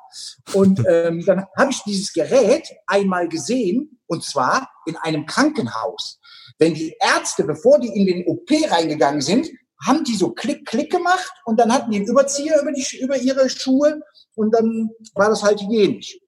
Und 0.52 0.82
ähm, 0.88 1.24
dann 1.24 1.46
habe 1.56 1.70
ich 1.70 1.82
dieses 1.82 2.12
Gerät 2.12 2.68
einmal 2.86 3.28
gesehen, 3.28 3.98
und 4.06 4.22
zwar 4.24 4.70
in 4.86 4.96
einem 4.96 5.26
Krankenhaus. 5.26 6.20
Wenn 6.58 6.74
die 6.74 6.94
Ärzte, 7.00 7.44
bevor 7.44 7.80
die 7.80 7.88
in 7.88 8.06
den 8.06 8.26
OP 8.26 8.50
reingegangen 8.70 9.22
sind, 9.22 9.48
haben 9.84 10.04
die 10.04 10.14
so 10.14 10.30
Klick, 10.30 10.66
Klick 10.66 10.92
gemacht 10.92 11.32
und 11.44 11.58
dann 11.58 11.72
hatten 11.72 11.90
die 11.90 11.98
einen 11.98 12.06
Überzieher 12.06 12.60
über, 12.62 12.72
die, 12.72 12.98
über 13.00 13.16
ihre 13.16 13.48
Schuhe 13.50 14.00
und 14.36 14.52
dann 14.54 14.90
war 15.14 15.28
das 15.28 15.42
halt 15.42 15.60
hygienisch. 15.60 16.18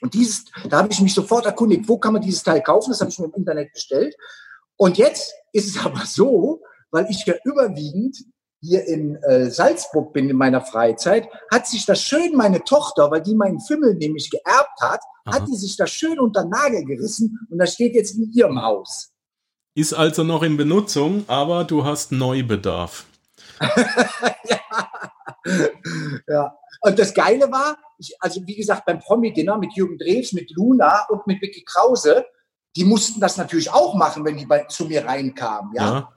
Und 0.00 0.14
dieses, 0.14 0.44
da 0.68 0.78
habe 0.78 0.92
ich 0.92 1.00
mich 1.00 1.14
sofort 1.14 1.46
erkundigt, 1.46 1.88
wo 1.88 1.98
kann 1.98 2.12
man 2.12 2.22
dieses 2.22 2.42
Teil 2.42 2.62
kaufen? 2.62 2.90
Das 2.90 3.00
habe 3.00 3.10
ich 3.10 3.18
mir 3.18 3.26
im 3.26 3.34
Internet 3.34 3.72
bestellt. 3.72 4.14
Und 4.76 4.98
jetzt 4.98 5.32
ist 5.52 5.68
es 5.68 5.78
aber 5.84 6.04
so, 6.06 6.60
weil 6.90 7.06
ich 7.08 7.24
ja 7.24 7.34
überwiegend 7.44 8.18
hier 8.62 8.86
in 8.86 9.16
äh, 9.16 9.50
Salzburg 9.50 10.12
bin 10.12 10.30
in 10.30 10.36
meiner 10.36 10.60
Freizeit, 10.60 11.28
hat 11.50 11.66
sich 11.66 11.84
das 11.84 12.00
schön 12.00 12.36
meine 12.36 12.62
Tochter, 12.62 13.10
weil 13.10 13.20
die 13.20 13.34
meinen 13.34 13.60
Fimmel 13.60 13.94
nämlich 13.94 14.30
geerbt 14.30 14.80
hat, 14.80 15.00
Aha. 15.24 15.36
hat 15.36 15.48
die 15.48 15.56
sich 15.56 15.76
das 15.76 15.90
schön 15.90 16.20
unter 16.20 16.44
Nagel 16.44 16.84
gerissen 16.84 17.46
und 17.50 17.58
das 17.58 17.74
steht 17.74 17.94
jetzt 17.94 18.16
in 18.16 18.32
ihrem 18.32 18.62
Haus. 18.62 19.10
Ist 19.74 19.94
also 19.94 20.22
noch 20.22 20.42
in 20.42 20.56
Benutzung, 20.56 21.24
aber 21.26 21.64
du 21.64 21.84
hast 21.84 22.12
Neubedarf. 22.12 23.06
ja. 23.60 24.60
ja. 26.28 26.56
Und 26.82 26.98
das 26.98 27.14
Geile 27.14 27.50
war, 27.50 27.76
ich, 27.98 28.14
also 28.20 28.40
wie 28.44 28.56
gesagt, 28.56 28.84
beim 28.84 28.98
Promi-Dinner 28.98 29.56
mit 29.56 29.74
Jürgen 29.74 29.98
Drews, 29.98 30.32
mit 30.32 30.50
Luna 30.50 31.06
und 31.08 31.26
mit 31.26 31.40
Vicky 31.40 31.64
Krause, 31.64 32.26
die 32.76 32.84
mussten 32.84 33.20
das 33.20 33.36
natürlich 33.36 33.70
auch 33.70 33.94
machen, 33.94 34.24
wenn 34.24 34.36
die 34.36 34.46
bei, 34.46 34.64
zu 34.64 34.86
mir 34.86 35.04
reinkamen, 35.04 35.72
ja. 35.74 35.82
ja. 35.82 36.12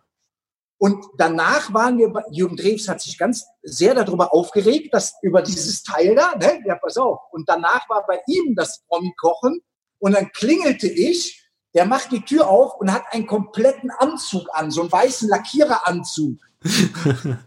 Und 0.86 1.04
danach 1.18 1.74
waren 1.74 1.98
wir, 1.98 2.14
Jürgen 2.30 2.58
Drews 2.58 2.88
hat 2.88 3.02
sich 3.02 3.18
ganz 3.18 3.48
sehr 3.64 3.96
darüber 3.96 4.32
aufgeregt, 4.32 4.94
dass 4.94 5.16
über 5.24 5.42
dieses 5.42 5.82
Teil 5.82 6.14
da, 6.14 6.36
ne, 6.36 6.60
ja, 6.64 6.76
pass 6.76 6.98
auf. 6.98 7.22
Und 7.32 7.50
danach 7.50 7.90
war 7.90 8.06
bei 8.06 8.22
ihm 8.28 8.54
das 8.54 8.84
Promi-Kochen 8.88 9.62
und 9.98 10.16
dann 10.16 10.32
klingelte 10.32 10.88
ich, 10.88 11.44
der 11.74 11.86
macht 11.86 12.12
die 12.12 12.22
Tür 12.22 12.48
auf 12.48 12.76
und 12.76 12.94
hat 12.94 13.02
einen 13.10 13.26
kompletten 13.26 13.90
Anzug 13.98 14.48
an, 14.54 14.70
so 14.70 14.82
einen 14.82 14.92
weißen 14.92 15.28
Lackiereranzug. 15.28 16.38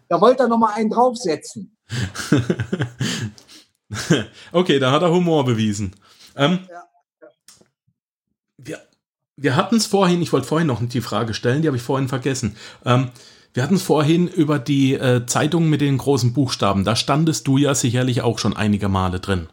da 0.09 0.20
wollte 0.20 0.42
er 0.42 0.48
nochmal 0.48 0.74
einen 0.74 0.90
draufsetzen. 0.90 1.77
okay, 4.51 4.81
da 4.81 4.90
hat 4.90 5.03
er 5.03 5.12
Humor 5.12 5.44
bewiesen. 5.44 5.94
Ähm, 6.35 6.66
ja. 6.68 6.88
Wir, 9.38 9.57
hatten 9.57 9.77
es 9.77 9.87
vorhin, 9.87 10.20
ich 10.20 10.33
wollte 10.33 10.46
vorhin 10.46 10.66
noch 10.66 10.81
die 10.87 11.01
Frage 11.01 11.35
stellen, 11.35 11.62
die 11.62 11.68
habe 11.68 11.77
ich 11.77 11.83
vorhin 11.83 12.09
vergessen. 12.09 12.57
Ähm, 12.85 13.11
wir 13.55 13.62
hatten 13.62 13.77
es 13.77 13.83
vorhin 13.83 14.29
über 14.29 14.59
die 14.59 14.94
äh, 14.94 15.24
Zeitung 15.27 15.68
mit 15.68 15.81
den 15.81 15.98
großen 15.98 16.33
Buchstaben. 16.33 16.85
Da 16.85 16.96
standest 16.96 17.46
du 17.46 17.57
ja 17.57 17.74
sicherlich 17.74 18.22
auch 18.22 18.38
schon 18.38 18.57
einige 18.57 18.88
Male 18.88 19.20
drin. 19.20 19.48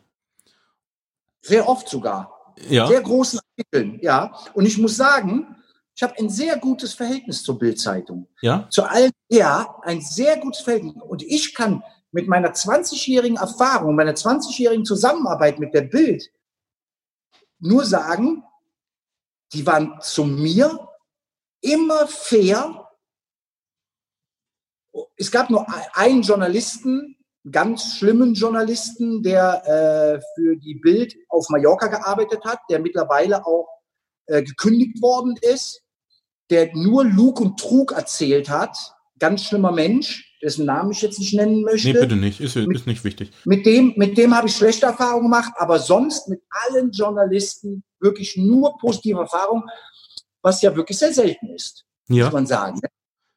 Sehr 1.41 1.69
oft 1.69 1.87
sogar. 1.87 2.55
Ja. 2.69 2.87
Sehr 2.87 3.01
großen 3.01 3.39
Artikeln, 3.39 3.99
ja. 4.01 4.33
Und 4.53 4.65
ich 4.65 4.77
muss 4.77 4.95
sagen, 4.95 5.55
ich 5.95 6.03
habe 6.03 6.15
ein 6.19 6.29
sehr 6.29 6.57
gutes 6.57 6.93
Verhältnis 6.93 7.43
zur 7.43 7.57
Bildzeitung. 7.57 8.27
Ja. 8.41 8.67
Zu 8.69 8.83
allen, 8.83 9.11
ja, 9.29 9.77
ein 9.83 10.01
sehr 10.01 10.37
gutes 10.37 10.61
Verhältnis. 10.61 10.95
Und 11.07 11.23
ich 11.23 11.53
kann 11.53 11.83
mit 12.11 12.27
meiner 12.27 12.53
20-jährigen 12.53 13.37
Erfahrung, 13.37 13.95
meiner 13.95 14.13
20-jährigen 14.13 14.85
Zusammenarbeit 14.85 15.59
mit 15.59 15.73
der 15.73 15.81
Bild 15.81 16.31
nur 17.59 17.85
sagen, 17.85 18.43
die 19.53 19.65
waren 19.65 19.99
zu 20.01 20.25
mir 20.25 20.89
immer 21.61 22.07
fair. 22.07 22.89
Es 25.17 25.31
gab 25.31 25.49
nur 25.49 25.65
einen 25.93 26.21
Journalisten, 26.21 27.17
ganz 27.51 27.97
schlimmen 27.97 28.33
Journalisten, 28.33 29.21
der 29.23 29.63
äh, 29.65 30.21
für 30.35 30.55
die 30.57 30.75
Bild 30.75 31.15
auf 31.29 31.49
Mallorca 31.49 31.87
gearbeitet 31.87 32.43
hat, 32.43 32.59
der 32.69 32.79
mittlerweile 32.79 33.45
auch 33.45 33.67
äh, 34.27 34.41
gekündigt 34.43 35.01
worden 35.01 35.35
ist, 35.41 35.81
der 36.49 36.75
nur 36.75 37.05
Lug 37.05 37.39
und 37.39 37.59
Trug 37.59 37.91
erzählt 37.91 38.49
hat. 38.49 38.77
Ganz 39.19 39.43
schlimmer 39.43 39.71
Mensch, 39.71 40.24
dessen 40.45 40.65
Namen 40.65 40.91
ich 40.91 41.01
jetzt 41.01 41.17
nicht 41.17 41.33
nennen 41.33 41.63
möchte. 41.63 41.87
Nee, 41.87 41.99
bitte 41.99 42.15
nicht, 42.15 42.39
ist, 42.39 42.55
mit, 42.55 42.77
ist 42.77 42.85
nicht 42.85 43.03
wichtig. 43.03 43.31
Mit 43.45 43.65
dem, 43.65 43.93
mit 43.97 44.15
dem 44.15 44.35
habe 44.35 44.47
ich 44.47 44.55
schlechte 44.55 44.85
Erfahrungen 44.85 45.23
gemacht, 45.23 45.51
aber 45.57 45.79
sonst 45.79 46.29
mit 46.29 46.41
allen 46.49 46.91
Journalisten 46.91 47.83
wirklich 47.99 48.37
nur 48.37 48.77
positive 48.77 49.21
Erfahrungen, 49.21 49.63
was 50.43 50.61
ja 50.61 50.75
wirklich 50.75 50.99
sehr 50.99 51.13
selten 51.13 51.47
ist, 51.49 51.83
ja. 52.09 52.25
muss 52.25 52.33
man 52.33 52.45
sagen. 52.45 52.79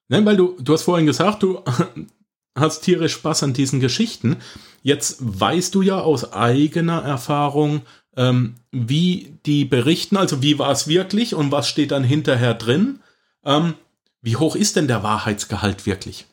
Nein, 0.08 0.26
weil 0.26 0.36
du, 0.36 0.54
du 0.60 0.74
hast 0.74 0.82
vorhin 0.82 1.06
gesagt, 1.06 1.42
du 1.42 1.62
hast 2.54 2.82
tierisch 2.82 3.14
Spaß 3.14 3.42
an 3.42 3.54
diesen 3.54 3.80
Geschichten. 3.80 4.36
Jetzt 4.82 5.16
weißt 5.20 5.74
du 5.74 5.80
ja 5.80 6.00
aus 6.00 6.34
eigener 6.34 7.02
Erfahrung, 7.02 7.82
ähm, 8.16 8.56
wie 8.70 9.32
die 9.46 9.64
berichten, 9.64 10.18
also 10.18 10.42
wie 10.42 10.58
war 10.58 10.72
es 10.72 10.88
wirklich 10.88 11.34
und 11.34 11.52
was 11.52 11.70
steht 11.70 11.90
dann 11.90 12.04
hinterher 12.04 12.52
drin. 12.52 13.00
Ähm, 13.44 13.74
wie 14.20 14.36
hoch 14.36 14.56
ist 14.56 14.76
denn 14.76 14.88
der 14.88 15.02
Wahrheitsgehalt 15.02 15.86
wirklich? 15.86 16.26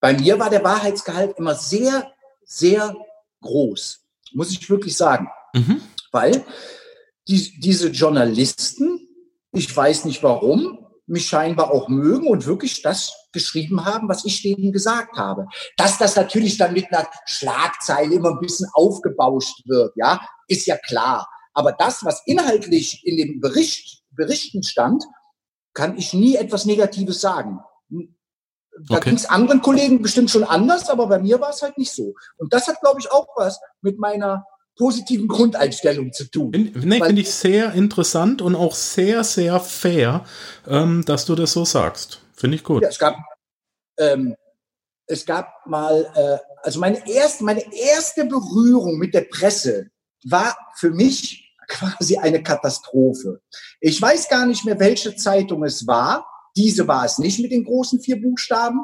Bei 0.00 0.14
mir 0.14 0.38
war 0.38 0.50
der 0.50 0.64
Wahrheitsgehalt 0.64 1.38
immer 1.38 1.54
sehr, 1.54 2.12
sehr 2.44 2.94
groß, 3.42 4.00
muss 4.32 4.50
ich 4.50 4.68
wirklich 4.68 4.96
sagen. 4.96 5.28
Mhm. 5.54 5.80
Weil 6.12 6.44
die, 7.28 7.58
diese 7.60 7.88
Journalisten, 7.88 9.00
ich 9.52 9.74
weiß 9.74 10.04
nicht 10.04 10.22
warum, 10.22 10.86
mich 11.06 11.28
scheinbar 11.28 11.70
auch 11.70 11.88
mögen 11.88 12.26
und 12.26 12.46
wirklich 12.46 12.82
das 12.82 13.12
geschrieben 13.32 13.84
haben, 13.84 14.08
was 14.08 14.24
ich 14.24 14.42
denen 14.42 14.72
gesagt 14.72 15.16
habe. 15.16 15.46
Dass 15.76 15.98
das 15.98 16.16
natürlich 16.16 16.58
dann 16.58 16.72
mit 16.72 16.92
einer 16.92 17.06
Schlagzeile 17.26 18.14
immer 18.14 18.30
ein 18.30 18.40
bisschen 18.40 18.68
aufgebauscht 18.72 19.66
wird, 19.66 19.92
ja, 19.96 20.20
ist 20.48 20.66
ja 20.66 20.76
klar. 20.76 21.28
Aber 21.54 21.72
das, 21.72 22.04
was 22.04 22.22
inhaltlich 22.26 23.06
in 23.06 23.16
dem 23.16 23.40
Bericht, 23.40 24.02
Berichten 24.10 24.62
stand, 24.62 25.04
kann 25.74 25.96
ich 25.96 26.12
nie 26.12 26.36
etwas 26.36 26.64
Negatives 26.64 27.20
sagen. 27.20 27.60
Da 28.88 28.96
okay. 28.96 29.10
ging 29.10 29.18
es 29.18 29.26
anderen 29.26 29.62
Kollegen 29.62 30.02
bestimmt 30.02 30.30
schon 30.30 30.44
anders, 30.44 30.88
aber 30.90 31.06
bei 31.06 31.18
mir 31.18 31.40
war 31.40 31.50
es 31.50 31.62
halt 31.62 31.78
nicht 31.78 31.92
so. 31.92 32.14
Und 32.36 32.52
das 32.52 32.68
hat, 32.68 32.80
glaube 32.80 33.00
ich, 33.00 33.10
auch 33.10 33.26
was 33.36 33.58
mit 33.80 33.98
meiner 33.98 34.44
positiven 34.76 35.26
Grundeinstellung 35.26 36.12
zu 36.12 36.30
tun. 36.30 36.50
Nee, 36.50 37.00
finde 37.02 37.22
ich 37.22 37.32
sehr 37.32 37.72
interessant 37.72 38.42
und 38.42 38.54
auch 38.54 38.74
sehr, 38.74 39.24
sehr 39.24 39.58
fair, 39.60 40.24
ähm, 40.68 41.04
dass 41.06 41.24
du 41.24 41.34
das 41.34 41.52
so 41.52 41.64
sagst. 41.64 42.20
Finde 42.34 42.56
ich 42.56 42.64
gut. 42.64 42.82
Ja, 42.82 42.90
es 42.90 42.98
gab, 42.98 43.16
ähm, 43.98 44.36
es 45.06 45.24
gab 45.24 45.66
mal, 45.66 46.10
äh, 46.14 46.36
also 46.62 46.78
meine 46.78 47.08
erste, 47.08 47.44
meine 47.44 47.64
erste 47.72 48.26
Berührung 48.26 48.98
mit 48.98 49.14
der 49.14 49.22
Presse 49.22 49.86
war 50.24 50.56
für 50.74 50.90
mich 50.90 51.54
quasi 51.68 52.18
eine 52.18 52.42
Katastrophe. 52.42 53.40
Ich 53.80 54.00
weiß 54.00 54.28
gar 54.28 54.46
nicht 54.46 54.64
mehr, 54.64 54.78
welche 54.78 55.16
Zeitung 55.16 55.64
es 55.64 55.86
war. 55.86 56.26
Diese 56.56 56.88
war 56.88 57.04
es 57.04 57.18
nicht 57.18 57.40
mit 57.40 57.52
den 57.52 57.64
großen 57.64 58.00
vier 58.00 58.20
Buchstaben. 58.20 58.80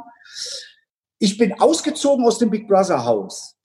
Ich 1.19 1.39
bin 1.39 1.59
ausgezogen 1.61 2.25
aus 2.25 2.39
dem 2.39 2.51
Big 2.51 2.69
Brother 2.69 3.05
Haus. 3.05 3.57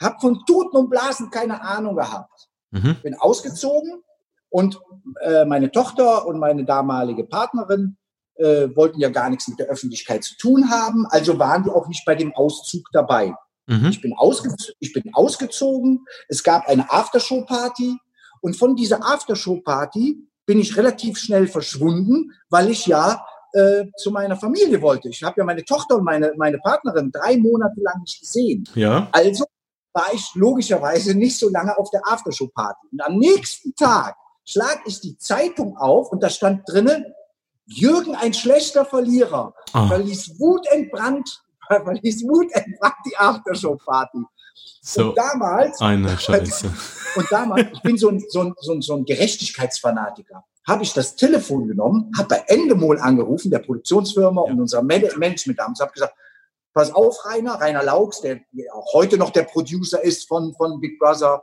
Hab 0.00 0.20
von 0.20 0.42
Tuten 0.46 0.76
und 0.76 0.90
Blasen 0.90 1.30
keine 1.30 1.60
Ahnung 1.62 1.96
gehabt. 1.96 2.48
Mhm. 2.70 2.96
Bin 3.02 3.14
ausgezogen 3.14 4.02
und 4.50 4.80
äh, 5.22 5.44
meine 5.44 5.70
Tochter 5.70 6.26
und 6.26 6.38
meine 6.38 6.64
damalige 6.64 7.24
Partnerin 7.24 7.96
äh, 8.34 8.68
wollten 8.74 9.00
ja 9.00 9.08
gar 9.08 9.30
nichts 9.30 9.48
mit 9.48 9.58
der 9.58 9.66
Öffentlichkeit 9.66 10.24
zu 10.24 10.36
tun 10.36 10.70
haben, 10.70 11.06
also 11.06 11.38
waren 11.38 11.64
die 11.64 11.70
auch 11.70 11.88
nicht 11.88 12.04
bei 12.04 12.14
dem 12.14 12.34
Auszug 12.34 12.88
dabei. 12.92 13.34
Mhm. 13.66 13.86
Ich, 13.86 14.00
bin 14.00 14.14
ich 14.78 14.92
bin 14.92 15.14
ausgezogen, 15.14 16.04
es 16.28 16.42
gab 16.42 16.68
eine 16.68 16.90
Aftershow-Party 16.90 17.96
und 18.40 18.56
von 18.56 18.76
dieser 18.76 19.04
Aftershow-Party 19.04 20.26
bin 20.44 20.60
ich 20.60 20.76
relativ 20.76 21.18
schnell 21.18 21.48
verschwunden, 21.48 22.32
weil 22.48 22.70
ich 22.70 22.86
ja 22.86 23.26
äh, 23.56 23.86
zu 23.96 24.10
meiner 24.10 24.36
Familie 24.36 24.82
wollte. 24.82 25.08
Ich 25.08 25.22
habe 25.22 25.36
ja 25.38 25.44
meine 25.44 25.64
Tochter 25.64 25.96
und 25.96 26.04
meine, 26.04 26.32
meine 26.36 26.58
Partnerin 26.58 27.10
drei 27.10 27.38
Monate 27.38 27.80
lang 27.80 28.00
nicht 28.00 28.20
gesehen. 28.20 28.68
Ja. 28.74 29.08
Also 29.12 29.46
war 29.94 30.12
ich 30.12 30.30
logischerweise 30.34 31.14
nicht 31.14 31.38
so 31.38 31.48
lange 31.48 31.76
auf 31.78 31.90
der 31.90 32.02
Aftershow-Party. 32.04 32.88
Und 32.92 33.00
am 33.00 33.16
nächsten 33.16 33.74
Tag 33.74 34.14
schlag 34.44 34.80
ich 34.84 35.00
die 35.00 35.16
Zeitung 35.16 35.76
auf 35.78 36.12
und 36.12 36.22
da 36.22 36.28
stand 36.28 36.68
drinnen, 36.68 37.06
Jürgen 37.64 38.14
ein 38.14 38.34
schlechter 38.34 38.84
Verlierer, 38.84 39.54
oh. 39.74 39.86
verließ 39.86 40.38
wutentbrannt, 40.38 41.42
verließ 41.66 42.24
wutentbrannt 42.24 42.94
die 43.06 43.16
Aftershow-Party. 43.16 44.18
So, 44.82 45.08
und 45.08 45.18
damals, 45.18 45.80
eine 45.80 46.16
Scheiße. 46.18 46.72
Und 47.16 47.32
damals, 47.32 47.68
ich 47.72 47.82
bin 47.82 47.98
so 47.98 48.08
ein, 48.08 48.24
so 48.28 48.42
ein, 48.42 48.54
so 48.60 48.72
ein, 48.72 48.82
so 48.82 48.94
ein 48.94 49.04
Gerechtigkeitsfanatiker, 49.04 50.44
habe 50.66 50.82
ich 50.82 50.92
das 50.92 51.16
Telefon 51.16 51.68
genommen, 51.68 52.12
habe 52.16 52.28
bei 52.28 52.44
Endemol 52.48 52.98
angerufen, 52.98 53.50
der 53.50 53.60
Produktionsfirma 53.60 54.44
ja. 54.44 54.52
und 54.52 54.60
unser 54.60 54.82
Management 54.82 55.58
damals, 55.58 55.80
habe 55.80 55.92
gesagt, 55.92 56.14
pass 56.72 56.92
auf, 56.92 57.24
Rainer, 57.24 57.54
Rainer 57.54 57.82
Laux, 57.82 58.20
der 58.20 58.40
auch 58.72 58.92
heute 58.92 59.16
noch 59.16 59.30
der 59.30 59.44
Producer 59.44 60.02
ist 60.02 60.28
von, 60.28 60.54
von 60.54 60.80
Big 60.80 60.98
Brother, 60.98 61.42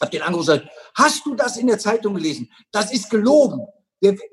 hab 0.00 0.10
den 0.10 0.22
angerufen 0.22 0.50
und 0.50 0.58
gesagt, 0.58 0.76
hast 0.94 1.26
du 1.26 1.34
das 1.34 1.56
in 1.56 1.66
der 1.66 1.78
Zeitung 1.78 2.14
gelesen? 2.14 2.50
Das 2.72 2.92
ist 2.92 3.10
gelogen. 3.10 3.66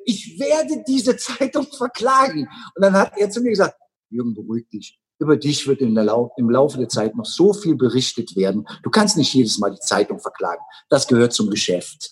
Ich 0.06 0.40
werde 0.40 0.84
diese 0.88 1.18
Zeitung 1.18 1.66
verklagen. 1.66 2.48
Und 2.76 2.82
dann 2.82 2.94
hat 2.94 3.14
er 3.18 3.30
zu 3.30 3.42
mir 3.42 3.50
gesagt, 3.50 3.76
Jürgen, 4.10 4.34
beruhig 4.34 4.68
dich. 4.70 5.00
Über 5.24 5.38
dich 5.38 5.66
wird 5.68 5.80
im 5.80 5.96
Laufe 6.50 6.78
der 6.78 6.90
Zeit 6.90 7.16
noch 7.16 7.26
so 7.26 7.54
viel 7.54 7.76
berichtet 7.76 8.36
werden. 8.36 8.68
Du 8.84 8.90
kannst 8.90 9.16
nicht 9.16 9.34
jedes 9.34 9.58
Mal 9.58 9.72
die 9.72 9.80
Zeitung 9.80 10.20
verklagen. 10.20 10.62
Das 10.90 11.08
gehört 11.08 11.32
zum 11.32 11.50
Geschäft. 11.50 12.12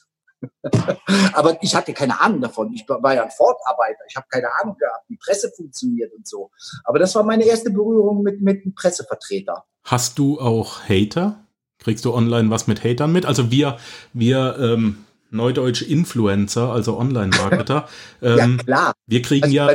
Aber 1.33 1.61
ich 1.61 1.75
hatte 1.75 1.91
keine 1.91 2.21
Ahnung 2.21 2.39
davon. 2.39 2.71
Ich 2.73 2.87
war 2.87 3.13
ja 3.13 3.23
ein 3.23 3.31
Fortarbeiter. 3.31 3.99
Ich 4.07 4.15
habe 4.15 4.27
keine 4.29 4.47
Ahnung 4.61 4.77
gehabt, 4.77 5.03
wie 5.09 5.17
Presse 5.17 5.51
funktioniert 5.53 6.13
und 6.13 6.25
so. 6.25 6.51
Aber 6.85 6.99
das 6.99 7.13
war 7.15 7.23
meine 7.23 7.43
erste 7.43 7.69
Berührung 7.69 8.23
mit, 8.23 8.41
mit 8.41 8.63
einem 8.63 8.73
Pressevertreter. 8.73 9.65
Hast 9.83 10.17
du 10.17 10.39
auch 10.39 10.87
Hater? 10.87 11.43
Kriegst 11.79 12.05
du 12.05 12.13
online 12.13 12.49
was 12.49 12.67
mit 12.67 12.81
Hatern 12.81 13.11
mit? 13.11 13.25
Also 13.25 13.51
wir, 13.51 13.77
wir 14.13 14.55
ähm, 14.57 15.05
Neudeutsch 15.31 15.81
Influencer, 15.81 16.71
also 16.71 16.97
Online-Marketer, 16.99 17.89
ähm, 18.21 18.37
ja, 18.37 18.63
klar. 18.63 18.93
wir 19.05 19.21
kriegen 19.21 19.43
also 19.43 19.55
ja 19.55 19.67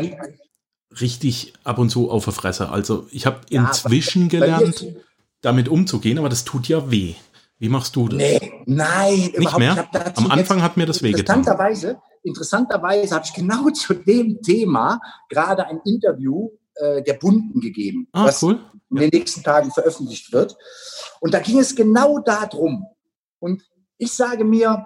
richtig 1.00 1.54
ab 1.64 1.78
und 1.78 1.90
zu 1.90 2.10
auf 2.10 2.24
der 2.24 2.32
Fresse. 2.32 2.70
Also 2.70 3.06
ich 3.10 3.26
habe 3.26 3.40
ja, 3.50 3.66
inzwischen 3.66 4.28
gelernt, 4.28 4.86
damit 5.40 5.68
umzugehen, 5.68 6.18
aber 6.18 6.28
das 6.28 6.44
tut 6.44 6.68
ja 6.68 6.90
weh. 6.90 7.14
Wie 7.58 7.68
machst 7.68 7.96
du 7.96 8.08
das? 8.08 8.18
Nee, 8.18 8.52
nein, 8.66 9.32
nicht 9.36 9.58
mehr. 9.58 9.88
Am 10.16 10.30
Anfang 10.30 10.62
hat 10.62 10.76
mir 10.76 10.84
das 10.84 11.02
wehgetan. 11.02 11.38
Interessanterweise, 11.38 11.98
interessanterweise 12.22 13.14
habe 13.14 13.24
ich 13.24 13.32
genau 13.32 13.70
zu 13.70 13.94
dem 13.94 14.42
Thema 14.42 15.00
gerade 15.30 15.66
ein 15.66 15.80
Interview 15.84 16.50
äh, 16.74 17.02
der 17.02 17.14
Bunden 17.14 17.60
gegeben, 17.60 18.08
ah, 18.12 18.26
was 18.26 18.42
cool. 18.42 18.60
in 18.90 18.96
den 18.96 19.10
nächsten 19.10 19.42
Tagen 19.42 19.70
veröffentlicht 19.70 20.32
wird. 20.32 20.56
Und 21.20 21.32
da 21.32 21.38
ging 21.38 21.58
es 21.58 21.74
genau 21.74 22.18
darum. 22.18 22.84
Und 23.38 23.62
ich 23.96 24.12
sage 24.12 24.44
mir, 24.44 24.84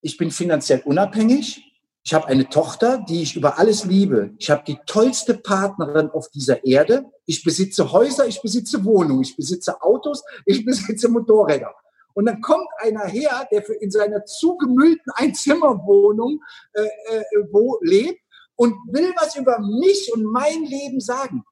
ich 0.00 0.16
bin 0.16 0.30
finanziell 0.30 0.82
unabhängig. 0.84 1.62
Ich 2.06 2.12
habe 2.12 2.26
eine 2.26 2.50
Tochter, 2.50 2.98
die 2.98 3.22
ich 3.22 3.34
über 3.34 3.58
alles 3.58 3.86
liebe. 3.86 4.34
Ich 4.38 4.50
habe 4.50 4.62
die 4.66 4.78
tollste 4.84 5.32
Partnerin 5.32 6.10
auf 6.10 6.28
dieser 6.28 6.62
Erde. 6.66 7.10
Ich 7.24 7.42
besitze 7.42 7.92
Häuser, 7.92 8.26
ich 8.26 8.42
besitze 8.42 8.84
Wohnungen, 8.84 9.22
ich 9.22 9.34
besitze 9.34 9.80
Autos, 9.80 10.22
ich 10.44 10.64
besitze 10.66 11.08
Motorräder. 11.08 11.74
Und 12.12 12.26
dann 12.26 12.42
kommt 12.42 12.68
einer 12.78 13.06
her, 13.06 13.48
der 13.50 13.62
für 13.62 13.72
in 13.72 13.90
seiner 13.90 14.26
zugemüllten 14.26 15.12
Einzimmerwohnung 15.14 16.40
äh, 16.74 16.82
äh, 16.82 17.24
wo 17.50 17.78
lebt 17.80 18.20
und 18.54 18.74
will 18.92 19.14
was 19.18 19.36
über 19.36 19.58
mich 19.58 20.12
und 20.12 20.24
mein 20.24 20.62
Leben 20.62 21.00
sagen. 21.00 21.42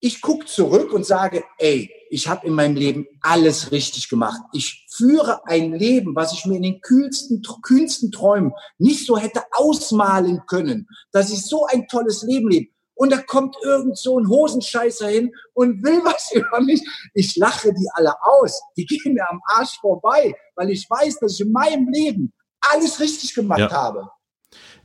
Ich 0.00 0.20
gucke 0.20 0.44
zurück 0.44 0.92
und 0.92 1.06
sage, 1.06 1.44
ey, 1.58 1.90
ich 2.10 2.28
habe 2.28 2.46
in 2.46 2.54
meinem 2.54 2.74
Leben 2.74 3.06
alles 3.20 3.70
richtig 3.70 4.08
gemacht. 4.08 4.40
Ich 4.52 4.86
führe 4.90 5.46
ein 5.46 5.72
Leben, 5.72 6.16
was 6.16 6.32
ich 6.32 6.44
mir 6.44 6.56
in 6.56 6.62
den 6.62 6.80
kühlsten, 6.80 7.40
kühnsten 7.62 8.10
Träumen 8.10 8.52
nicht 8.78 9.06
so 9.06 9.16
hätte 9.16 9.42
ausmalen 9.52 10.42
können, 10.46 10.88
dass 11.12 11.30
ich 11.30 11.46
so 11.46 11.66
ein 11.66 11.86
tolles 11.86 12.22
Leben 12.22 12.50
lebe. 12.50 12.70
Und 12.94 13.12
da 13.12 13.18
kommt 13.18 13.56
irgend 13.62 13.96
so 13.96 14.18
ein 14.18 14.28
Hosenscheißer 14.28 15.06
hin 15.06 15.32
und 15.54 15.84
will 15.84 16.00
was 16.04 16.32
über 16.32 16.60
mich. 16.60 16.82
Ich 17.14 17.36
lache 17.36 17.72
die 17.72 17.88
alle 17.94 18.12
aus. 18.22 18.60
Die 18.76 18.84
gehen 18.86 19.14
mir 19.14 19.30
am 19.30 19.40
Arsch 19.56 19.78
vorbei, 19.80 20.34
weil 20.56 20.70
ich 20.70 20.90
weiß, 20.90 21.20
dass 21.20 21.34
ich 21.34 21.40
in 21.42 21.52
meinem 21.52 21.88
Leben 21.88 22.32
alles 22.60 22.98
richtig 22.98 23.34
gemacht 23.34 23.60
ja. 23.60 23.70
habe. 23.70 24.10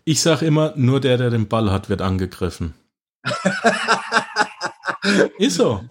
Ich 0.06 0.22
sage 0.22 0.46
immer, 0.46 0.74
nur 0.76 1.02
der, 1.02 1.18
der 1.18 1.32
den 1.32 1.48
Ball 1.48 1.72
hat, 1.72 1.90
wird 1.90 2.02
angegriffen. 2.02 2.76
Ist 5.40 5.56
so. 5.56 5.82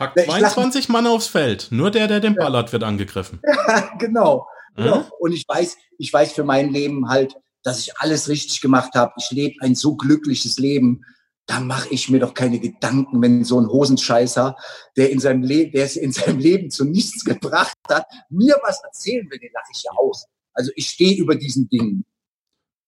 Packt 0.00 0.18
22 0.18 0.88
Mann 0.88 1.06
aufs 1.06 1.26
Feld. 1.26 1.68
Nur 1.70 1.90
der, 1.90 2.08
der 2.08 2.20
den 2.20 2.34
Ball 2.34 2.56
hat, 2.56 2.72
wird 2.72 2.82
angegriffen. 2.82 3.38
Ja, 3.68 3.94
genau. 3.98 4.48
genau. 4.74 5.00
Mhm. 5.00 5.04
Und 5.20 5.32
ich 5.32 5.46
weiß, 5.46 5.76
ich 5.98 6.10
weiß 6.10 6.32
für 6.32 6.42
mein 6.42 6.72
Leben 6.72 7.10
halt, 7.10 7.34
dass 7.62 7.80
ich 7.80 7.98
alles 7.98 8.28
richtig 8.28 8.62
gemacht 8.62 8.94
habe. 8.94 9.12
Ich 9.18 9.30
lebe 9.30 9.56
ein 9.60 9.74
so 9.74 9.96
glückliches 9.96 10.58
Leben. 10.58 11.02
Da 11.44 11.60
mache 11.60 11.90
ich 11.90 12.08
mir 12.08 12.18
doch 12.18 12.32
keine 12.32 12.58
Gedanken, 12.58 13.20
wenn 13.20 13.44
so 13.44 13.60
ein 13.60 13.68
Hosenscheißer, 13.68 14.56
der 14.96 15.10
in 15.10 15.18
seinem 15.18 15.42
Leben, 15.42 15.72
der 15.72 15.84
es 15.84 15.96
in 15.96 16.12
seinem 16.12 16.38
Leben 16.38 16.70
zu 16.70 16.86
nichts 16.86 17.22
gebracht 17.26 17.76
hat, 17.90 18.06
mir 18.30 18.56
was 18.62 18.82
erzählen 18.82 19.28
will, 19.30 19.38
den 19.38 19.50
lache 19.52 19.70
ich 19.74 19.82
ja 19.82 19.90
aus. 19.98 20.24
Also 20.54 20.72
ich 20.76 20.88
stehe 20.88 21.20
über 21.20 21.34
diesen 21.34 21.68
Dingen. 21.68 22.06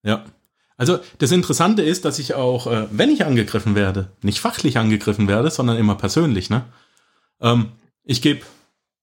Ja. 0.03 0.25
Also 0.79 1.01
das 1.19 1.31
Interessante 1.31 1.83
ist, 1.83 2.07
dass 2.07 2.19
ich 2.19 2.33
auch, 2.33 2.67
äh, 2.67 2.87
wenn 2.91 3.11
ich 3.11 3.27
angegriffen 3.27 3.75
werde, 3.75 4.13
nicht 4.23 4.41
fachlich 4.41 4.79
angegriffen 4.79 5.29
werde, 5.29 5.51
sondern 5.51 5.77
immer 5.77 5.97
persönlich, 5.97 6.49
ne? 6.49 6.65
Ähm, 7.43 7.72
ich 8.05 8.22
gebe 8.22 8.47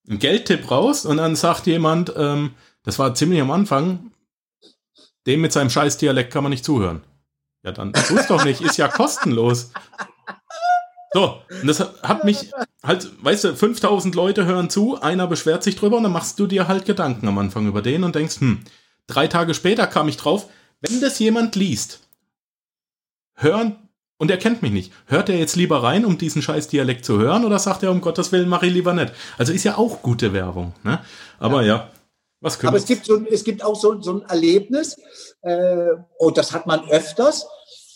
einen 0.08 0.20
Geldtipp 0.20 0.72
raus 0.72 1.06
und 1.06 1.18
dann 1.18 1.36
sagt 1.36 1.68
jemand, 1.68 2.14
ähm, 2.16 2.56
das 2.84 2.98
war 2.98 3.14
ziemlich 3.14 3.42
am 3.42 3.52
Anfang, 3.52 4.12
dem 5.28 5.42
mit 5.42 5.54
seinem 5.54 5.70
Scheißdialekt 5.70 6.34
kann 6.34 6.44
man 6.44 6.50
nicht 6.50 6.66
zuhören. 6.66 7.04
Ja, 7.64 7.72
dann 7.72 7.94
tu's 7.94 8.28
doch 8.28 8.44
nicht, 8.46 8.62
ist 8.62 8.78
ja 8.78 8.88
kostenlos. 8.88 9.72
So, 11.14 11.42
und 11.62 11.68
das 11.68 11.80
hat 11.80 12.24
mich 12.24 12.52
halt, 12.84 13.10
weißt 13.24 13.44
du, 13.44 13.56
5000 13.56 14.14
Leute 14.16 14.46
hören 14.46 14.70
zu, 14.70 15.02
einer 15.02 15.28
beschwert 15.28 15.64
sich 15.64 15.76
drüber 15.76 15.98
und 15.98 16.04
dann 16.04 16.12
machst 16.12 16.40
du 16.40 16.48
dir 16.48 16.68
halt 16.68 16.86
Gedanken 16.86 17.28
am 17.28 17.38
Anfang 17.38 17.68
über 17.68 17.82
den 17.82 18.04
und 18.04 18.16
denkst, 18.16 18.40
hm, 18.40 18.64
drei 19.08 19.28
Tage 19.28 19.54
später 19.54 19.88
kam 19.88 20.08
ich 20.08 20.18
drauf, 20.18 20.50
wenn 20.82 21.02
das 21.02 21.20
jemand 21.20 21.56
liest, 21.56 22.08
hören, 23.34 23.89
und 24.20 24.30
er 24.30 24.38
kennt 24.38 24.62
mich 24.62 24.72
nicht, 24.72 24.94
hört 25.06 25.30
er 25.30 25.38
jetzt 25.38 25.56
lieber 25.56 25.82
rein, 25.82 26.06
um 26.06 26.18
diesen 26.18 26.42
scheiß 26.42 26.68
Dialekt 26.68 27.06
zu 27.06 27.18
hören, 27.18 27.46
oder 27.46 27.58
sagt 27.58 27.84
er, 27.84 27.92
um 27.92 28.02
Gottes 28.02 28.34
Willen, 28.34 28.50
mache 28.50 28.68
ich 28.68 28.74
lieber 28.74 28.94
nicht? 28.94 29.14
Also 29.38 29.54
ist 29.54 29.64
ja 29.64 29.78
auch 29.78 30.02
gute 30.02 30.34
Werbung, 30.34 30.74
ne? 30.84 31.00
Aber 31.40 31.62
ja. 31.62 31.68
ja. 31.68 31.90
Was 32.42 32.60
können 32.60 32.70
Aber 32.70 32.78
es 32.78 32.86
gibt, 32.86 33.06
so, 33.06 33.26
es 33.26 33.44
gibt 33.44 33.64
auch 33.64 33.76
so, 33.76 34.02
so 34.02 34.20
ein 34.20 34.30
Erlebnis, 34.30 34.98
äh, 35.42 35.88
und 36.18 36.38
das 36.38 36.52
hat 36.52 36.68
man 36.68 36.88
öfters, 36.90 37.48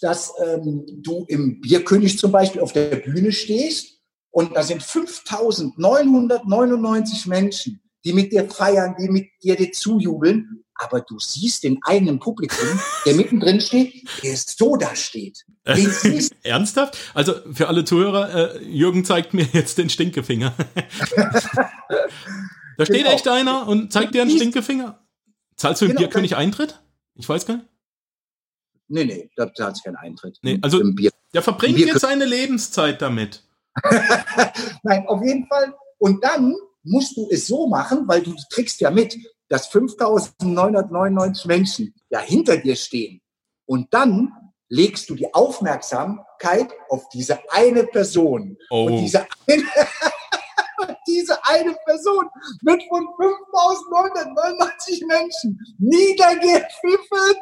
dass 0.02 0.34
ähm, 0.44 0.86
du 1.02 1.26
im 1.28 1.62
Bierkönig 1.62 2.18
zum 2.18 2.32
Beispiel 2.32 2.62
auf 2.62 2.74
der 2.74 2.96
Bühne 2.98 3.32
stehst 3.32 4.00
und 4.32 4.56
da 4.56 4.64
sind 4.64 4.82
5999 4.82 7.28
Menschen, 7.28 7.80
die 8.04 8.14
mit 8.14 8.32
dir 8.32 8.50
feiern, 8.50 8.96
die 9.00 9.10
mit 9.10 9.28
dir 9.42 9.56
dir 9.56 9.72
zujubeln 9.72 10.64
aber 10.84 11.02
du 11.02 11.20
siehst 11.20 11.64
den 11.64 11.80
einen 11.84 12.20
Publikum, 12.20 12.80
der 13.06 13.16
mittendrin 13.16 13.62
steht, 13.62 14.08
der 14.24 14.36
so 14.36 14.76
da 14.76 14.96
steht. 14.96 15.46
Ernsthaft? 16.44 16.98
Also 17.14 17.36
für 17.54 17.68
alle 17.68 17.86
Zuhörer, 17.86 18.56
äh, 18.56 18.64
Jürgen 18.64 19.06
zeigt 19.06 19.34
mir 19.34 19.48
jetzt 19.54 19.78
den 19.78 19.90
Stinkefinger. 19.90 20.54
da 22.78 22.86
steht 22.86 22.98
genau. 22.98 23.12
echt 23.12 23.28
einer 23.28 23.68
und 23.68 23.92
zeigt 23.94 24.14
dir 24.14 24.22
einen 24.22 24.32
Stinkefinger. 24.32 25.00
Zahlst 25.56 25.82
du 25.82 25.86
im 25.86 25.92
genau, 25.92 26.02
Bierkönig 26.02 26.36
Eintritt? 26.36 26.82
Ich 27.16 27.28
weiß 27.30 27.46
gar 27.46 27.58
nicht. 27.58 27.68
Nee, 28.90 29.06
nee, 29.06 29.30
da 29.36 29.52
zahlt 29.54 29.76
es 29.78 29.84
keinen 29.84 29.96
Eintritt. 29.96 30.38
Nee, 30.42 30.60
also 30.62 30.82
der 31.34 31.42
verbringt 31.42 31.80
jetzt 31.80 32.02
seine 32.02 32.26
Lebenszeit 32.26 33.02
damit. 33.02 33.44
Nein, 34.84 35.08
auf 35.08 35.24
jeden 35.24 35.48
Fall. 35.48 35.74
Und 35.98 36.24
dann 36.24 36.54
musst 36.84 37.16
du 37.18 37.28
es 37.32 37.48
so 37.48 37.68
machen, 37.68 38.08
weil 38.08 38.22
du 38.22 38.36
kriegst 38.52 38.82
ja 38.82 38.92
mit, 38.92 39.18
dass 39.54 39.68
5999 39.68 41.46
Menschen 41.46 41.94
ja 42.10 42.18
hinter 42.18 42.58
dir 42.58 42.76
stehen. 42.76 43.22
Und 43.68 43.94
dann 43.94 44.32
legst 44.68 45.08
du 45.12 45.14
die 45.14 45.32
Aufmerksamkeit 45.32 46.74
auf 46.90 47.08
diese 47.10 47.38
eine 47.52 47.84
Person. 47.84 48.58
Oh. 48.72 48.86
Und 48.86 48.98
diese 48.98 49.28
eine, 49.48 49.64
diese 51.08 51.38
eine 51.46 51.76
Person 51.86 52.26
wird 52.64 52.82
von 52.90 53.08
5999 53.20 55.06
Menschen 55.06 55.60
niedergepfiffen. 55.78 57.36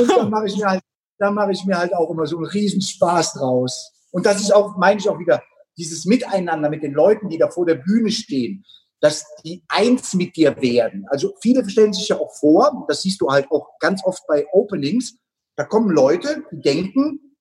Und 0.00 0.08
dann 0.08 0.30
mache 0.30 0.46
ich 0.46 0.56
mir 0.56 0.70
halt, 0.70 0.82
da 1.18 1.30
mache 1.30 1.52
ich 1.52 1.66
mir 1.66 1.76
halt 1.76 1.94
auch 1.94 2.08
immer 2.08 2.26
so 2.26 2.38
einen 2.38 2.46
Riesenspaß 2.46 3.34
draus. 3.34 3.92
Und 4.10 4.24
das 4.24 4.40
ist 4.40 4.54
auch, 4.54 4.78
meine 4.78 5.00
ich 5.00 5.08
auch 5.10 5.18
wieder, 5.18 5.42
dieses 5.76 6.06
Miteinander 6.06 6.70
mit 6.70 6.82
den 6.82 6.94
Leuten, 6.94 7.28
die 7.28 7.36
da 7.36 7.50
vor 7.50 7.66
der 7.66 7.74
Bühne 7.74 8.10
stehen 8.10 8.64
dass 9.00 9.24
die 9.44 9.62
eins 9.68 10.14
mit 10.14 10.36
dir 10.36 10.60
werden. 10.60 11.06
Also 11.08 11.34
viele 11.40 11.68
stellen 11.68 11.92
sich 11.92 12.08
ja 12.08 12.18
auch 12.18 12.34
vor, 12.34 12.86
das 12.88 13.02
siehst 13.02 13.20
du 13.20 13.30
halt 13.30 13.50
auch 13.50 13.78
ganz 13.78 14.02
oft 14.04 14.26
bei 14.26 14.46
Openings, 14.52 15.16
da 15.56 15.64
kommen 15.64 15.90
Leute, 15.90 16.44
die 16.52 16.60
denken, 16.60 17.36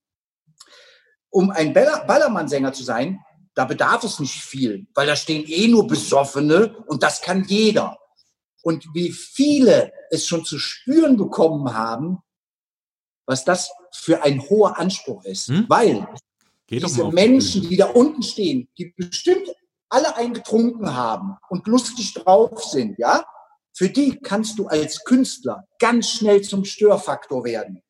um 1.30 1.49
ein 1.49 1.74
Ballermann-Sänger 1.74 2.74
zu 2.74 2.84
sein, 2.84 3.20
da 3.56 3.66
bedarf 3.66 4.03
es 4.03 4.20
nicht 4.20 4.41
viel, 4.41 4.88
weil 4.95 5.08
da 5.08 5.16
stehen 5.16 5.45
eh 5.47 5.68
nur 5.68 5.88
Besoffene 5.88 6.78
und 6.88 7.03
das 7.03 7.22
kann 7.22 7.43
jeder. 7.45 7.97
Und 8.64 8.86
wie 8.93 9.12
viele 9.12 9.91
es 10.12 10.28
schon 10.28 10.43
zu 10.43 10.58
spüren 10.60 11.18
bekommen 11.18 11.74
haben, 11.74 12.20
was 13.26 13.45
das 13.45 13.72
für 13.91 14.24
ein 14.24 14.41
hoher 14.49 14.78
Anspruch 14.78 15.24
ist. 15.26 15.47
Hm? 15.47 15.66
Weil 15.68 16.08
Geht 16.68 16.84
diese 16.84 17.06
Menschen, 17.10 17.70
die 17.70 17.78
da 17.78 17.88
unten 17.88 18.24
stehen, 18.24 18.68
die 18.78 18.93
bestimmt 18.95 19.47
alle 19.95 20.17
eingetrunken 20.17 20.93
haben 20.93 21.37
und 21.47 21.67
lustig 21.67 22.13
drauf 22.13 22.61
sind, 22.65 22.99
ja, 22.99 23.23
für 23.73 23.89
die 23.89 24.19
kannst 24.19 24.59
du 24.59 24.67
als 24.67 25.05
Künstler 25.05 25.63
ganz 25.79 26.09
schnell 26.09 26.41
zum 26.41 26.65
Störfaktor 26.65 27.45
werden. 27.45 27.81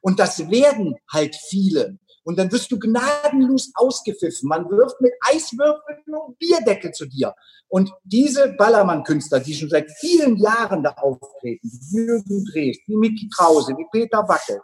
Und 0.00 0.18
das 0.18 0.50
werden 0.50 0.96
halt 1.10 1.36
viele. 1.36 1.98
Und 2.24 2.38
dann 2.38 2.50
wirst 2.50 2.70
du 2.72 2.78
gnadenlos 2.78 3.70
ausgepfiffen. 3.74 4.48
Man 4.48 4.68
wirft 4.70 5.00
mit 5.00 5.12
Eiswürfeln 5.20 6.02
und 6.26 6.38
Bierdeckel 6.38 6.92
zu 6.92 7.06
dir. 7.06 7.34
Und 7.68 7.92
diese 8.02 8.52
Ballermann-Künstler, 8.52 9.40
die 9.40 9.54
schon 9.54 9.70
seit 9.70 9.90
vielen 10.00 10.36
Jahren 10.36 10.82
da 10.82 10.90
auftreten, 10.90 11.68
wie 11.68 11.96
Jürgen 11.96 12.44
Drees, 12.44 12.78
wie 12.86 12.96
Mickey 12.96 13.28
Krause, 13.28 13.74
wie 13.76 13.86
Peter 13.90 14.26
Wackel, 14.28 14.60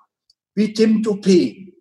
wie 0.55 0.73
Tim 0.73 1.03
Toupé, 1.03 1.73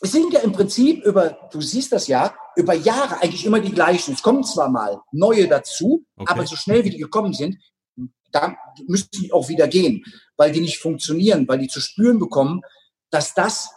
sind 0.00 0.32
ja 0.32 0.40
im 0.40 0.52
Prinzip 0.52 1.04
über, 1.04 1.48
du 1.50 1.60
siehst 1.60 1.92
das 1.92 2.06
ja, 2.06 2.34
über 2.56 2.74
Jahre 2.74 3.20
eigentlich 3.20 3.44
immer 3.44 3.60
die 3.60 3.72
gleichen. 3.72 4.14
Es 4.14 4.22
kommen 4.22 4.44
zwar 4.44 4.68
mal 4.68 5.00
neue 5.12 5.48
dazu, 5.48 6.04
okay. 6.16 6.32
aber 6.32 6.46
so 6.46 6.56
schnell 6.56 6.84
wie 6.84 6.90
die 6.90 6.98
gekommen 6.98 7.32
sind, 7.32 7.56
da 8.30 8.56
müssen 8.86 9.08
die 9.14 9.32
auch 9.32 9.48
wieder 9.48 9.68
gehen, 9.68 10.04
weil 10.36 10.52
die 10.52 10.60
nicht 10.60 10.78
funktionieren, 10.78 11.48
weil 11.48 11.58
die 11.58 11.68
zu 11.68 11.80
spüren 11.80 12.18
bekommen, 12.18 12.62
dass 13.10 13.34
das 13.34 13.70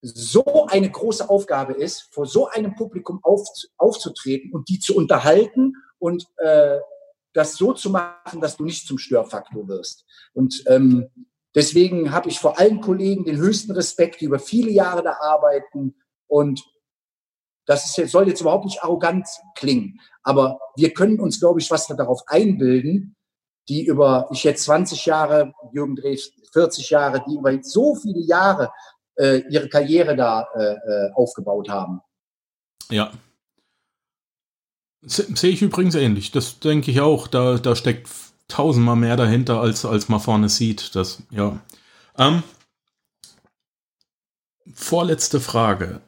so 0.00 0.66
eine 0.66 0.90
große 0.90 1.28
Aufgabe 1.28 1.72
ist, 1.72 2.08
vor 2.12 2.26
so 2.26 2.48
einem 2.48 2.76
Publikum 2.76 3.18
auf, 3.22 3.46
aufzutreten 3.76 4.52
und 4.52 4.68
die 4.68 4.78
zu 4.78 4.94
unterhalten 4.94 5.74
und 5.98 6.26
äh, 6.36 6.78
das 7.32 7.56
so 7.56 7.72
zu 7.72 7.90
machen, 7.90 8.40
dass 8.40 8.56
du 8.56 8.64
nicht 8.64 8.86
zum 8.86 8.98
Störfaktor 8.98 9.66
wirst. 9.68 10.04
Und 10.34 10.62
ähm, 10.66 11.08
Deswegen 11.54 12.12
habe 12.12 12.28
ich 12.28 12.38
vor 12.38 12.58
allen 12.58 12.80
Kollegen 12.80 13.24
den 13.24 13.36
höchsten 13.36 13.72
Respekt, 13.72 14.20
die 14.20 14.26
über 14.26 14.38
viele 14.38 14.70
Jahre 14.70 15.02
da 15.02 15.16
arbeiten. 15.20 15.96
Und 16.26 16.62
das 17.66 17.86
ist 17.86 17.96
jetzt, 17.96 18.12
soll 18.12 18.28
jetzt 18.28 18.40
überhaupt 18.40 18.64
nicht 18.64 18.82
arrogant 18.82 19.26
klingen. 19.54 20.00
Aber 20.22 20.58
wir 20.76 20.92
können 20.92 21.20
uns, 21.20 21.40
glaube 21.40 21.60
ich, 21.60 21.70
was 21.70 21.86
darauf 21.86 22.22
einbilden, 22.26 23.16
die 23.68 23.84
über, 23.84 24.28
ich 24.32 24.44
jetzt 24.44 24.64
20 24.64 25.06
Jahre, 25.06 25.52
Jürgen 25.72 25.96
Drees 25.96 26.32
40 26.52 26.90
Jahre, 26.90 27.22
die 27.28 27.34
über 27.34 27.56
so 27.62 27.94
viele 27.94 28.20
Jahre 28.20 28.70
äh, 29.16 29.42
ihre 29.50 29.68
Karriere 29.68 30.16
da 30.16 30.48
äh, 30.54 30.74
äh 30.74 31.12
aufgebaut 31.14 31.68
haben. 31.68 32.00
Ja. 32.90 33.10
Sehe 35.02 35.50
ich 35.50 35.62
übrigens 35.62 35.94
ähnlich. 35.94 36.32
Das 36.32 36.58
denke 36.60 36.90
ich 36.90 37.00
auch. 37.00 37.28
Da, 37.28 37.58
da 37.58 37.76
steckt 37.76 38.08
tausendmal 38.48 38.96
mehr 38.96 39.16
dahinter, 39.16 39.60
als, 39.60 39.84
als 39.84 40.08
man 40.08 40.20
vorne 40.20 40.48
sieht. 40.48 40.94
Das, 40.94 41.22
ja. 41.30 41.60
Ähm, 42.16 42.42
vorletzte 44.74 45.40
Frage. 45.40 46.00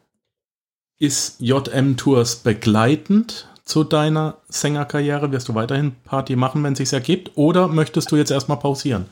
Ist 0.99 1.41
JM 1.41 1.97
Tours 1.97 2.37
begleitend 2.37 3.49
zu 3.65 3.85
deiner 3.85 4.39
Sängerkarriere? 4.49 5.33
Wirst 5.33 5.49
du 5.49 5.55
weiterhin 5.55 5.95
Party 6.05 6.37
machen, 6.37 6.63
wenn 6.63 6.75
es 6.75 6.79
sich 6.79 6.93
ergibt? 6.93 7.33
Oder 7.37 7.69
möchtest 7.69 8.13
du 8.13 8.17
jetzt 8.17 8.31
erstmal 8.31 8.59
pausieren? 8.59 9.07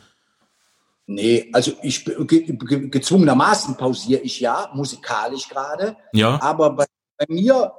Nee, 1.06 1.48
also 1.54 1.72
ich 1.82 2.04
ge 2.04 2.88
gezwungenermaßen 2.90 3.78
pausiere 3.78 4.20
ich 4.20 4.40
ja, 4.40 4.70
musikalisch 4.74 5.48
gerade. 5.48 5.96
Ja. 6.12 6.38
Aber 6.42 6.70
bei, 6.76 6.84
bei 7.16 7.24
mir 7.28 7.72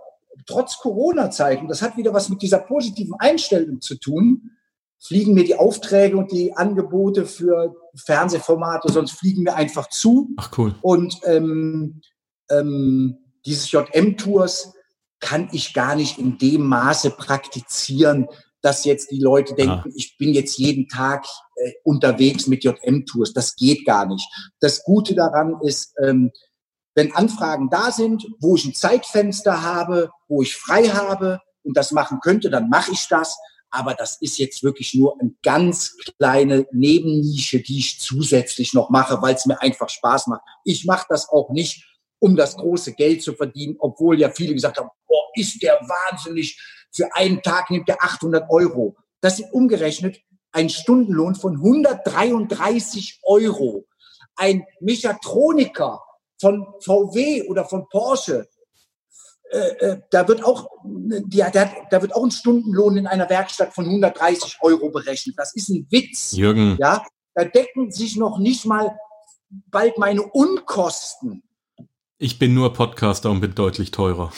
trotz 0.47 0.77
Corona-Zeiten, 0.79 1.67
das 1.67 1.83
hat 1.83 1.95
wieder 1.95 2.11
was 2.11 2.29
mit 2.29 2.41
dieser 2.41 2.57
positiven 2.57 3.13
Einstellung 3.19 3.81
zu 3.81 3.99
tun, 3.99 4.51
fliegen 4.99 5.33
mir 5.33 5.43
die 5.43 5.55
Aufträge 5.55 6.17
und 6.17 6.31
die 6.31 6.53
Angebote 6.55 7.25
für 7.25 7.75
Fernsehformate, 7.95 8.91
sonst 8.91 9.11
fliegen 9.11 9.43
mir 9.43 9.55
einfach 9.55 9.89
zu. 9.89 10.29
Ach 10.37 10.51
cool. 10.57 10.75
Und 10.81 11.19
ähm, 11.25 12.01
ähm, 12.49 13.17
dieses 13.45 13.71
JM-Tours 13.71 14.73
kann 15.19 15.49
ich 15.51 15.73
gar 15.73 15.95
nicht 15.95 16.17
in 16.17 16.37
dem 16.37 16.63
Maße 16.67 17.11
praktizieren, 17.11 18.27
dass 18.61 18.83
jetzt 18.83 19.11
die 19.11 19.19
Leute 19.19 19.53
denken, 19.53 19.83
ah. 19.85 19.93
ich 19.95 20.17
bin 20.17 20.33
jetzt 20.33 20.57
jeden 20.57 20.87
Tag 20.89 21.25
äh, 21.55 21.71
unterwegs 21.83 22.47
mit 22.47 22.63
JM-Tours. 22.63 23.33
Das 23.33 23.55
geht 23.55 23.85
gar 23.85 24.05
nicht. 24.05 24.27
Das 24.59 24.83
Gute 24.83 25.15
daran 25.15 25.55
ist, 25.61 25.93
ähm, 26.03 26.31
wenn 26.95 27.15
Anfragen 27.15 27.69
da 27.69 27.91
sind, 27.91 28.27
wo 28.39 28.55
ich 28.55 28.65
ein 28.65 28.73
Zeitfenster 28.73 29.63
habe, 29.63 30.11
wo 30.27 30.41
ich 30.41 30.55
frei 30.55 30.89
habe 30.89 31.39
und 31.63 31.77
das 31.77 31.91
machen 31.91 32.19
könnte, 32.21 32.49
dann 32.49 32.67
mache 32.69 32.91
ich 32.91 33.07
das. 33.07 33.37
Aber 33.71 33.93
das 33.93 34.17
ist 34.21 34.37
jetzt 34.39 34.63
wirklich 34.63 34.93
nur 34.95 35.19
eine 35.19 35.31
ganz 35.43 35.95
kleine 36.17 36.67
Nebennische, 36.71 37.61
die 37.61 37.79
ich 37.79 37.99
zusätzlich 37.99 38.73
noch 38.73 38.89
mache, 38.89 39.21
weil 39.21 39.35
es 39.35 39.45
mir 39.45 39.61
einfach 39.61 39.89
Spaß 39.89 40.27
macht. 40.27 40.41
Ich 40.63 40.85
mache 40.85 41.05
das 41.09 41.29
auch 41.29 41.49
nicht, 41.49 41.85
um 42.19 42.35
das 42.35 42.57
große 42.57 42.93
Geld 42.93 43.21
zu 43.21 43.33
verdienen, 43.33 43.75
obwohl 43.79 44.19
ja 44.19 44.29
viele 44.29 44.53
gesagt 44.53 44.77
haben, 44.77 44.89
boah, 45.07 45.23
ist 45.35 45.61
der 45.61 45.75
wahnsinnig, 45.75 46.59
für 46.91 47.13
einen 47.15 47.41
Tag 47.41 47.69
nimmt 47.69 47.87
er 47.87 48.03
800 48.03 48.49
Euro. 48.49 48.95
Das 49.21 49.39
ist 49.39 49.53
umgerechnet 49.53 50.19
ein 50.51 50.69
Stundenlohn 50.69 51.35
von 51.35 51.55
133 51.55 53.19
Euro. 53.23 53.85
Ein 54.35 54.65
Mechatroniker 54.79 56.01
von 56.39 56.65
VW 56.79 57.43
oder 57.47 57.65
von 57.65 57.87
Porsche, 57.89 58.47
äh, 59.51 59.57
äh, 59.57 60.01
da 60.11 60.27
wird 60.27 60.43
auch, 60.43 60.69
ja, 61.31 61.49
da, 61.49 61.71
da 61.89 62.01
wird 62.01 62.15
auch 62.15 62.23
ein 62.23 62.31
Stundenlohn 62.31 62.97
in 62.97 63.07
einer 63.07 63.29
Werkstatt 63.29 63.73
von 63.73 63.85
130 63.85 64.57
Euro 64.61 64.89
berechnet. 64.89 65.35
Das 65.37 65.55
ist 65.55 65.69
ein 65.69 65.87
Witz. 65.89 66.33
Jürgen. 66.33 66.77
Ja, 66.79 67.03
da 67.33 67.45
decken 67.45 67.91
sich 67.91 68.15
noch 68.15 68.37
nicht 68.37 68.65
mal 68.65 68.97
bald 69.49 69.97
meine 69.97 70.23
Unkosten. 70.23 71.43
Ich 72.19 72.37
bin 72.37 72.53
nur 72.53 72.73
Podcaster 72.73 73.31
und 73.31 73.39
bin 73.39 73.55
deutlich 73.55 73.91
teurer. 73.91 74.31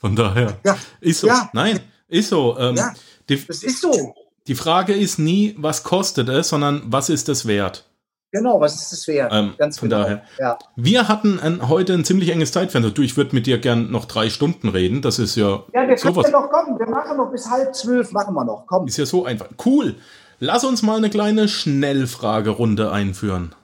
Von 0.00 0.16
daher. 0.16 0.58
Ja. 0.64 0.78
Ist 1.00 1.20
so. 1.20 1.28
Ja. 1.28 1.50
Nein, 1.52 1.80
ist 2.08 2.30
so. 2.30 2.58
Ähm, 2.58 2.76
ja, 2.76 2.94
die, 3.28 3.44
das 3.44 3.62
ist 3.62 3.80
so. 3.80 4.14
Die 4.46 4.54
Frage 4.54 4.94
ist 4.94 5.18
nie, 5.18 5.54
was 5.58 5.82
kostet 5.82 6.28
es, 6.28 6.48
sondern 6.48 6.82
was 6.86 7.10
ist 7.10 7.28
es 7.28 7.46
wert? 7.46 7.87
Genau, 8.30 8.60
was 8.60 8.74
ist 8.74 8.92
es 8.92 9.08
wert? 9.08 9.32
Ähm, 9.32 9.54
Ganz 9.56 9.78
von 9.78 9.88
genau. 9.88 10.02
daher. 10.02 10.22
Ja. 10.38 10.58
Wir 10.76 11.08
hatten 11.08 11.40
ein, 11.40 11.68
heute 11.68 11.94
ein 11.94 12.04
ziemlich 12.04 12.28
enges 12.28 12.52
Zeitfenster. 12.52 12.90
Du, 12.92 13.00
ich 13.00 13.16
würde 13.16 13.34
mit 13.34 13.46
dir 13.46 13.58
gern 13.58 13.90
noch 13.90 14.04
drei 14.04 14.28
Stunden 14.28 14.68
reden. 14.68 15.00
Das 15.00 15.18
ist 15.18 15.34
ja. 15.36 15.64
Ja, 15.72 15.88
wir 15.88 15.96
sowas. 15.96 16.24
können 16.24 16.34
ja 16.34 16.40
noch 16.42 16.50
kommen. 16.50 16.78
Wir 16.78 16.88
machen 16.88 17.16
noch 17.16 17.30
bis 17.30 17.48
halb 17.48 17.74
zwölf, 17.74 18.12
machen 18.12 18.34
wir 18.34 18.44
noch. 18.44 18.66
Komm. 18.66 18.86
Ist 18.86 18.98
ja 18.98 19.06
so 19.06 19.24
einfach. 19.24 19.48
Cool. 19.64 19.96
Lass 20.40 20.64
uns 20.64 20.82
mal 20.82 20.98
eine 20.98 21.08
kleine 21.08 21.48
Schnellfragerunde 21.48 22.92
einführen. 22.92 23.54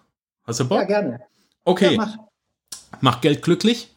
Hast 0.44 0.60
du 0.60 0.68
Bock? 0.68 0.78
Ja, 0.78 0.84
gerne. 0.84 1.20
Okay. 1.64 1.92
Ja, 1.92 1.98
mach. 1.98 2.16
Macht 3.00 3.22
Geld 3.22 3.42
glücklich? 3.42 3.94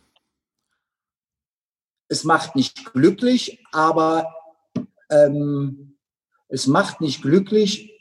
Es 2.10 2.24
macht 2.24 2.56
nicht 2.56 2.94
glücklich, 2.94 3.64
aber 3.72 4.34
ähm, 5.10 5.98
es 6.50 6.68
macht 6.68 7.02
nicht 7.02 7.22
glücklich, 7.22 7.92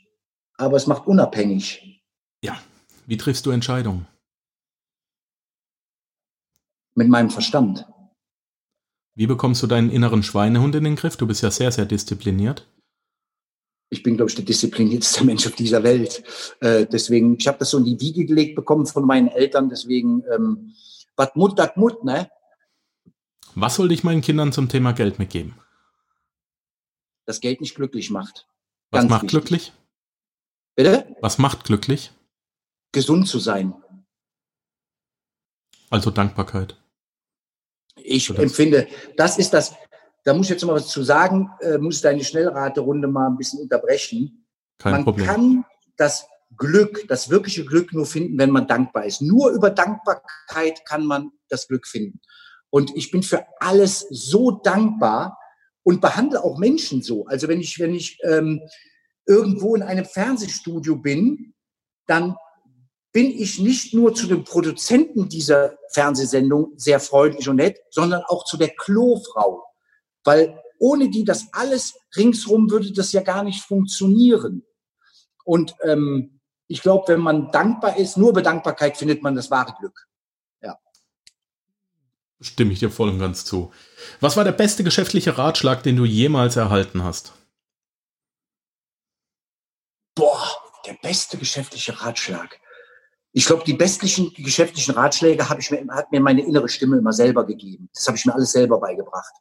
aber 0.57 0.77
es 0.77 0.87
macht 0.87 1.07
unabhängig. 1.07 1.86
Wie 3.07 3.17
triffst 3.17 3.45
du 3.45 3.51
Entscheidungen? 3.51 4.05
Mit 6.93 7.09
meinem 7.09 7.31
Verstand. 7.31 7.85
Wie 9.15 9.25
bekommst 9.25 9.63
du 9.63 9.67
deinen 9.67 9.89
inneren 9.89 10.21
Schweinehund 10.21 10.75
in 10.75 10.83
den 10.83 10.95
Griff? 10.95 11.17
Du 11.17 11.25
bist 11.25 11.41
ja 11.41 11.49
sehr, 11.49 11.71
sehr 11.71 11.85
diszipliniert. 11.85 12.67
Ich 13.89 14.03
bin, 14.03 14.17
glaube 14.17 14.29
ich, 14.29 14.35
der 14.35 14.45
disziplinierteste 14.45 15.23
Mensch 15.23 15.47
auf 15.47 15.55
dieser 15.55 15.81
Welt. 15.81 16.23
Äh, 16.59 16.85
deswegen, 16.85 17.37
ich 17.39 17.47
habe 17.47 17.57
das 17.57 17.71
so 17.71 17.79
in 17.79 17.85
die 17.85 17.99
Wiege 17.99 18.25
gelegt 18.25 18.55
bekommen 18.55 18.85
von 18.85 19.05
meinen 19.05 19.29
Eltern. 19.29 19.69
Deswegen, 19.69 20.23
ähm, 20.31 20.73
was 21.15 21.33
Mut, 21.33 21.57
das 21.57 21.75
Mut, 21.77 22.03
ne? 22.03 22.29
Was 23.55 23.75
soll 23.75 23.91
ich 23.91 24.03
meinen 24.03 24.21
Kindern 24.21 24.51
zum 24.51 24.69
Thema 24.69 24.91
Geld 24.91 25.17
mitgeben? 25.17 25.55
das 27.27 27.41
Geld 27.41 27.59
nicht 27.59 27.75
glücklich 27.75 28.09
macht. 28.09 28.47
Was 28.89 29.01
Ganz 29.01 29.09
macht 29.09 29.23
wichtig. 29.23 29.31
glücklich? 29.31 29.73
Bitte? 30.75 31.15
Was 31.19 31.37
macht 31.37 31.65
glücklich? 31.65 32.11
Gesund 32.91 33.27
zu 33.27 33.39
sein. 33.39 33.73
Also 35.89 36.11
Dankbarkeit. 36.11 36.79
Ich 37.95 38.27
das? 38.27 38.37
empfinde, 38.37 38.87
das 39.15 39.37
ist 39.37 39.53
das, 39.53 39.75
da 40.23 40.33
muss 40.33 40.47
ich 40.47 40.51
jetzt 40.51 40.65
mal 40.65 40.75
was 40.75 40.87
zu 40.87 41.03
sagen, 41.03 41.49
äh, 41.61 41.77
muss 41.77 42.01
deine 42.01 42.23
Schnellraterunde 42.23 43.07
mal 43.07 43.27
ein 43.27 43.37
bisschen 43.37 43.61
unterbrechen. 43.61 44.45
Kein 44.77 44.91
man 44.91 45.03
Problem. 45.03 45.25
kann 45.25 45.65
das 45.95 46.27
Glück, 46.57 47.07
das 47.07 47.29
wirkliche 47.29 47.65
Glück 47.65 47.93
nur 47.93 48.05
finden, 48.05 48.37
wenn 48.37 48.51
man 48.51 48.67
dankbar 48.67 49.05
ist. 49.05 49.21
Nur 49.21 49.51
über 49.51 49.69
Dankbarkeit 49.69 50.85
kann 50.85 51.05
man 51.05 51.31
das 51.49 51.67
Glück 51.67 51.87
finden. 51.87 52.19
Und 52.69 52.95
ich 52.95 53.11
bin 53.11 53.23
für 53.23 53.45
alles 53.59 54.05
so 54.09 54.51
dankbar, 54.51 55.37
und 55.87 56.01
behandle 56.01 56.43
auch 56.43 56.57
Menschen 56.57 57.01
so. 57.01 57.25
Also 57.27 57.47
wenn 57.47 57.61
ich, 57.61 57.79
wenn 57.79 57.95
ich 57.95 58.19
ähm, 58.23 58.61
irgendwo 59.25 59.73
in 59.73 59.83
einem 59.83 60.03
Fernsehstudio 60.03 60.97
bin, 60.97 61.53
dann 62.07 62.35
bin 63.17 63.31
ich 63.31 63.57
nicht 63.57 63.95
nur 63.95 64.13
zu 64.13 64.27
dem 64.27 64.43
Produzenten 64.43 65.27
dieser 65.27 65.75
Fernsehsendung 65.89 66.73
sehr 66.75 66.99
freundlich 66.99 67.49
und 67.49 67.55
nett, 67.55 67.79
sondern 67.89 68.21
auch 68.27 68.45
zu 68.45 68.57
der 68.57 68.69
Klofrau. 68.69 69.65
Weil 70.23 70.61
ohne 70.77 71.09
die 71.09 71.23
das 71.23 71.47
alles 71.51 71.95
ringsrum 72.15 72.69
würde 72.69 72.93
das 72.93 73.13
ja 73.13 73.21
gar 73.21 73.43
nicht 73.43 73.63
funktionieren. 73.63 74.63
Und 75.45 75.73
ähm, 75.81 76.39
ich 76.67 76.83
glaube, 76.83 77.05
wenn 77.07 77.19
man 77.19 77.51
dankbar 77.51 77.97
ist, 77.97 78.17
nur 78.17 78.29
über 78.29 78.43
Dankbarkeit 78.43 78.97
findet 78.97 79.23
man 79.23 79.33
das 79.33 79.49
wahre 79.49 79.73
Glück. 79.79 80.07
Ja. 80.61 80.77
Stimme 82.39 82.71
ich 82.71 82.77
dir 82.77 82.91
voll 82.91 83.09
und 83.09 83.17
ganz 83.17 83.45
zu. 83.45 83.71
Was 84.19 84.37
war 84.37 84.43
der 84.43 84.51
beste 84.51 84.83
geschäftliche 84.83 85.39
Ratschlag, 85.39 85.81
den 85.81 85.95
du 85.95 86.05
jemals 86.05 86.55
erhalten 86.55 87.03
hast? 87.03 87.33
Boah, 90.13 90.47
der 90.85 90.99
beste 91.01 91.39
geschäftliche 91.39 91.99
Ratschlag. 91.99 92.59
Ich 93.37 93.45
glaube, 93.45 93.63
die 93.63 93.75
besten 93.75 94.33
geschäftlichen 94.33 94.95
Ratschläge 94.95 95.47
habe 95.47 95.61
ich 95.61 95.69
mir, 95.69 95.85
hat 95.89 96.11
mir 96.11 96.19
meine 96.19 96.43
innere 96.43 96.67
Stimme 96.67 96.97
immer 96.97 97.13
selber 97.13 97.45
gegeben. 97.45 97.87
Das 97.93 98.07
habe 98.07 98.17
ich 98.17 98.25
mir 98.25 98.33
alles 98.33 98.51
selber 98.51 98.79
beigebracht. 98.79 99.31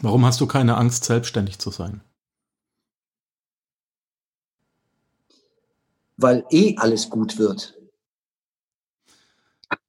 Warum 0.00 0.24
hast 0.24 0.40
du 0.40 0.46
keine 0.46 0.78
Angst, 0.78 1.04
selbstständig 1.04 1.58
zu 1.58 1.70
sein? 1.70 2.00
Weil 6.16 6.46
eh 6.50 6.74
alles 6.78 7.10
gut 7.10 7.36
wird. 7.36 7.78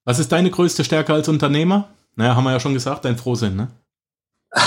Was 0.03 0.19
ist 0.19 0.33
deine 0.33 0.51
größte 0.51 0.83
Stärke 0.83 1.13
als 1.13 1.29
Unternehmer? 1.29 1.95
Naja, 2.17 2.35
haben 2.35 2.43
wir 2.43 2.51
ja 2.51 2.59
schon 2.59 2.73
gesagt, 2.73 3.05
dein 3.05 3.15
Frohsinn, 3.15 3.55
ne? 3.55 3.71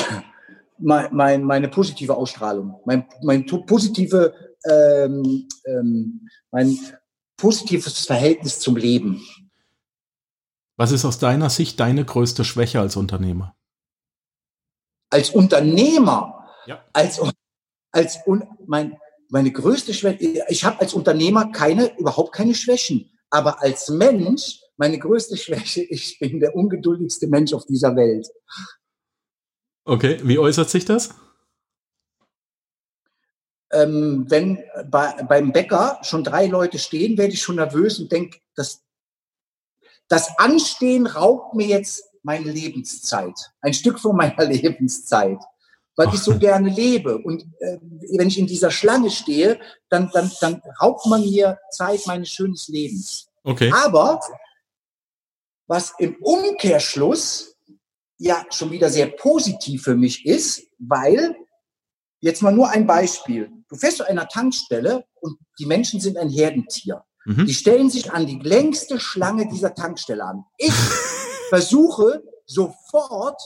mein, 0.78 1.14
mein, 1.14 1.44
meine 1.44 1.68
positive 1.68 2.16
Ausstrahlung, 2.16 2.80
mein, 2.86 3.06
mein 3.22 3.44
positive, 3.44 4.32
ähm, 4.64 5.46
ähm, 5.66 6.26
mein 6.50 6.78
positives 7.38 8.04
Verhältnis 8.04 8.60
zum 8.60 8.76
Leben. 8.76 9.26
Was 10.76 10.92
ist 10.92 11.06
aus 11.06 11.18
deiner 11.18 11.48
Sicht 11.48 11.80
deine 11.80 12.04
größte 12.04 12.44
Schwäche 12.44 12.80
als 12.80 12.96
Unternehmer? 12.96 13.56
Als 15.10 15.30
Unternehmer, 15.30 16.46
ja. 16.66 16.84
als, 16.92 17.20
als 17.92 18.18
mein, 18.66 18.98
meine 19.30 19.50
größte 19.50 19.94
Schwäche, 19.94 20.44
ich 20.48 20.64
habe 20.64 20.80
als 20.80 20.92
Unternehmer 20.92 21.50
keine, 21.50 21.96
überhaupt 21.98 22.32
keine 22.32 22.54
Schwächen, 22.54 23.10
aber 23.30 23.62
als 23.62 23.88
Mensch 23.88 24.60
meine 24.76 24.98
größte 24.98 25.36
Schwäche, 25.38 25.82
ich 25.82 26.18
bin 26.18 26.40
der 26.40 26.54
ungeduldigste 26.54 27.26
Mensch 27.28 27.54
auf 27.54 27.64
dieser 27.64 27.96
Welt. 27.96 28.28
Okay, 29.84 30.20
wie 30.22 30.38
äußert 30.38 30.68
sich 30.68 30.84
das? 30.84 31.14
Ähm, 33.70 34.24
wenn 34.28 34.64
bei, 34.90 35.12
beim 35.28 35.52
Bäcker 35.52 35.98
schon 36.02 36.24
drei 36.24 36.46
Leute 36.46 36.78
stehen, 36.78 37.18
werde 37.18 37.34
ich 37.34 37.42
schon 37.42 37.56
nervös 37.56 37.98
und 37.98 38.10
denke, 38.10 38.38
das, 38.54 38.82
das 40.08 40.30
Anstehen 40.38 41.06
raubt 41.06 41.54
mir 41.54 41.66
jetzt 41.66 42.04
meine 42.22 42.50
Lebenszeit, 42.50 43.34
ein 43.60 43.74
Stück 43.74 43.98
von 43.98 44.16
meiner 44.16 44.44
Lebenszeit, 44.46 45.38
weil 45.96 46.08
ich 46.14 46.20
so 46.20 46.38
gerne 46.38 46.70
lebe. 46.70 47.18
Und 47.18 47.44
äh, 47.60 47.78
wenn 48.16 48.28
ich 48.28 48.38
in 48.38 48.46
dieser 48.46 48.70
Schlange 48.70 49.10
stehe, 49.10 49.60
dann, 49.88 50.10
dann, 50.12 50.30
dann 50.40 50.62
raubt 50.80 51.06
man 51.06 51.22
mir 51.22 51.58
Zeit 51.70 52.06
meines 52.06 52.30
schönen 52.30 52.56
Lebens. 52.68 53.28
Okay. 53.44 53.72
Aber 53.72 54.20
was 55.66 55.94
im 55.98 56.16
Umkehrschluss 56.22 57.56
ja 58.16 58.44
schon 58.50 58.70
wieder 58.70 58.90
sehr 58.90 59.06
positiv 59.06 59.82
für 59.84 59.94
mich 59.94 60.26
ist, 60.26 60.62
weil 60.78 61.36
jetzt 62.20 62.42
mal 62.42 62.52
nur 62.52 62.68
ein 62.68 62.86
Beispiel. 62.86 63.50
Du 63.68 63.76
fährst 63.76 63.98
zu 63.98 64.06
einer 64.06 64.28
Tankstelle 64.28 65.04
und 65.20 65.38
die 65.58 65.66
Menschen 65.66 66.00
sind 66.00 66.16
ein 66.16 66.28
Herdentier. 66.28 67.04
Mhm. 67.24 67.46
Die 67.46 67.54
stellen 67.54 67.90
sich 67.90 68.12
an 68.12 68.26
die 68.26 68.38
längste 68.38 68.98
Schlange 69.00 69.48
dieser 69.48 69.74
Tankstelle 69.74 70.24
an. 70.24 70.44
Ich 70.56 70.72
versuche 71.50 72.22
sofort 72.46 73.40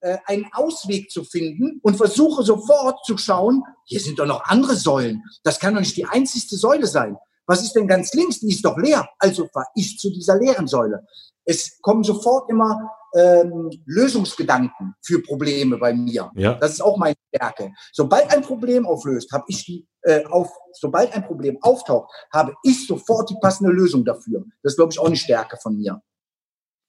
äh, 0.00 0.18
einen 0.26 0.46
Ausweg 0.52 1.10
zu 1.10 1.24
finden 1.24 1.80
und 1.82 1.96
versuche 1.96 2.42
sofort 2.42 3.04
zu 3.04 3.16
schauen, 3.16 3.62
hier 3.84 4.00
sind 4.00 4.18
doch 4.18 4.26
noch 4.26 4.44
andere 4.44 4.76
Säulen. 4.76 5.22
Das 5.42 5.58
kann 5.58 5.74
doch 5.74 5.80
nicht 5.80 5.96
die 5.96 6.04
einzigste 6.04 6.56
Säule 6.56 6.86
sein. 6.86 7.16
Was 7.46 7.62
ist 7.62 7.72
denn 7.72 7.88
ganz 7.88 8.12
links? 8.12 8.40
Die 8.40 8.48
ist 8.48 8.64
doch 8.64 8.76
leer. 8.76 9.08
Also 9.18 9.48
fahre 9.52 9.66
ich 9.74 9.98
zu 9.98 10.10
dieser 10.10 10.38
leeren 10.38 10.66
Säule. 10.66 11.06
Es 11.44 11.80
kommen 11.80 12.02
sofort 12.02 12.50
immer 12.50 12.90
ähm, 13.14 13.70
Lösungsgedanken 13.86 14.94
für 15.02 15.22
Probleme 15.22 15.78
bei 15.78 15.92
mir. 15.94 16.30
Ja. 16.34 16.54
Das 16.54 16.72
ist 16.72 16.80
auch 16.80 16.96
meine 16.96 17.16
Stärke. 17.34 17.72
Sobald 17.92 18.30
ein 18.30 18.42
Problem 18.42 18.86
auflöst, 18.86 19.32
habe 19.32 19.44
ich 19.48 19.64
die 19.64 19.86
äh, 20.02 20.24
auf, 20.26 20.50
sobald 20.72 21.12
ein 21.14 21.24
Problem 21.24 21.58
auftaucht, 21.62 22.10
habe 22.32 22.54
ich 22.62 22.86
sofort 22.86 23.30
die 23.30 23.36
passende 23.40 23.72
Lösung 23.72 24.04
dafür. 24.04 24.44
Das 24.62 24.72
ist, 24.72 24.76
glaube 24.76 24.92
ich, 24.92 24.98
auch 24.98 25.06
eine 25.06 25.16
Stärke 25.16 25.56
von 25.56 25.76
mir. 25.76 26.00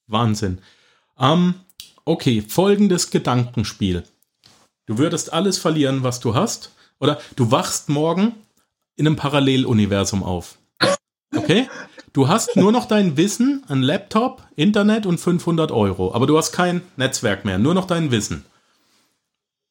Wahnsinn. 0.08 0.62
Ähm, 1.20 1.56
okay, 2.06 2.42
folgendes 2.42 3.10
Gedankenspiel. 3.10 4.04
Du 4.86 4.98
würdest 4.98 5.34
alles 5.34 5.58
verlieren, 5.58 6.04
was 6.04 6.20
du 6.20 6.34
hast, 6.34 6.72
oder 7.00 7.20
du 7.36 7.52
wachst 7.52 7.90
morgen 7.90 8.36
in 8.96 9.06
einem 9.06 9.16
Paralleluniversum 9.16 10.24
auf. 10.24 10.58
Okay? 11.36 11.68
Du 12.18 12.28
hast 12.28 12.56
nur 12.56 12.72
noch 12.72 12.86
dein 12.88 13.16
Wissen, 13.16 13.64
ein 13.68 13.84
Laptop, 13.84 14.42
Internet 14.56 15.06
und 15.06 15.20
500 15.20 15.72
Euro, 15.72 16.16
aber 16.16 16.26
du 16.26 16.36
hast 16.36 16.52
kein 16.52 16.82
Netzwerk 16.96 17.46
mehr, 17.46 17.60
nur 17.60 17.76
noch 17.76 17.86
dein 17.86 18.10
Wissen. 18.10 18.44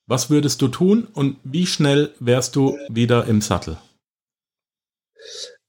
Was 0.07 0.31
würdest 0.31 0.63
du 0.63 0.69
tun 0.69 1.09
und 1.13 1.39
wie 1.43 1.67
schnell 1.67 2.15
wärst 2.21 2.55
du 2.55 2.79
wieder 2.89 3.25
im 3.25 3.41
Sattel? 3.41 3.79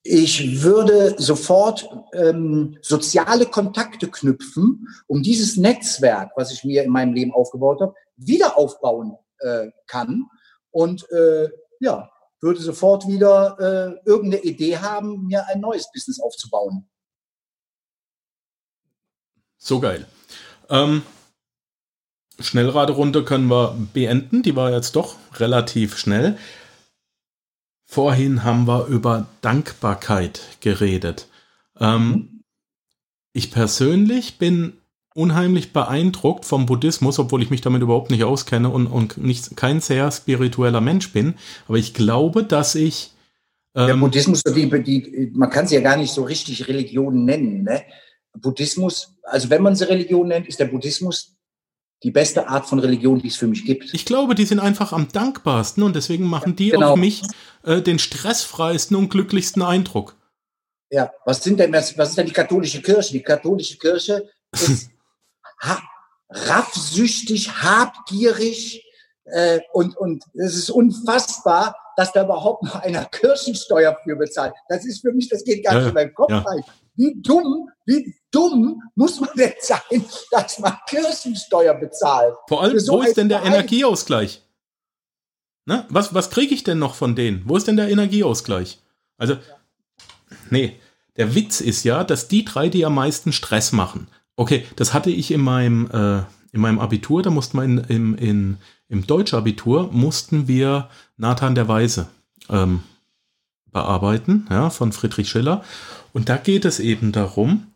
Ich 0.04 0.62
würde 0.62 1.16
sofort 1.18 1.90
ähm, 2.14 2.78
soziale 2.84 3.48
Kontakte 3.48 4.08
knüpfen, 4.08 4.88
um 5.08 5.24
dieses 5.24 5.58
Netzwerk, 5.58 6.34
was 6.36 6.52
ich 6.52 6.64
mir 6.64 6.84
in 6.84 6.92
meinem 6.92 7.16
Leben 7.16 7.34
aufgebaut 7.34 7.82
habe, 7.82 7.96
wieder 8.18 8.56
aufbauen 8.56 9.18
äh, 9.40 9.70
kann. 9.88 10.28
Und 10.70 11.10
äh, 11.10 11.50
ja, 11.80 12.08
würde 12.40 12.62
sofort 12.62 13.08
wieder 13.08 13.58
äh, 13.60 14.10
irgendeine 14.10 14.44
Idee 14.44 14.78
haben, 14.78 15.26
mir 15.26 15.48
ein 15.48 15.60
neues 15.60 15.92
Business 15.92 16.20
aufzubauen. 16.20 16.88
So 19.58 19.80
geil. 19.80 20.08
Ähm, 20.70 21.02
Schnellraderunde 22.40 23.24
können 23.24 23.48
wir 23.48 23.76
beenden. 23.94 24.44
Die 24.44 24.56
war 24.56 24.72
jetzt 24.72 24.96
doch 24.96 25.16
relativ 25.36 25.98
schnell. 25.98 26.38
Vorhin 27.86 28.44
haben 28.44 28.68
wir 28.68 28.86
über 28.88 29.28
Dankbarkeit 29.42 30.42
geredet. 30.60 31.28
Ähm, 31.80 32.08
mhm. 32.08 32.44
Ich 33.34 33.52
persönlich 33.52 34.38
bin 34.38 34.82
unheimlich 35.18 35.74
beeindruckt 35.74 36.46
vom 36.46 36.68
Buddhismus, 36.68 37.18
obwohl 37.18 37.42
ich 37.42 37.50
mich 37.50 37.62
damit 37.62 37.82
überhaupt 37.82 38.12
nicht 38.12 38.24
auskenne 38.24 38.70
und, 38.70 38.86
und 38.86 39.18
nicht, 39.18 39.58
kein 39.58 39.82
sehr 39.82 40.12
spiritueller 40.12 40.80
Mensch 40.80 41.12
bin. 41.12 41.34
Aber 41.68 41.78
ich 41.78 41.96
glaube, 41.96 42.44
dass 42.44 42.76
ich. 42.76 43.14
Ähm, 43.76 43.88
der 43.88 43.96
Buddhismus, 43.96 44.44
die, 44.44 44.70
die, 44.84 45.32
man 45.34 45.50
kann 45.50 45.68
sie 45.68 45.76
ja 45.76 45.82
gar 45.82 45.98
nicht 45.98 46.14
so 46.14 46.24
richtig 46.24 46.68
Religion 46.68 47.26
nennen. 47.26 47.64
Ne? 47.64 47.82
Buddhismus, 48.38 49.16
also 49.24 49.50
wenn 49.50 49.64
man 49.64 49.76
sie 49.76 49.90
Religion 49.90 50.28
nennt, 50.28 50.48
ist 50.48 50.60
der 50.60 50.66
Buddhismus 50.66 51.36
die 52.04 52.12
beste 52.12 52.48
Art 52.48 52.68
von 52.68 52.78
Religion, 52.78 53.20
die 53.20 53.30
es 53.30 53.38
für 53.38 53.48
mich 53.48 53.66
gibt. 53.66 53.92
Ich 53.96 54.06
glaube, 54.06 54.36
die 54.36 54.46
sind 54.46 54.60
einfach 54.60 54.94
am 54.94 55.08
dankbarsten 55.08 55.82
und 55.82 55.96
deswegen 55.96 56.26
machen 56.26 56.56
die 56.56 56.70
genau. 56.70 56.92
auf 56.92 57.00
mich 57.00 57.24
äh, 57.64 57.82
den 57.82 57.98
stressfreisten 57.98 58.96
und 58.96 59.10
glücklichsten 59.10 59.64
Eindruck. 59.64 60.16
Ja, 60.92 61.12
was 61.26 61.44
sind 61.44 61.60
denn 61.60 61.74
was 61.74 61.92
ist 61.98 62.18
denn 62.18 62.28
die 62.28 62.34
katholische 62.34 62.84
Kirche? 62.84 63.14
Die 63.14 63.24
katholische 63.24 63.80
Kirche 63.80 64.30
ist 64.52 64.92
ha 65.60 65.82
raffsüchtig, 66.30 67.64
habgierig 67.64 68.84
äh, 69.26 69.60
und, 69.74 69.96
und 69.98 70.24
es 70.34 70.56
ist 70.56 70.70
unfassbar, 70.70 71.76
dass 71.96 72.14
da 72.14 72.24
überhaupt 72.24 72.64
noch 72.64 72.76
einer 72.76 73.06
Kirchensteuer 73.06 73.98
für 74.04 74.16
bezahlt. 74.16 74.54
Das 74.70 74.86
ist 74.86 75.02
für 75.02 75.12
mich, 75.12 75.30
das 75.30 75.44
geht 75.44 75.64
gar 75.64 75.74
ja, 75.74 75.80
nicht 75.80 75.90
in 75.90 75.94
meinen 75.96 76.14
Kopf 76.14 76.32
ja. 76.32 76.40
rein. 76.40 76.64
Wie 76.96 77.16
dumm, 77.22 77.70
wie 77.86 78.16
dumm 78.32 78.82
muss 78.96 79.20
man 79.20 79.30
denn 79.38 79.54
sein, 79.62 80.06
dass 80.32 80.60
man 80.60 80.78
Kirchensteuer 80.88 81.74
bezahlt? 81.74 82.36
Vor 82.48 82.62
allem, 82.62 82.80
so 82.80 82.94
wo 82.94 83.02
ist 83.02 83.18
denn 83.18 83.30
der 83.30 83.40
Verein? 83.40 83.54
Energieausgleich? 83.54 84.44
Na, 85.66 85.86
was 85.90 86.14
was 86.14 86.30
kriege 86.30 86.54
ich 86.54 86.64
denn 86.64 86.80
noch 86.80 86.96
von 86.96 87.16
denen? 87.16 87.44
Wo 87.46 87.58
ist 87.58 87.68
denn 87.68 87.78
der 87.78 87.90
Energieausgleich? 87.90 88.80
Also, 89.18 89.34
ja. 89.34 89.40
nee, 90.50 90.80
der 91.18 91.36
Witz 91.36 91.62
ist 91.62 91.84
ja, 91.84 92.04
dass 92.04 92.28
die 92.28 92.46
drei, 92.46 92.70
die 92.70 92.86
am 92.86 92.96
meisten 92.96 93.34
Stress 93.34 93.72
machen, 93.72 94.08
Okay, 94.38 94.66
das 94.76 94.94
hatte 94.94 95.10
ich 95.10 95.32
in 95.32 95.42
meinem, 95.42 95.90
äh, 95.92 96.20
in 96.54 96.62
meinem 96.62 96.80
Abitur, 96.80 97.24
da 97.24 97.32
mussten 97.32 97.58
wir 97.58 97.64
in, 97.64 97.80
in, 97.80 98.14
in, 98.16 98.58
im 98.88 99.06
Deutschabitur, 99.06 99.90
mussten 99.92 100.48
wir 100.48 100.90
Nathan 101.18 101.56
der 101.56 101.68
Weise 101.68 102.08
ähm, 102.48 102.84
bearbeiten, 103.72 104.46
ja, 104.50 104.70
von 104.70 104.94
Friedrich 104.94 105.28
Schiller. 105.28 105.64
Und 106.14 106.30
da 106.30 106.38
geht 106.38 106.66
es 106.66 106.80
eben 106.80 107.12
darum, 107.12 107.68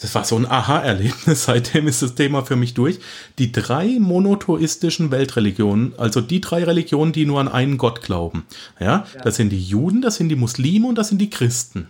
das 0.00 0.14
war 0.14 0.24
so 0.24 0.36
ein 0.36 0.44
Aha-Erlebnis, 0.44 1.44
seitdem 1.46 1.88
ist 1.88 2.02
das 2.02 2.14
Thema 2.14 2.44
für 2.44 2.56
mich 2.56 2.74
durch, 2.74 2.98
die 3.38 3.50
drei 3.50 3.96
monotheistischen 3.98 5.10
Weltreligionen, 5.10 5.94
also 5.98 6.20
die 6.20 6.42
drei 6.42 6.64
Religionen, 6.64 7.12
die 7.12 7.24
nur 7.24 7.40
an 7.40 7.48
einen 7.48 7.78
Gott 7.78 8.02
glauben. 8.02 8.44
Ja, 8.78 9.06
ja. 9.14 9.20
das 9.22 9.36
sind 9.36 9.48
die 9.48 9.62
Juden, 9.62 10.02
das 10.02 10.16
sind 10.16 10.28
die 10.28 10.36
Muslime 10.36 10.86
und 10.86 10.96
das 10.96 11.08
sind 11.08 11.18
die 11.18 11.30
Christen. 11.30 11.88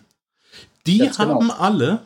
Die 0.87 0.99
Ganz 0.99 1.17
genau. 1.17 1.31
haben 1.31 1.41
genau. 1.41 1.55
alle 1.55 2.03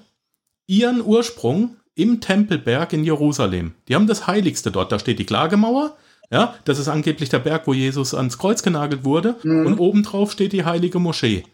ihren 0.70 1.04
Ursprung 1.04 1.76
im 1.96 2.20
Tempelberg 2.20 2.92
in 2.92 3.02
Jerusalem. 3.04 3.74
Die 3.88 3.96
haben 3.96 4.06
das 4.06 4.28
Heiligste 4.28 4.70
dort. 4.70 4.92
Da 4.92 5.00
steht 5.00 5.18
die 5.18 5.26
Klagemauer. 5.26 5.96
Ja, 6.30 6.54
das 6.64 6.78
ist 6.78 6.86
angeblich 6.86 7.28
der 7.28 7.40
Berg, 7.40 7.66
wo 7.66 7.74
Jesus 7.74 8.14
ans 8.14 8.38
Kreuz 8.38 8.62
genagelt 8.62 9.04
wurde. 9.04 9.34
Mhm. 9.42 9.66
Und 9.66 9.78
obendrauf 9.80 10.30
steht 10.30 10.52
die 10.52 10.64
heilige 10.64 11.00
Moschee. 11.00 11.44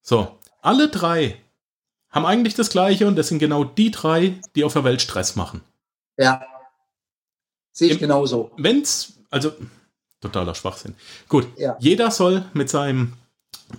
So, 0.00 0.28
alle 0.60 0.88
drei 0.88 1.36
haben 2.08 2.24
eigentlich 2.24 2.54
das 2.54 2.70
Gleiche 2.70 3.08
und 3.08 3.16
das 3.16 3.28
sind 3.28 3.40
genau 3.40 3.64
die 3.64 3.90
drei, 3.90 4.34
die 4.54 4.62
auf 4.62 4.74
der 4.74 4.84
Welt 4.84 5.02
Stress 5.02 5.34
machen. 5.34 5.62
Ja. 6.16 6.42
Sehe 7.72 7.88
ich 7.88 7.94
Im, 7.94 8.00
genauso. 8.00 8.52
Wenn's, 8.58 9.14
also 9.30 9.52
totaler 10.20 10.54
Schwachsinn. 10.54 10.94
Gut, 11.28 11.48
ja. 11.58 11.76
jeder 11.80 12.12
soll 12.12 12.44
mit 12.52 12.70
seinem 12.70 13.14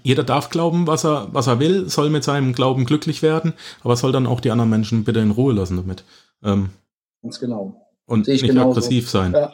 jeder 0.01 0.23
darf 0.23 0.49
glauben, 0.49 0.87
was 0.87 1.05
er, 1.05 1.27
was 1.31 1.47
er 1.47 1.59
will, 1.59 1.89
soll 1.89 2.09
mit 2.09 2.23
seinem 2.23 2.53
Glauben 2.53 2.85
glücklich 2.85 3.21
werden, 3.21 3.53
aber 3.83 3.95
soll 3.95 4.11
dann 4.11 4.27
auch 4.27 4.39
die 4.39 4.51
anderen 4.51 4.69
Menschen 4.69 5.03
bitte 5.03 5.19
in 5.19 5.31
Ruhe 5.31 5.53
lassen 5.53 5.77
damit. 5.77 6.03
Ähm, 6.43 6.69
Ganz 7.21 7.39
genau. 7.39 7.87
Und 8.05 8.27
nicht 8.27 8.45
genauso. 8.45 8.71
aggressiv 8.71 9.09
sein. 9.09 9.33
Ja. 9.33 9.51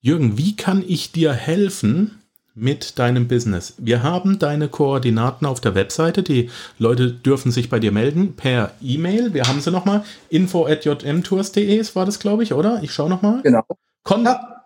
Jürgen, 0.00 0.38
wie 0.38 0.54
kann 0.54 0.84
ich 0.86 1.12
dir 1.12 1.32
helfen 1.32 2.22
mit 2.54 2.98
deinem 2.98 3.26
Business? 3.26 3.74
Wir 3.78 4.02
haben 4.02 4.38
deine 4.38 4.68
Koordinaten 4.68 5.46
auf 5.46 5.60
der 5.60 5.74
Webseite. 5.74 6.22
Die 6.22 6.50
Leute 6.78 7.10
dürfen 7.10 7.50
sich 7.50 7.70
bei 7.70 7.80
dir 7.80 7.92
melden 7.92 8.34
per 8.34 8.72
E-Mail. 8.82 9.34
Wir 9.34 9.48
haben 9.48 9.60
sie 9.60 9.70
nochmal. 9.70 10.04
Info 10.28 10.66
at 10.66 10.84
jmtours.de 10.84 11.84
war 11.94 12.04
das, 12.06 12.18
glaube 12.18 12.42
ich, 12.42 12.52
oder? 12.52 12.82
Ich 12.82 12.92
schaue 12.92 13.08
nochmal. 13.08 13.42
Genau. 13.42 13.64
Kon 14.04 14.24
ja. 14.24 14.64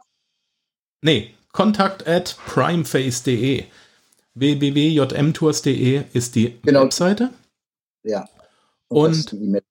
Nee, 1.03 1.33
kontakt 1.53 2.07
at 2.07 2.37
primeface.de 2.47 3.65
www.jmtours.de 4.35 6.05
ist 6.13 6.35
die 6.35 6.59
genau. 6.63 6.85
Webseite. 6.85 7.31
Ja. 8.03 8.29
Und, 8.89 9.33
Und 9.33 9.63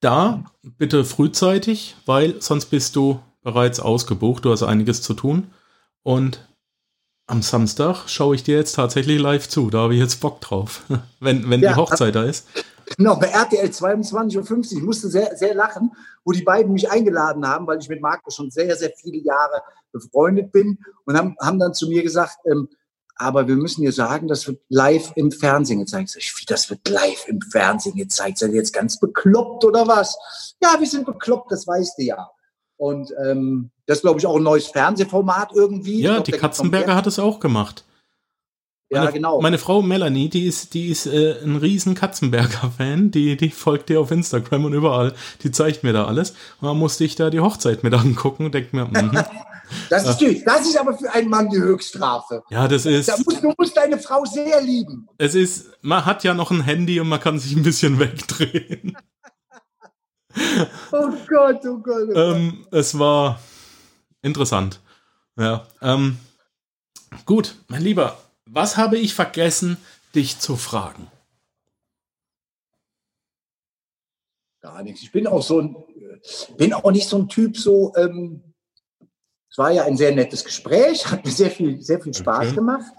da 0.00 0.44
bitte 0.62 1.04
frühzeitig, 1.04 1.96
weil 2.06 2.40
sonst 2.40 2.66
bist 2.66 2.96
du 2.96 3.20
bereits 3.42 3.80
ausgebucht. 3.80 4.44
Du 4.44 4.50
hast 4.50 4.62
einiges 4.62 5.02
zu 5.02 5.14
tun. 5.14 5.50
Und 6.02 6.46
am 7.26 7.42
Samstag 7.42 8.08
schaue 8.08 8.34
ich 8.34 8.44
dir 8.44 8.56
jetzt 8.56 8.74
tatsächlich 8.74 9.20
live 9.20 9.48
zu. 9.48 9.70
Da 9.70 9.78
habe 9.78 9.94
ich 9.94 10.00
jetzt 10.00 10.20
Bock 10.20 10.40
drauf, 10.40 10.84
wenn, 11.20 11.50
wenn 11.50 11.60
ja, 11.60 11.72
die 11.72 11.76
Hochzeit 11.76 12.14
da 12.14 12.24
ist. 12.24 12.46
Genau, 12.96 13.16
bei 13.16 13.26
RTL 13.26 13.66
22.50 13.66 14.36
Uhr. 14.36 14.78
Ich 14.78 14.82
musste 14.84 15.08
sehr, 15.08 15.36
sehr 15.36 15.54
lachen, 15.54 15.90
wo 16.24 16.30
die 16.30 16.42
beiden 16.42 16.72
mich 16.72 16.88
eingeladen 16.88 17.46
haben, 17.46 17.66
weil 17.66 17.78
ich 17.78 17.88
mit 17.88 18.00
Marco 18.00 18.30
schon 18.30 18.50
sehr, 18.50 18.76
sehr 18.76 18.92
viele 18.96 19.18
Jahre 19.18 19.62
befreundet 19.90 20.52
bin 20.52 20.78
und 21.04 21.16
haben, 21.16 21.36
haben 21.40 21.58
dann 21.58 21.74
zu 21.74 21.88
mir 21.88 22.04
gesagt, 22.04 22.36
ähm, 22.48 22.68
aber 23.16 23.48
wir 23.48 23.56
müssen 23.56 23.82
dir 23.82 23.92
sagen, 23.92 24.28
das 24.28 24.46
wird 24.46 24.60
live 24.68 25.12
im 25.16 25.32
Fernsehen 25.32 25.80
gezeigt. 25.80 26.14
Ich, 26.18 26.34
wie, 26.38 26.44
das 26.44 26.68
wird 26.68 26.86
live 26.88 27.26
im 27.26 27.40
Fernsehen 27.40 27.96
gezeigt? 27.96 28.38
Seid 28.38 28.50
ihr 28.50 28.56
jetzt 28.56 28.74
ganz 28.74 29.00
bekloppt 29.00 29.64
oder 29.64 29.88
was? 29.88 30.16
Ja, 30.62 30.76
wir 30.78 30.86
sind 30.86 31.06
bekloppt, 31.06 31.50
das 31.50 31.66
weißt 31.66 31.98
du 31.98 32.02
ja. 32.02 32.30
Und 32.76 33.12
ähm, 33.24 33.70
das 33.86 33.98
ist, 33.98 34.02
glaube 34.02 34.20
ich, 34.20 34.26
auch 34.26 34.36
ein 34.36 34.42
neues 34.42 34.66
Fernsehformat 34.66 35.52
irgendwie. 35.54 36.02
Ja, 36.02 36.14
glaub, 36.14 36.24
die 36.24 36.32
Katzenberger 36.32 36.94
hat 36.94 37.06
es 37.06 37.18
auch 37.18 37.40
gemacht. 37.40 37.84
Meine, 38.90 39.06
ja, 39.06 39.10
genau. 39.10 39.40
Meine 39.40 39.58
Frau 39.58 39.82
Melanie, 39.82 40.28
die 40.28 40.46
ist, 40.46 40.74
die 40.74 40.88
ist 40.88 41.06
äh, 41.06 41.42
ein 41.42 41.56
riesen 41.56 41.94
Katzenberger-Fan. 41.94 43.10
Die, 43.10 43.36
die 43.36 43.50
folgt 43.50 43.88
dir 43.88 44.00
auf 44.00 44.10
Instagram 44.10 44.66
und 44.66 44.74
überall. 44.74 45.14
Die 45.42 45.50
zeigt 45.50 45.82
mir 45.82 45.94
da 45.94 46.04
alles. 46.04 46.32
Und 46.60 46.68
dann 46.68 46.78
musste 46.78 47.04
ich 47.04 47.16
da 47.16 47.30
die 47.30 47.40
Hochzeit 47.40 47.82
mit 47.82 47.94
angucken 47.94 48.44
und 48.44 48.54
denke 48.54 48.76
mir, 48.76 48.84
mm 48.84 49.18
Das 49.90 50.06
ist, 50.06 50.18
die, 50.18 50.44
das 50.44 50.66
ist 50.66 50.76
aber 50.76 50.96
für 50.96 51.12
einen 51.12 51.28
Mann 51.28 51.48
die 51.48 51.58
Höchststrafe. 51.58 52.42
Ja, 52.50 52.68
das 52.68 52.86
ist. 52.86 53.08
Da 53.08 53.16
musst, 53.16 53.42
du 53.42 53.52
musst 53.56 53.76
deine 53.76 53.98
Frau 53.98 54.24
sehr 54.24 54.60
lieben. 54.60 55.08
Es 55.18 55.34
ist, 55.34 55.70
man 55.82 56.04
hat 56.04 56.24
ja 56.24 56.34
noch 56.34 56.50
ein 56.50 56.62
Handy 56.62 57.00
und 57.00 57.08
man 57.08 57.20
kann 57.20 57.38
sich 57.38 57.54
ein 57.56 57.62
bisschen 57.62 57.98
wegdrehen. 57.98 58.96
oh 60.92 61.12
Gott, 61.28 61.60
oh 61.64 61.78
Gott. 61.78 62.02
Oh 62.02 62.06
Gott. 62.06 62.36
Ähm, 62.36 62.66
es 62.70 62.98
war 62.98 63.40
interessant. 64.22 64.80
Ja. 65.38 65.66
Ähm, 65.82 66.18
gut, 67.24 67.56
mein 67.68 67.82
Lieber, 67.82 68.18
was 68.46 68.76
habe 68.76 68.98
ich 68.98 69.14
vergessen, 69.14 69.76
dich 70.14 70.38
zu 70.38 70.56
fragen? 70.56 71.08
Gar 74.60 74.82
nichts. 74.82 75.02
Ich 75.02 75.12
bin 75.12 75.26
auch 75.26 75.42
so 75.42 75.60
ein, 75.60 75.76
bin 76.56 76.72
auch 76.72 76.90
nicht 76.90 77.08
so 77.08 77.18
ein 77.18 77.28
Typ, 77.28 77.56
so, 77.56 77.92
ähm, 77.96 78.42
es 79.56 79.58
war 79.58 79.70
ja 79.70 79.84
ein 79.84 79.96
sehr 79.96 80.14
nettes 80.14 80.44
Gespräch, 80.44 81.10
hat 81.10 81.24
mir 81.24 81.30
sehr 81.30 81.50
viel, 81.50 81.80
sehr 81.80 81.98
viel 81.98 82.12
Spaß 82.12 82.48
okay. 82.48 82.56
gemacht. 82.56 82.92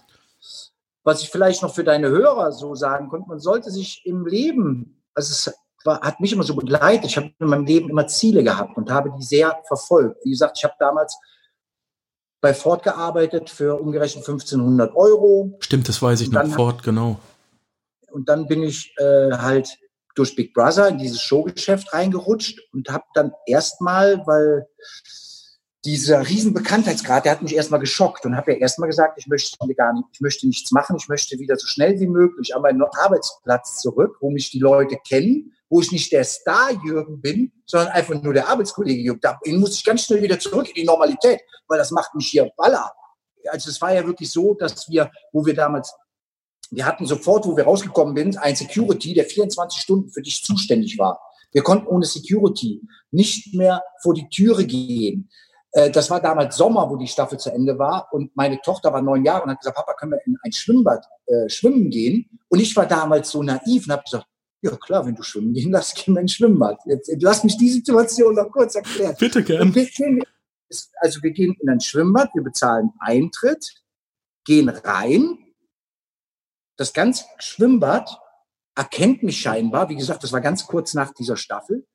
Was 1.04 1.22
ich 1.22 1.30
vielleicht 1.30 1.62
noch 1.62 1.72
für 1.72 1.84
deine 1.84 2.10
Hörer 2.10 2.52
so 2.52 2.74
sagen 2.74 3.10
konnte, 3.10 3.30
man 3.30 3.40
sollte 3.40 3.70
sich 3.70 4.02
im 4.06 4.26
Leben, 4.26 5.04
also 5.14 5.32
es 5.32 5.56
war, 5.86 6.02
hat 6.02 6.20
mich 6.20 6.34
immer 6.34 6.42
so 6.42 6.56
begleitet, 6.56 7.12
ich 7.12 7.18
habe 7.18 7.32
in 7.38 7.48
meinem 7.48 7.66
Leben 7.66 7.92
immer 7.92 8.08
Ziele 8.08 8.44
gehabt 8.44 8.76
und 8.76 8.90
habe 8.90 9.14
die 9.16 9.24
sehr 9.24 9.56
verfolgt. 9.68 10.26
Wie 10.26 10.32
gesagt, 10.32 10.58
ich 10.58 10.64
habe 10.64 10.74
damals 10.80 11.16
bei 12.42 12.56
Ford 12.56 12.82
gearbeitet 12.82 13.52
für 13.52 13.80
umgerechnet 13.80 14.28
1500 14.28 14.96
Euro. 14.96 15.60
Stimmt, 15.60 15.88
das 15.88 16.02
weiß 16.02 16.22
ich 16.22 16.32
noch, 16.32 16.48
Ford, 16.48 16.82
genau. 16.82 17.20
Und 18.10 18.30
dann 18.30 18.48
bin 18.48 18.64
ich 18.64 18.96
äh, 18.98 19.32
halt 19.32 19.70
durch 20.16 20.36
Big 20.36 20.56
Brother 20.56 20.88
in 20.88 20.98
dieses 20.98 21.22
Showgeschäft 21.22 21.94
reingerutscht 21.94 22.60
und 22.74 22.90
habe 22.90 23.06
dann 23.14 23.32
erstmal, 23.46 24.26
weil 24.26 24.66
dieser 25.88 26.28
riesen 26.28 26.54
Bekanntheitsgrad, 26.54 27.24
der 27.24 27.32
hat 27.32 27.42
mich 27.42 27.56
erstmal 27.56 27.80
geschockt 27.80 28.26
und 28.26 28.36
habe 28.36 28.52
ja 28.52 28.58
erstmal 28.58 28.90
gesagt, 28.90 29.18
ich 29.18 29.28
möchte 29.28 29.58
gar 29.74 29.94
nicht, 29.94 30.06
ich 30.12 30.20
möchte 30.20 30.46
nichts 30.46 30.70
machen, 30.74 30.98
ich 31.00 31.08
möchte 31.08 31.40
wieder 31.40 31.56
so 31.56 31.66
schnell 31.66 31.98
wie 32.02 32.08
möglich 32.08 32.54
an 32.54 32.62
meinen 32.62 32.84
Arbeitsplatz 32.84 33.80
zurück, 33.80 34.18
wo 34.20 34.30
mich 34.30 34.52
die 34.52 34.60
Leute 34.60 34.98
kennen, 35.08 35.54
wo 35.70 35.80
ich 35.80 35.94
nicht 35.94 36.12
der 36.12 36.26
Star 36.26 36.72
Jürgen 36.84 37.22
bin, 37.22 37.54
sondern 37.66 37.94
einfach 37.94 38.22
nur 38.22 38.34
der 38.34 38.50
Arbeitskollege 38.50 39.02
Jürgen. 39.02 39.22
Da 39.22 39.40
muss 39.46 39.76
ich 39.76 39.86
ganz 39.86 40.04
schnell 40.04 40.22
wieder 40.22 40.38
zurück 40.38 40.68
in 40.68 40.76
die 40.76 40.84
Normalität, 40.84 41.40
weil 41.70 41.78
das 41.78 41.92
macht 41.92 42.14
mich 42.16 42.28
hier 42.28 42.52
baller. 42.58 42.92
Also 43.50 43.70
es 43.70 43.82
war 43.82 43.94
ja 43.94 44.06
wirklich 44.06 44.30
so, 44.30 44.56
dass 44.56 44.90
wir, 44.90 45.10
wo 45.32 45.46
wir 45.46 45.54
damals 45.54 45.94
wir 46.70 46.86
hatten 46.86 47.06
sofort, 47.06 47.46
wo 47.46 47.56
wir 47.56 47.64
rausgekommen 47.64 48.14
sind, 48.18 48.38
ein 48.40 48.58
Security, 48.58 49.14
der 49.14 49.24
24 49.24 49.82
Stunden 49.82 50.10
für 50.10 50.22
dich 50.22 50.44
zuständig 50.44 51.00
war. 51.00 51.22
Wir 51.54 51.64
konnten 51.64 51.88
ohne 51.88 52.06
Security 52.06 52.82
nicht 53.12 53.54
mehr 53.54 53.82
vor 54.02 54.14
die 54.14 54.28
Türe 54.28 54.66
gehen. 54.66 55.30
Äh, 55.72 55.92
das 55.92 56.10
war 56.10 56.22
damals 56.22 56.56
Sommer, 56.56 56.90
wo 56.90 56.96
die 56.96 57.08
Staffel 57.08 57.38
zu 57.38 57.52
Ende 57.52 57.78
war. 57.78 58.08
Und 58.12 58.36
meine 58.36 58.60
Tochter 58.62 58.94
war 58.94 59.02
neun 59.02 59.24
Jahre 59.24 59.44
und 59.44 59.52
hat 59.52 59.60
gesagt, 59.60 59.78
Papa, 59.78 59.94
können 59.94 60.14
wir 60.14 60.26
in 60.26 60.38
ein 60.44 60.52
Schwimmbad 60.52 61.06
äh, 61.26 61.50
schwimmen 61.50 61.90
gehen? 61.90 62.40
Und 62.50 62.60
ich 62.60 62.76
war 62.76 62.86
damals 62.86 63.30
so 63.30 63.44
naiv 63.44 63.86
und 63.86 63.92
habe 63.92 64.04
gesagt, 64.04 64.26
ja 64.62 64.76
klar, 64.76 65.06
wenn 65.06 65.16
du 65.16 65.24
schwimmen 65.24 65.54
gehen 65.54 65.72
lass, 65.72 65.94
gehen 65.94 66.14
wir 66.16 66.22
ins 66.22 66.34
Schwimmbad. 66.34 66.80
Jetzt, 66.86 67.12
lass 67.20 67.44
mich 67.44 67.58
die 67.58 67.70
Situation 67.70 68.36
noch 68.36 68.52
kurz 68.52 68.76
erklären. 68.76 69.16
Bitte 69.20 69.44
gern. 69.44 69.72
also 71.00 71.22
wir 71.22 71.32
gehen 71.32 71.56
in 71.62 71.70
ein 71.70 71.80
Schwimmbad, 71.80 72.30
wir 72.34 72.44
bezahlen 72.44 72.92
Eintritt, 73.00 73.84
gehen 74.46 74.70
rein, 74.70 75.38
das 76.78 76.94
ganze 76.94 77.26
Schwimmbad 77.40 78.20
erkennt 78.76 79.24
mich 79.24 79.42
scheinbar. 79.42 79.90
Wie 79.90 79.96
gesagt, 79.96 80.24
das 80.24 80.32
war 80.32 80.42
ganz 80.42 80.68
kurz 80.68 80.94
nach 80.94 81.12
dieser 81.12 81.36
Staffel. 81.36 81.86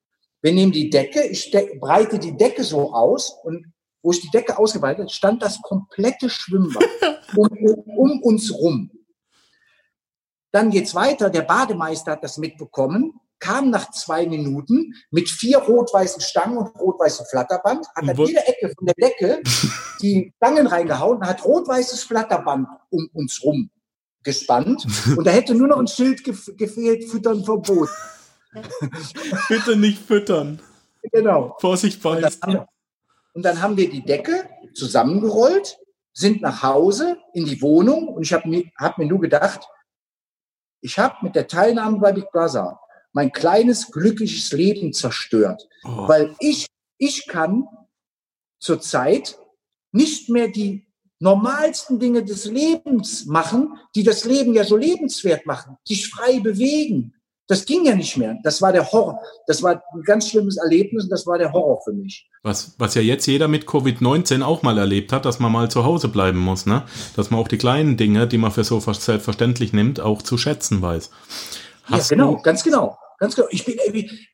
Wir 0.42 0.52
nehmen 0.52 0.72
die 0.72 0.90
Decke, 0.90 1.22
ich 1.24 1.50
breite 1.80 2.18
die 2.18 2.36
Decke 2.36 2.64
so 2.64 2.92
aus 2.92 3.32
und 3.44 3.72
wo 4.02 4.10
ich 4.10 4.20
die 4.20 4.30
Decke 4.30 4.58
ausgeweitet 4.58 5.12
stand 5.12 5.42
das 5.42 5.62
komplette 5.62 6.28
Schwimmbad 6.28 6.84
um, 7.36 7.48
um, 7.96 8.22
uns 8.22 8.52
rum. 8.52 8.90
Dann 10.50 10.70
geht's 10.70 10.94
weiter. 10.94 11.30
Der 11.30 11.42
Bademeister 11.42 12.12
hat 12.12 12.24
das 12.24 12.36
mitbekommen, 12.36 13.14
kam 13.38 13.70
nach 13.70 13.90
zwei 13.92 14.26
Minuten 14.26 14.94
mit 15.10 15.30
vier 15.30 15.58
rot-weißen 15.58 16.20
Stangen 16.20 16.58
und 16.58 16.78
rot-weißem 16.78 17.26
Flatterband, 17.26 17.86
hat 17.94 18.08
an 18.08 18.16
jede 18.16 18.46
Ecke 18.46 18.72
von 18.76 18.86
der 18.86 18.94
Decke 18.94 19.42
die 20.02 20.32
Stangen 20.36 20.66
reingehauen 20.66 21.18
und 21.18 21.26
hat 21.26 21.44
rot-weißes 21.44 22.02
Flatterband 22.02 22.66
um 22.90 23.08
uns 23.12 23.42
rum 23.44 23.70
gespannt 24.24 24.86
und 25.16 25.26
da 25.26 25.30
hätte 25.30 25.54
nur 25.54 25.68
noch 25.68 25.78
ein 25.78 25.88
Schild 25.88 26.22
gef 26.22 26.52
gefehlt, 26.56 27.10
füttern 27.10 27.44
Verbot. 27.44 27.88
Bitte 29.48 29.76
nicht 29.76 29.98
füttern. 29.98 30.60
Genau. 31.10 31.56
Vorsicht 31.60 32.02
beißt. 32.02 32.46
Und, 32.46 32.66
und 33.34 33.42
dann 33.42 33.60
haben 33.60 33.76
wir 33.76 33.90
die 33.90 34.04
Decke 34.04 34.48
zusammengerollt, 34.74 35.78
sind 36.12 36.42
nach 36.42 36.62
Hause 36.62 37.16
in 37.32 37.44
die 37.44 37.60
Wohnung 37.62 38.08
und 38.08 38.22
ich 38.22 38.32
habe 38.32 38.48
mir, 38.48 38.64
hab 38.78 38.98
mir 38.98 39.06
nur 39.06 39.20
gedacht, 39.20 39.66
ich 40.80 40.98
habe 40.98 41.16
mit 41.22 41.34
der 41.34 41.46
Teilnahme 41.46 41.98
bei 41.98 42.12
Big 42.12 42.30
Brother 42.30 42.78
mein 43.12 43.32
kleines 43.32 43.90
glückliches 43.90 44.52
Leben 44.52 44.92
zerstört, 44.92 45.68
oh. 45.84 46.08
weil 46.08 46.34
ich 46.40 46.66
ich 46.98 47.26
kann 47.26 47.66
zurzeit 48.60 49.36
nicht 49.90 50.28
mehr 50.28 50.48
die 50.48 50.86
normalsten 51.18 51.98
Dinge 51.98 52.24
des 52.24 52.44
Lebens 52.44 53.26
machen, 53.26 53.76
die 53.96 54.04
das 54.04 54.24
Leben 54.24 54.54
ja 54.54 54.62
so 54.62 54.76
lebenswert 54.76 55.44
machen, 55.44 55.76
sich 55.84 56.08
frei 56.08 56.38
bewegen. 56.38 57.14
Das 57.52 57.66
ging 57.66 57.84
ja 57.84 57.94
nicht 57.94 58.16
mehr. 58.16 58.38
Das 58.42 58.62
war 58.62 58.72
der 58.72 58.90
Horror. 58.90 59.20
Das 59.46 59.62
war 59.62 59.82
ein 59.92 60.02
ganz 60.06 60.30
schlimmes 60.30 60.56
Erlebnis 60.56 61.04
und 61.04 61.10
das 61.10 61.26
war 61.26 61.36
der 61.36 61.52
Horror 61.52 61.82
für 61.84 61.92
mich. 61.92 62.26
Was, 62.42 62.74
was 62.78 62.94
ja 62.94 63.02
jetzt 63.02 63.26
jeder 63.26 63.46
mit 63.46 63.66
Covid-19 63.66 64.40
auch 64.40 64.62
mal 64.62 64.78
erlebt 64.78 65.12
hat, 65.12 65.26
dass 65.26 65.38
man 65.38 65.52
mal 65.52 65.70
zu 65.70 65.84
Hause 65.84 66.08
bleiben 66.08 66.38
muss, 66.38 66.64
ne? 66.64 66.84
Dass 67.14 67.30
man 67.30 67.38
auch 67.38 67.48
die 67.48 67.58
kleinen 67.58 67.98
Dinge, 67.98 68.26
die 68.26 68.38
man 68.38 68.52
für 68.52 68.64
so 68.64 68.80
selbstverständlich 68.80 69.74
nimmt, 69.74 70.00
auch 70.00 70.22
zu 70.22 70.38
schätzen 70.38 70.80
weiß. 70.80 71.10
Hast 71.84 72.10
ja, 72.10 72.16
genau, 72.16 72.40
ganz 72.40 72.64
genau. 72.64 72.96
Ganz 73.18 73.36
genau. 73.36 73.48
Ich 73.50 73.66
bin, 73.66 73.76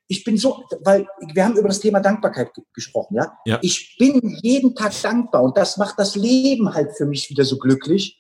ich 0.07 0.23
bin 0.23 0.39
so, 0.39 0.63
weil 0.85 1.05
wir 1.35 1.45
haben 1.45 1.57
über 1.57 1.67
das 1.67 1.81
Thema 1.81 1.99
Dankbarkeit 1.99 2.53
gesprochen, 2.73 3.17
ja? 3.17 3.37
ja? 3.45 3.59
Ich 3.63 3.97
bin 3.99 4.39
jeden 4.43 4.77
Tag 4.77 4.93
dankbar 5.03 5.43
und 5.43 5.57
das 5.57 5.77
macht 5.77 5.99
das 5.99 6.15
Leben 6.15 6.73
halt 6.73 6.97
für 6.97 7.05
mich 7.05 7.29
wieder 7.31 7.45
so 7.45 7.59
glücklich, 7.59 8.18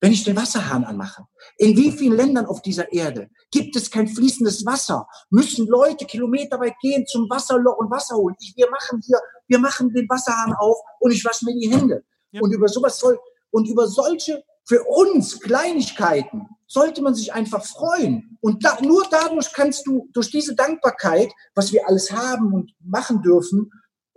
wenn 0.00 0.12
ich 0.12 0.24
den 0.24 0.36
Wasserhahn 0.36 0.84
anmache. 0.84 1.24
In 1.56 1.76
wie 1.76 1.90
vielen 1.90 2.16
Ländern 2.16 2.46
auf 2.46 2.62
dieser 2.62 2.92
Erde 2.92 3.30
gibt 3.50 3.74
es 3.76 3.90
kein 3.90 4.08
fließendes 4.08 4.66
Wasser? 4.66 5.06
Müssen 5.30 5.66
Leute 5.66 6.04
kilometerweit 6.04 6.74
gehen 6.80 7.06
zum 7.06 7.28
Wasserloch 7.30 7.78
und 7.78 7.90
Wasser 7.90 8.16
holen? 8.16 8.34
Ich, 8.40 8.54
wir 8.56 8.70
machen 8.70 9.00
hier, 9.04 9.18
wir 9.48 9.58
machen 9.58 9.92
den 9.92 10.08
Wasserhahn 10.08 10.54
auf 10.54 10.76
und 11.00 11.12
ich 11.12 11.24
wasche 11.24 11.46
mir 11.46 11.54
die 11.54 11.70
Hände. 11.70 12.04
Ja. 12.32 12.40
Und 12.42 12.52
über 12.52 12.68
sowas 12.68 12.98
soll, 12.98 13.18
und 13.50 13.68
über 13.68 13.86
solche 13.86 14.42
für 14.64 14.82
uns 14.84 15.40
Kleinigkeiten 15.40 16.48
sollte 16.66 17.02
man 17.02 17.14
sich 17.14 17.32
einfach 17.32 17.64
freuen. 17.64 18.36
Und 18.40 18.64
da, 18.64 18.78
nur 18.82 19.04
dadurch 19.10 19.52
kannst 19.52 19.86
du, 19.86 20.08
durch 20.12 20.30
diese 20.30 20.54
Dankbarkeit, 20.54 21.30
was 21.54 21.72
wir 21.72 21.86
alles 21.86 22.10
haben 22.10 22.52
und 22.52 22.72
machen 22.80 23.22
dürfen, 23.22 23.70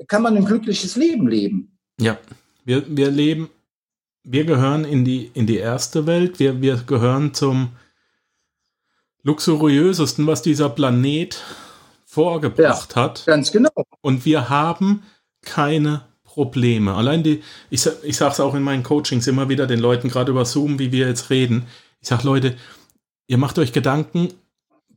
kann 0.08 0.22
man 0.22 0.36
ein 0.36 0.46
glückliches 0.46 0.96
Leben 0.96 1.28
leben. 1.28 1.78
Ja, 2.00 2.18
wir, 2.66 2.84
wir 2.88 3.12
leben, 3.12 3.50
wir 4.30 4.44
gehören 4.44 4.84
in 4.84 5.06
die, 5.06 5.32
in 5.34 5.48
die 5.48 5.58
erste 5.58 6.06
Welt, 6.06 6.40
wir, 6.40 6.62
wir 6.62 6.76
gehören 6.76 7.34
zum 7.34 7.70
luxuriösesten, 9.24 10.28
was 10.28 10.42
dieser 10.42 10.70
Planet 10.70 11.42
vorgebracht 12.06 12.96
ja, 12.96 13.04
hat. 13.04 13.24
Ganz 13.26 13.52
genau. 13.54 13.70
Und 14.02 14.26
wir 14.26 14.50
haben 14.50 15.04
keine 15.42 16.02
Probleme. 16.26 16.94
Allein 16.94 17.24
die, 17.24 17.42
ich, 17.70 17.88
ich 18.04 18.18
sage 18.18 18.34
es 18.34 18.40
auch 18.42 18.54
in 18.54 18.64
meinen 18.64 18.84
Coachings 18.84 19.28
immer 19.28 19.48
wieder 19.48 19.66
den 19.66 19.80
Leuten, 19.80 20.10
gerade 20.10 20.32
über 20.32 20.44
Zoom, 20.44 20.78
wie 20.78 20.92
wir 20.92 21.08
jetzt 21.08 21.30
reden. 21.30 21.66
Ich 22.02 22.10
sage, 22.10 22.24
Leute, 22.26 22.58
ihr 23.28 23.38
macht 23.38 23.58
euch 23.58 23.72
Gedanken, 23.72 24.34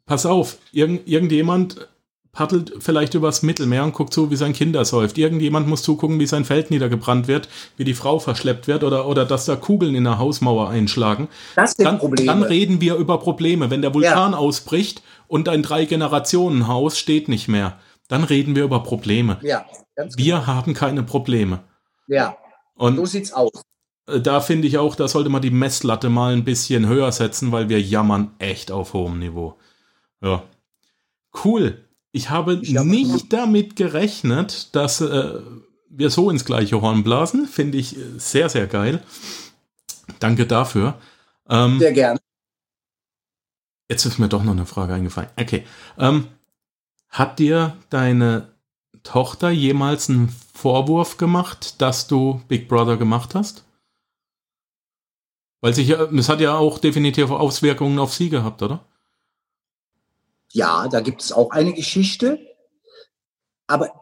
pass 0.07 0.27
auf, 0.27 0.59
irgend, 0.73 1.07
irgendjemand 1.09 1.89
paddelt 2.33 2.75
vielleicht 2.79 3.15
übers 3.15 3.43
Mittelmeer 3.43 3.83
und 3.83 3.93
guckt 3.93 4.15
zu, 4.15 4.31
wie 4.31 4.37
sein 4.37 4.53
Kind 4.53 4.77
säuft. 4.87 5.19
Irgendjemand 5.19 5.67
muss 5.67 5.83
zugucken, 5.83 6.21
wie 6.21 6.27
sein 6.27 6.45
Feld 6.45 6.71
niedergebrannt 6.71 7.27
wird, 7.27 7.49
wie 7.77 7.85
die 7.85 7.95
Frau 7.95 8.19
verschleppt 8.19 8.69
wird 8.69 8.85
oder, 8.85 9.07
oder 9.07 9.25
dass 9.25 9.47
da 9.47 9.57
Kugeln 9.57 9.95
in 9.95 10.05
der 10.05 10.19
Hausmauer 10.19 10.69
einschlagen. 10.71 11.29
Das 11.57 11.73
sind 11.73 11.87
dann, 11.87 11.99
Probleme. 11.99 12.27
Dann 12.27 12.43
reden 12.43 12.81
wir 12.81 12.95
über 12.97 13.19
Probleme. 13.19 13.71
Wenn 13.71 13.83
der 13.83 13.95
Vulkan 13.95 14.33
ja. 14.33 14.39
ausbricht 14.39 15.03
und 15.27 15.49
ein 15.49 15.63
Drei-Generationen-Haus 15.63 16.99
steht 16.99 17.29
nicht 17.29 17.49
mehr, 17.49 17.79
dann 18.09 18.25
reden 18.25 18.55
wir 18.55 18.65
über 18.65 18.83
Probleme. 18.83 19.39
Ja. 19.43 19.67
Ganz 19.97 20.17
wir 20.17 20.37
genau. 20.37 20.47
haben 20.47 20.75
keine 20.75 21.03
Probleme. 21.03 21.65
Ja. 22.07 22.37
Und 22.75 22.97
so 22.97 23.07
sieht's 23.07 23.33
aus. 23.33 23.63
Äh, 24.07 24.21
da 24.21 24.41
finde 24.41 24.69
ich 24.69 24.79
auch, 24.79 24.95
da 24.95 25.09
sollte 25.09 25.31
man 25.31 25.43
die 25.43 25.51
Messlatte 25.51 26.09
mal 26.09 26.33
ein 26.33 26.45
bisschen 26.45 26.87
höher 26.87 27.11
setzen, 27.13 27.51
weil 27.53 27.69
wir 27.69 27.81
jammern 27.81 28.31
echt 28.39 28.71
auf 28.71 28.95
hohem 28.95 29.19
Niveau. 29.19 29.57
Ja. 30.23 30.45
Cool. 31.45 31.85
Ich 32.13 32.31
habe 32.31 32.55
ich 32.55 32.73
nicht 32.73 33.33
damit 33.33 33.77
gerechnet, 33.77 34.75
dass 34.75 35.01
äh, 35.01 35.41
wir 35.89 36.11
so 36.11 36.31
ins 36.31 36.45
gleiche 36.45 36.81
Horn 36.81 37.05
blasen. 37.05 37.47
Finde 37.47 37.79
ich 37.79 37.97
äh, 37.97 38.19
sehr, 38.19 38.49
sehr 38.49 38.67
geil. 38.67 39.03
Danke 40.19 40.47
dafür. 40.47 40.99
Ähm, 41.49 41.79
sehr 41.79 41.93
gerne. 41.93 42.21
Jetzt 43.89 44.05
ist 44.05 44.19
mir 44.19 44.29
doch 44.29 44.43
noch 44.43 44.53
eine 44.53 44.67
Frage 44.67 44.95
eingefallen. 44.95 45.31
Okay. 45.37 45.65
Ähm, 45.99 46.29
hat 47.09 47.39
dir 47.39 47.77
deine 47.91 48.55
Tochter 49.03 49.51
jemals 49.51 50.09
einen 50.09 50.29
Vorwurf 50.55 51.17
gemacht, 51.17 51.81
dass 51.81 52.07
du 52.07 52.41
Big 52.49 52.69
Brother 52.69 52.97
gemacht 52.97 53.35
hast? 53.35 53.65
Weil 55.61 55.75
sich 55.75 55.91
es 55.91 56.29
hat 56.29 56.41
ja 56.41 56.57
auch 56.57 56.79
definitiv 56.79 57.31
Auswirkungen 57.31 57.99
auf 57.99 58.15
sie 58.15 58.31
gehabt, 58.31 58.63
oder? 58.63 58.85
Ja, 60.53 60.89
da 60.89 61.01
gibt 61.01 61.23
es 61.23 61.33
auch 61.33 61.51
eine 61.51 61.73
Geschichte. 61.73 62.39
Aber 63.67 63.93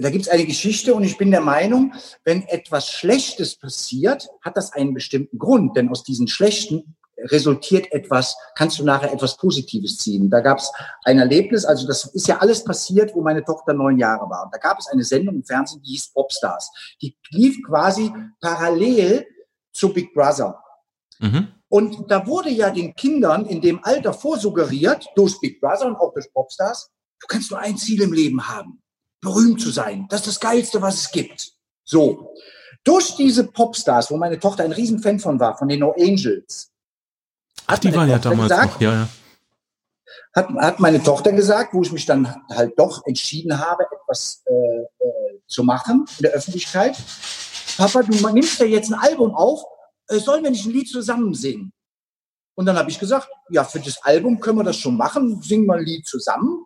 da 0.00 0.10
gibt 0.10 0.24
es 0.24 0.30
eine 0.30 0.46
Geschichte 0.46 0.94
und 0.94 1.04
ich 1.04 1.18
bin 1.18 1.30
der 1.30 1.40
Meinung, 1.40 1.92
wenn 2.24 2.42
etwas 2.48 2.88
Schlechtes 2.88 3.56
passiert, 3.56 4.28
hat 4.40 4.56
das 4.56 4.72
einen 4.72 4.94
bestimmten 4.94 5.38
Grund. 5.38 5.76
Denn 5.76 5.90
aus 5.90 6.02
diesen 6.02 6.26
Schlechten 6.26 6.96
resultiert 7.18 7.92
etwas, 7.92 8.36
kannst 8.54 8.78
du 8.78 8.84
nachher 8.84 9.12
etwas 9.12 9.36
Positives 9.36 9.98
ziehen. 9.98 10.30
Da 10.30 10.40
gab 10.40 10.58
es 10.58 10.72
ein 11.04 11.18
Erlebnis, 11.18 11.64
also 11.64 11.86
das 11.86 12.06
ist 12.06 12.26
ja 12.26 12.38
alles 12.38 12.64
passiert, 12.64 13.14
wo 13.14 13.22
meine 13.22 13.44
Tochter 13.44 13.72
neun 13.72 13.98
Jahre 13.98 14.28
war. 14.28 14.44
Und 14.44 14.54
da 14.54 14.58
gab 14.58 14.78
es 14.78 14.88
eine 14.88 15.04
Sendung 15.04 15.36
im 15.36 15.44
Fernsehen, 15.44 15.82
die 15.82 15.90
hieß 15.90 16.12
Popstars. 16.12 16.70
Die 17.00 17.16
lief 17.30 17.56
quasi 17.66 18.12
parallel 18.40 19.26
zu 19.72 19.92
Big 19.92 20.12
Brother. 20.14 20.62
Mhm. 21.20 21.48
Und 21.74 22.08
da 22.08 22.24
wurde 22.24 22.50
ja 22.50 22.70
den 22.70 22.94
Kindern 22.94 23.46
in 23.46 23.60
dem 23.60 23.82
Alter 23.82 24.14
vorsuggeriert, 24.14 25.08
durch 25.16 25.40
Big 25.40 25.60
Brother 25.60 25.86
und 25.86 25.96
auch 25.96 26.12
durch 26.12 26.32
Popstars, 26.32 26.92
du 27.18 27.26
kannst 27.26 27.50
nur 27.50 27.58
ein 27.58 27.76
Ziel 27.76 28.00
im 28.02 28.12
Leben 28.12 28.46
haben, 28.46 28.80
berühmt 29.20 29.60
zu 29.60 29.70
sein. 29.70 30.06
Das 30.08 30.20
ist 30.20 30.28
das 30.28 30.40
Geilste, 30.40 30.80
was 30.80 31.00
es 31.00 31.10
gibt. 31.10 31.50
So. 31.82 32.32
Durch 32.84 33.16
diese 33.16 33.48
Popstars, 33.48 34.08
wo 34.12 34.16
meine 34.16 34.38
Tochter 34.38 34.62
ein 34.62 34.70
Riesenfan 34.70 35.18
von 35.18 35.40
war, 35.40 35.58
von 35.58 35.66
den 35.66 35.80
No 35.80 35.92
Angels, 35.98 36.70
Ach, 37.66 37.78
die 37.78 37.92
waren 37.92 38.08
ja 38.08 38.20
damals 38.20 38.50
gesagt, 38.50 38.74
noch, 38.74 38.80
ja, 38.80 38.92
ja. 38.92 39.08
Hat, 40.32 40.48
hat 40.50 40.78
meine 40.78 41.02
Tochter 41.02 41.32
gesagt, 41.32 41.74
wo 41.74 41.82
ich 41.82 41.90
mich 41.90 42.06
dann 42.06 42.40
halt 42.50 42.78
doch 42.78 43.04
entschieden 43.04 43.58
habe, 43.58 43.84
etwas 43.90 44.44
äh, 44.46 44.52
äh, 44.52 45.40
zu 45.48 45.64
machen 45.64 46.04
in 46.18 46.22
der 46.22 46.34
Öffentlichkeit. 46.34 46.96
Papa, 47.76 48.04
du 48.04 48.28
nimmst 48.28 48.60
ja 48.60 48.66
jetzt 48.66 48.92
ein 48.92 49.00
Album 49.00 49.34
auf, 49.34 49.64
sollen 50.08 50.44
wir 50.44 50.50
nicht 50.50 50.66
ein 50.66 50.72
Lied 50.72 50.88
zusammen 50.88 51.34
singen? 51.34 51.72
Und 52.54 52.66
dann 52.66 52.76
habe 52.76 52.90
ich 52.90 52.98
gesagt, 52.98 53.28
ja, 53.50 53.64
für 53.64 53.80
das 53.80 54.02
Album 54.02 54.40
können 54.40 54.58
wir 54.58 54.64
das 54.64 54.76
schon 54.76 54.96
machen, 54.96 55.42
singen 55.42 55.66
wir 55.66 55.74
ein 55.74 55.84
Lied 55.84 56.06
zusammen, 56.06 56.64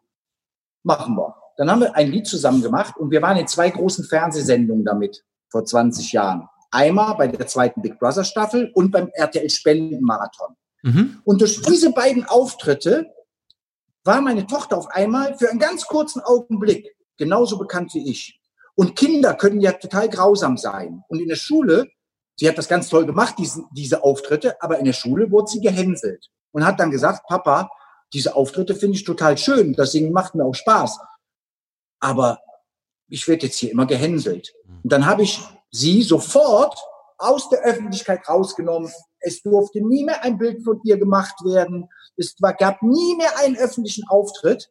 machen 0.83 1.17
wir. 1.17 1.35
Dann 1.57 1.71
haben 1.71 1.81
wir 1.81 1.97
ein 1.97 2.11
Lied 2.11 2.27
zusammen 2.27 2.63
gemacht 2.63 2.97
und 2.97 3.11
wir 3.11 3.23
waren 3.23 3.37
in 3.37 3.49
zwei 3.49 3.71
großen 3.71 4.05
Fernsehsendungen 4.05 4.85
damit 4.85 5.25
vor 5.51 5.65
20 5.65 6.13
Jahren. 6.13 6.49
Einmal 6.71 7.17
bei 7.17 7.29
der 7.29 7.47
zweiten 7.47 7.81
Big 7.81 7.99
Brother 7.99 8.25
Staffel 8.25 8.71
und 8.75 8.91
beim 8.91 9.09
RTL 9.15 9.49
Spendenmarathon. 9.49 10.55
Mhm. 10.83 11.21
Und 11.25 11.41
durch 11.41 11.61
diese 11.63 11.93
beiden 11.93 12.25
Auftritte 12.25 13.07
war 14.05 14.21
meine 14.21 14.47
Tochter 14.47 14.77
auf 14.77 14.89
einmal 14.89 15.37
für 15.39 15.51
einen 15.51 15.59
ganz 15.59 15.87
kurzen 15.87 16.21
Augenblick 16.21 16.95
genauso 17.17 17.59
bekannt 17.59 17.95
wie 17.95 18.11
ich. 18.11 18.41
Und 18.75 18.95
Kinder 18.95 19.35
können 19.35 19.61
ja 19.61 19.73
total 19.73 20.09
grausam 20.09 20.57
sein. 20.57 21.03
Und 21.09 21.21
in 21.21 21.29
der 21.29 21.37
Schule, 21.37 21.89
sie 22.39 22.49
hat 22.49 22.59
das 22.59 22.69
ganz 22.69 22.89
toll 22.89 23.07
gemacht, 23.07 23.35
diese, 23.39 23.65
diese 23.73 24.03
Auftritte, 24.03 24.61
aber 24.63 24.79
in 24.79 24.85
der 24.85 24.93
Schule 24.93 25.31
wurde 25.31 25.51
sie 25.51 25.61
gehänselt 25.61 26.31
und 26.53 26.65
hat 26.65 26.81
dann 26.81 26.91
gesagt, 26.91 27.27
Papa, 27.27 27.71
diese 28.13 28.35
Auftritte 28.35 28.75
finde 28.75 28.97
ich 28.97 29.05
total 29.05 29.37
schön, 29.37 29.75
das 29.75 29.93
Singen 29.93 30.13
macht 30.13 30.35
mir 30.35 30.45
auch 30.45 30.55
Spaß. 30.55 30.99
Aber 32.01 32.41
ich 33.09 33.27
werde 33.27 33.47
jetzt 33.47 33.59
hier 33.59 33.71
immer 33.71 33.87
gehänselt. 33.87 34.55
Und 34.83 34.93
dann 34.93 35.07
habe 35.07 35.23
ich 35.23 35.41
sie 35.71 36.03
sofort 36.03 36.79
aus 37.19 37.49
der 37.51 37.61
Öffentlichkeit 37.61 38.29
rausgenommen. 38.29 38.91
Es 39.21 39.43
durfte 39.43 39.81
nie 39.81 40.05
mehr 40.05 40.23
ein 40.23 40.39
Bild 40.39 40.63
von 40.63 40.81
ihr 40.85 40.99
gemacht 40.99 41.45
werden. 41.45 41.89
Es 42.17 42.37
gab 42.37 42.83
nie 42.83 43.17
mehr 43.17 43.37
einen 43.39 43.57
öffentlichen 43.57 44.07
Auftritt. 44.09 44.71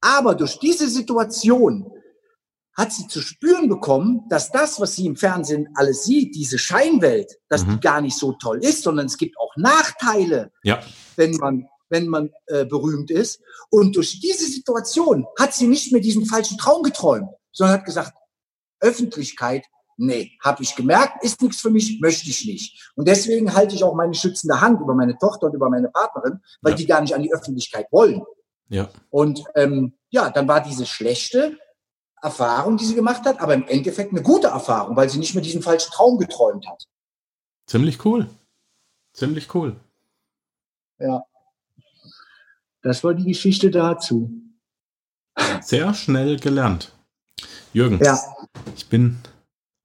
Aber 0.00 0.34
durch 0.34 0.58
diese 0.58 0.88
Situation 0.88 1.92
hat 2.74 2.92
sie 2.92 3.06
zu 3.06 3.20
spüren 3.20 3.68
bekommen, 3.68 4.22
dass 4.28 4.50
das, 4.50 4.80
was 4.80 4.94
sie 4.96 5.06
im 5.06 5.16
Fernsehen 5.16 5.68
alles 5.74 6.04
sieht, 6.04 6.34
diese 6.34 6.58
Scheinwelt, 6.58 7.38
dass 7.48 7.64
mhm. 7.64 7.72
die 7.72 7.80
gar 7.80 8.00
nicht 8.00 8.16
so 8.16 8.32
toll 8.32 8.58
ist, 8.62 8.82
sondern 8.82 9.06
es 9.06 9.18
gibt 9.18 9.38
auch 9.38 9.52
Nachteile, 9.56 10.52
ja. 10.62 10.80
wenn 11.16 11.32
man 11.36 11.68
wenn 11.90 12.08
man 12.08 12.30
äh, 12.46 12.64
berühmt 12.64 13.10
ist. 13.10 13.42
Und 13.68 13.96
durch 13.96 14.18
diese 14.18 14.46
Situation 14.46 15.26
hat 15.38 15.52
sie 15.52 15.66
nicht 15.66 15.92
mehr 15.92 16.00
diesen 16.00 16.24
falschen 16.24 16.56
Traum 16.56 16.82
geträumt, 16.82 17.28
sondern 17.52 17.76
hat 17.76 17.84
gesagt, 17.84 18.14
Öffentlichkeit 18.80 19.66
nee, 19.96 20.32
habe 20.42 20.62
ich 20.62 20.74
gemerkt, 20.74 21.22
ist 21.24 21.42
nichts 21.42 21.60
für 21.60 21.70
mich, 21.70 22.00
möchte 22.00 22.28
ich 22.28 22.44
nicht. 22.46 22.90
Und 22.96 23.08
deswegen 23.08 23.54
halte 23.54 23.74
ich 23.74 23.84
auch 23.84 23.94
meine 23.94 24.14
schützende 24.14 24.60
Hand 24.60 24.80
über 24.80 24.94
meine 24.94 25.16
Tochter 25.18 25.46
und 25.46 25.54
über 25.54 25.70
meine 25.70 25.88
Partnerin, 25.88 26.40
weil 26.60 26.72
ja. 26.72 26.76
die 26.76 26.86
gar 26.86 27.00
nicht 27.00 27.14
an 27.14 27.22
die 27.22 27.32
Öffentlichkeit 27.32 27.86
wollen. 27.90 28.22
Ja. 28.68 28.88
Und 29.10 29.44
ähm, 29.54 29.94
ja, 30.10 30.30
dann 30.30 30.48
war 30.48 30.62
diese 30.62 30.86
schlechte 30.86 31.58
Erfahrung, 32.22 32.76
die 32.76 32.84
sie 32.84 32.94
gemacht 32.94 33.24
hat, 33.24 33.40
aber 33.40 33.54
im 33.54 33.66
Endeffekt 33.66 34.12
eine 34.12 34.22
gute 34.22 34.46
Erfahrung, 34.46 34.96
weil 34.96 35.10
sie 35.10 35.18
nicht 35.18 35.34
mehr 35.34 35.42
diesen 35.42 35.60
falschen 35.60 35.90
Traum 35.90 36.18
geträumt 36.18 36.66
hat. 36.68 36.84
Ziemlich 37.66 38.04
cool. 38.04 38.28
Ziemlich 39.12 39.52
cool. 39.54 39.76
Ja. 40.98 41.24
Das 42.82 43.02
war 43.04 43.14
die 43.14 43.24
Geschichte 43.24 43.70
dazu. 43.70 44.30
Sehr 45.60 45.92
schnell 45.94 46.38
gelernt. 46.38 46.92
Jürgen, 47.72 48.00
ja. 48.02 48.18
ich 48.76 48.86
bin 48.88 49.18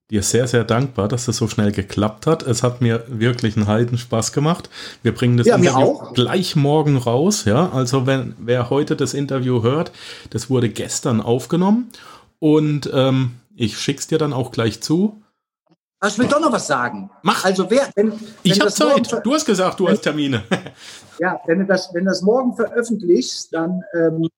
dir 0.10 0.24
sehr, 0.24 0.48
sehr 0.48 0.64
dankbar, 0.64 1.08
dass 1.08 1.26
das 1.26 1.38
so 1.38 1.48
schnell 1.48 1.72
geklappt 1.72 2.28
hat. 2.28 2.44
Es 2.44 2.64
hat 2.64 2.82
mir 2.82 3.04
wirklich 3.08 3.56
einen 3.58 3.68
Heidenspaß 3.68 4.32
gemacht. 4.32 4.70
Wir 5.04 5.14
bringen 5.14 5.38
das 5.38 5.48
ja, 5.48 5.56
Interview 5.56 6.00
gleich 6.14 6.56
morgen 6.56 6.98
raus. 6.98 7.46
Ja, 7.46 7.70
also 7.72 8.06
wenn 8.06 8.36
wer 8.38 8.70
heute 8.70 8.96
das 8.96 9.14
Interview 9.14 9.64
hört, 9.64 9.92
das 10.30 10.50
wurde 10.50 10.70
gestern 10.70 11.22
aufgenommen 11.22 11.92
und 12.40 12.90
ähm, 12.94 13.40
ich 13.56 13.80
schick's 13.80 14.08
dir 14.08 14.18
dann 14.18 14.34
auch 14.34 14.52
gleich 14.52 14.82
zu. 14.82 15.22
Aber 16.00 16.12
ich 16.12 16.20
will 16.20 16.28
doch 16.28 16.40
noch 16.40 16.52
was 16.52 16.68
sagen. 16.68 17.10
Mach. 17.24 17.44
Also 17.44 17.70
wer, 17.72 17.90
wenn, 17.96 18.12
wenn 18.12 18.20
ich 18.44 18.60
habe 18.60 18.72
Zeit. 18.72 19.26
Du 19.26 19.34
hast 19.34 19.46
gesagt, 19.46 19.80
du 19.80 19.86
wenn, 19.86 19.94
hast 19.94 20.02
Termine. 20.02 20.44
ja, 21.20 21.42
wenn 21.48 21.60
du 21.60 21.66
das, 21.66 21.92
wenn 21.94 22.06
das 22.06 22.22
morgen 22.22 22.56
veröffentlichst, 22.56 23.54
dann, 23.54 23.82
ähm, 23.96 24.30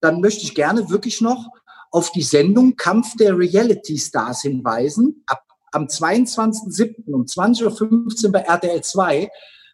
dann 0.00 0.20
möchte 0.20 0.42
ich 0.42 0.54
gerne 0.54 0.90
wirklich 0.90 1.22
noch 1.22 1.48
auf 1.90 2.10
die 2.12 2.22
Sendung 2.22 2.76
Kampf 2.76 3.16
der 3.18 3.38
Reality 3.38 3.96
Stars 3.96 4.42
hinweisen, 4.42 5.22
ab, 5.26 5.42
am 5.72 5.84
22.07. 5.84 7.12
um 7.12 7.22
20.15 7.22 8.26
Uhr 8.26 8.32
bei 8.32 8.40
RTL 8.40 8.82
2, 8.82 9.30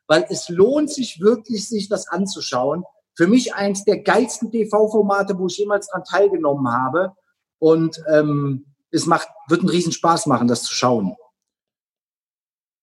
weil 0.06 0.26
es 0.28 0.48
lohnt 0.48 0.90
sich 0.90 1.20
wirklich, 1.20 1.68
sich 1.68 1.88
das 1.88 2.08
anzuschauen. 2.08 2.84
Für 3.16 3.26
mich 3.26 3.54
eins 3.54 3.84
der 3.84 4.02
geilsten 4.02 4.52
TV-Formate, 4.52 5.38
wo 5.38 5.46
ich 5.46 5.58
jemals 5.58 5.88
daran 5.88 6.04
teilgenommen 6.04 6.70
habe. 6.72 7.14
Und 7.60 8.02
ähm, 8.12 8.66
es 8.90 9.06
macht, 9.06 9.28
wird 9.48 9.60
einen 9.60 9.68
riesen 9.68 9.92
Spaß 9.92 10.26
machen, 10.26 10.48
das 10.48 10.64
zu 10.64 10.74
schauen. 10.74 11.14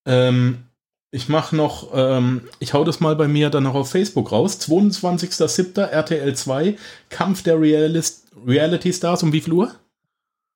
Ähm, 0.06 0.64
ich 1.12 1.28
mache 1.28 1.56
noch, 1.56 1.90
ähm, 1.94 2.48
ich 2.60 2.74
hau 2.74 2.86
das 2.86 3.02
mal 3.02 3.16
bei 3.16 3.28
mir 3.28 3.50
dann 3.50 3.64
noch 3.64 3.76
auf 3.76 3.92
Facebook 3.92 4.32
raus. 4.32 4.60
22.07. 4.62 5.82
RTL 5.82 6.34
2, 6.34 6.78
Kampf 7.10 7.44
der 7.44 7.60
Realist 7.60 8.28
Reality 8.46 8.94
Stars 8.94 9.24
um 9.24 9.34
wie 9.34 9.42
viel 9.42 9.54
Uhr? 9.54 9.72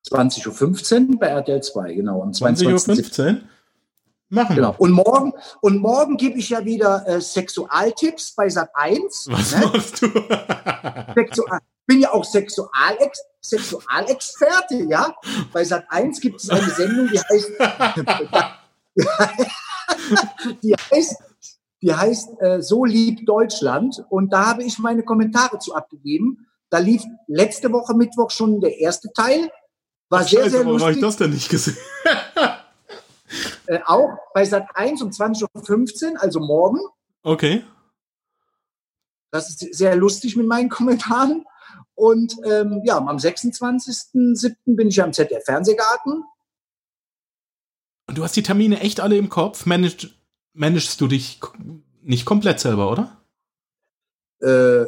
20.15 0.09 1.09
Uhr 1.09 1.19
bei 1.19 1.27
RTL 1.27 1.61
2, 1.61 1.93
genau. 1.93 2.23
20.15 2.23 3.19
Uhr? 3.19 3.41
Machen 4.29 4.55
genau. 4.55 4.73
wir. 4.73 4.81
Und 4.81 4.91
morgen, 4.91 5.33
und 5.61 5.79
morgen 5.79 6.15
gebe 6.15 6.39
ich 6.39 6.49
ja 6.49 6.63
wieder 6.63 7.05
äh, 7.07 7.19
Sexualtipps 7.19 8.31
bei 8.31 8.49
Sat 8.49 8.69
1. 8.73 9.27
Was 9.29 9.55
ne? 9.55 9.65
machst 9.65 10.01
du? 10.01 10.07
Sexual, 11.15 11.59
bin 11.91 11.99
ja 11.99 12.13
auch 12.13 12.23
Sexualex, 12.23 13.21
Sexualexperte, 13.41 14.85
ja. 14.89 15.13
Bei 15.51 15.65
Sat 15.65 15.83
1 15.89 16.21
gibt 16.21 16.39
es 16.39 16.49
eine 16.49 16.69
Sendung, 16.69 17.09
die 17.09 17.19
heißt, 17.19 17.51
die 20.63 20.73
heißt, 20.73 21.15
die 21.81 21.93
heißt 21.93 22.29
äh, 22.39 22.61
So 22.61 22.85
liebt 22.85 23.27
Deutschland. 23.27 24.05
Und 24.09 24.31
da 24.31 24.45
habe 24.45 24.63
ich 24.63 24.79
meine 24.79 25.03
Kommentare 25.03 25.59
zu 25.59 25.75
abgegeben. 25.75 26.47
Da 26.69 26.77
lief 26.77 27.03
letzte 27.27 27.73
Woche 27.73 27.93
Mittwoch 27.93 28.31
schon 28.31 28.61
der 28.61 28.77
erste 28.79 29.11
Teil. 29.11 29.51
War 30.07 30.21
Ach, 30.21 30.27
sehr, 30.27 30.43
Scheiße, 30.43 30.51
sehr 30.51 30.63
lustig. 30.63 30.81
habe 30.83 30.93
ich 30.93 31.01
das 31.01 31.17
denn 31.17 31.31
nicht 31.31 31.49
gesehen? 31.49 31.77
äh, 33.65 33.79
auch 33.85 34.11
bei 34.33 34.45
Sat 34.45 34.67
1 34.75 35.01
um 35.01 35.09
20.15 35.09 36.13
Uhr, 36.13 36.21
also 36.21 36.39
morgen. 36.39 36.79
Okay. 37.23 37.65
Das 39.31 39.49
ist 39.49 39.75
sehr 39.75 39.97
lustig 39.97 40.37
mit 40.37 40.47
meinen 40.47 40.69
Kommentaren. 40.69 41.43
Und 41.95 42.35
ähm, 42.45 42.81
ja, 42.83 42.97
am 42.97 43.17
26.07. 43.17 44.55
bin 44.65 44.87
ich 44.87 45.01
am 45.01 45.13
ZDF 45.13 45.43
Fernsehgarten. 45.45 46.23
Und 48.07 48.17
du 48.17 48.23
hast 48.23 48.35
die 48.35 48.43
Termine 48.43 48.79
echt 48.79 48.99
alle 48.99 49.17
im 49.17 49.29
Kopf? 49.29 49.65
Managst, 49.65 50.09
managst 50.53 50.99
du 50.99 51.07
dich 51.07 51.39
nicht 52.01 52.25
komplett 52.25 52.59
selber, 52.59 52.91
oder? 52.91 53.17
Äh, 54.41 54.87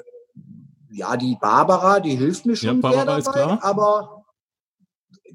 ja, 0.89 1.17
die 1.17 1.37
Barbara, 1.39 1.99
die 1.99 2.15
hilft 2.15 2.45
mir 2.45 2.55
schon 2.55 2.81
ja, 2.81 2.81
Barbara 2.81 3.21
sehr 3.21 3.33
dabei, 3.33 3.63
aber 3.63 4.25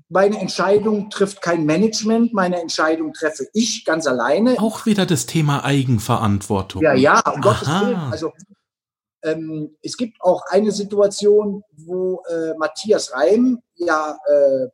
meine 0.09 0.39
Entscheidung 0.39 1.11
trifft 1.11 1.43
kein 1.43 1.67
Management, 1.67 2.33
meine 2.33 2.61
Entscheidung 2.61 3.13
treffe 3.13 3.47
ich 3.53 3.85
ganz 3.85 4.07
alleine. 4.07 4.57
Auch 4.59 4.87
wieder 4.87 5.05
das 5.05 5.27
Thema 5.27 5.65
Eigenverantwortung. 5.65 6.83
Ja, 6.83 6.95
ja, 6.95 7.21
um 7.21 7.33
Aha. 7.33 7.41
Gottes 7.41 7.69
Willen. 7.69 7.97
Also 8.11 8.33
ähm, 9.23 9.77
es 9.83 9.97
gibt 9.97 10.21
auch 10.21 10.43
eine 10.49 10.73
Situation, 10.73 11.63
wo 11.77 12.23
äh, 12.29 12.55
Matthias 12.59 13.13
Reim 13.13 13.61
ja 13.77 14.17
äh, 14.27 14.69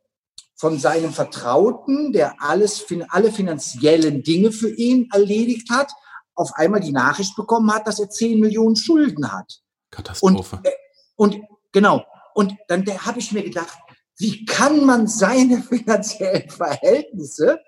von 0.55 0.79
seinem 0.79 1.11
Vertrauten, 1.11 2.13
der 2.13 2.41
alles, 2.41 2.85
alle 3.09 3.31
finanziellen 3.31 4.23
Dinge 4.23 4.51
für 4.51 4.69
ihn 4.69 5.09
erledigt 5.11 5.69
hat, 5.69 5.91
auf 6.35 6.51
einmal 6.55 6.79
die 6.79 6.91
Nachricht 6.91 7.35
bekommen 7.35 7.73
hat, 7.73 7.87
dass 7.87 7.99
er 7.99 8.09
10 8.09 8.39
Millionen 8.39 8.75
Schulden 8.75 9.31
hat. 9.31 9.61
Katastrophe. 9.91 10.57
Und, 10.57 10.65
äh, 10.65 10.71
und 11.15 11.47
genau. 11.71 12.03
Und 12.33 12.55
dann 12.67 12.85
habe 13.05 13.19
ich 13.19 13.31
mir 13.31 13.43
gedacht, 13.43 13.77
wie 14.17 14.45
kann 14.45 14.85
man 14.85 15.07
seine 15.07 15.61
finanziellen 15.69 16.49
Verhältnisse 16.49 17.59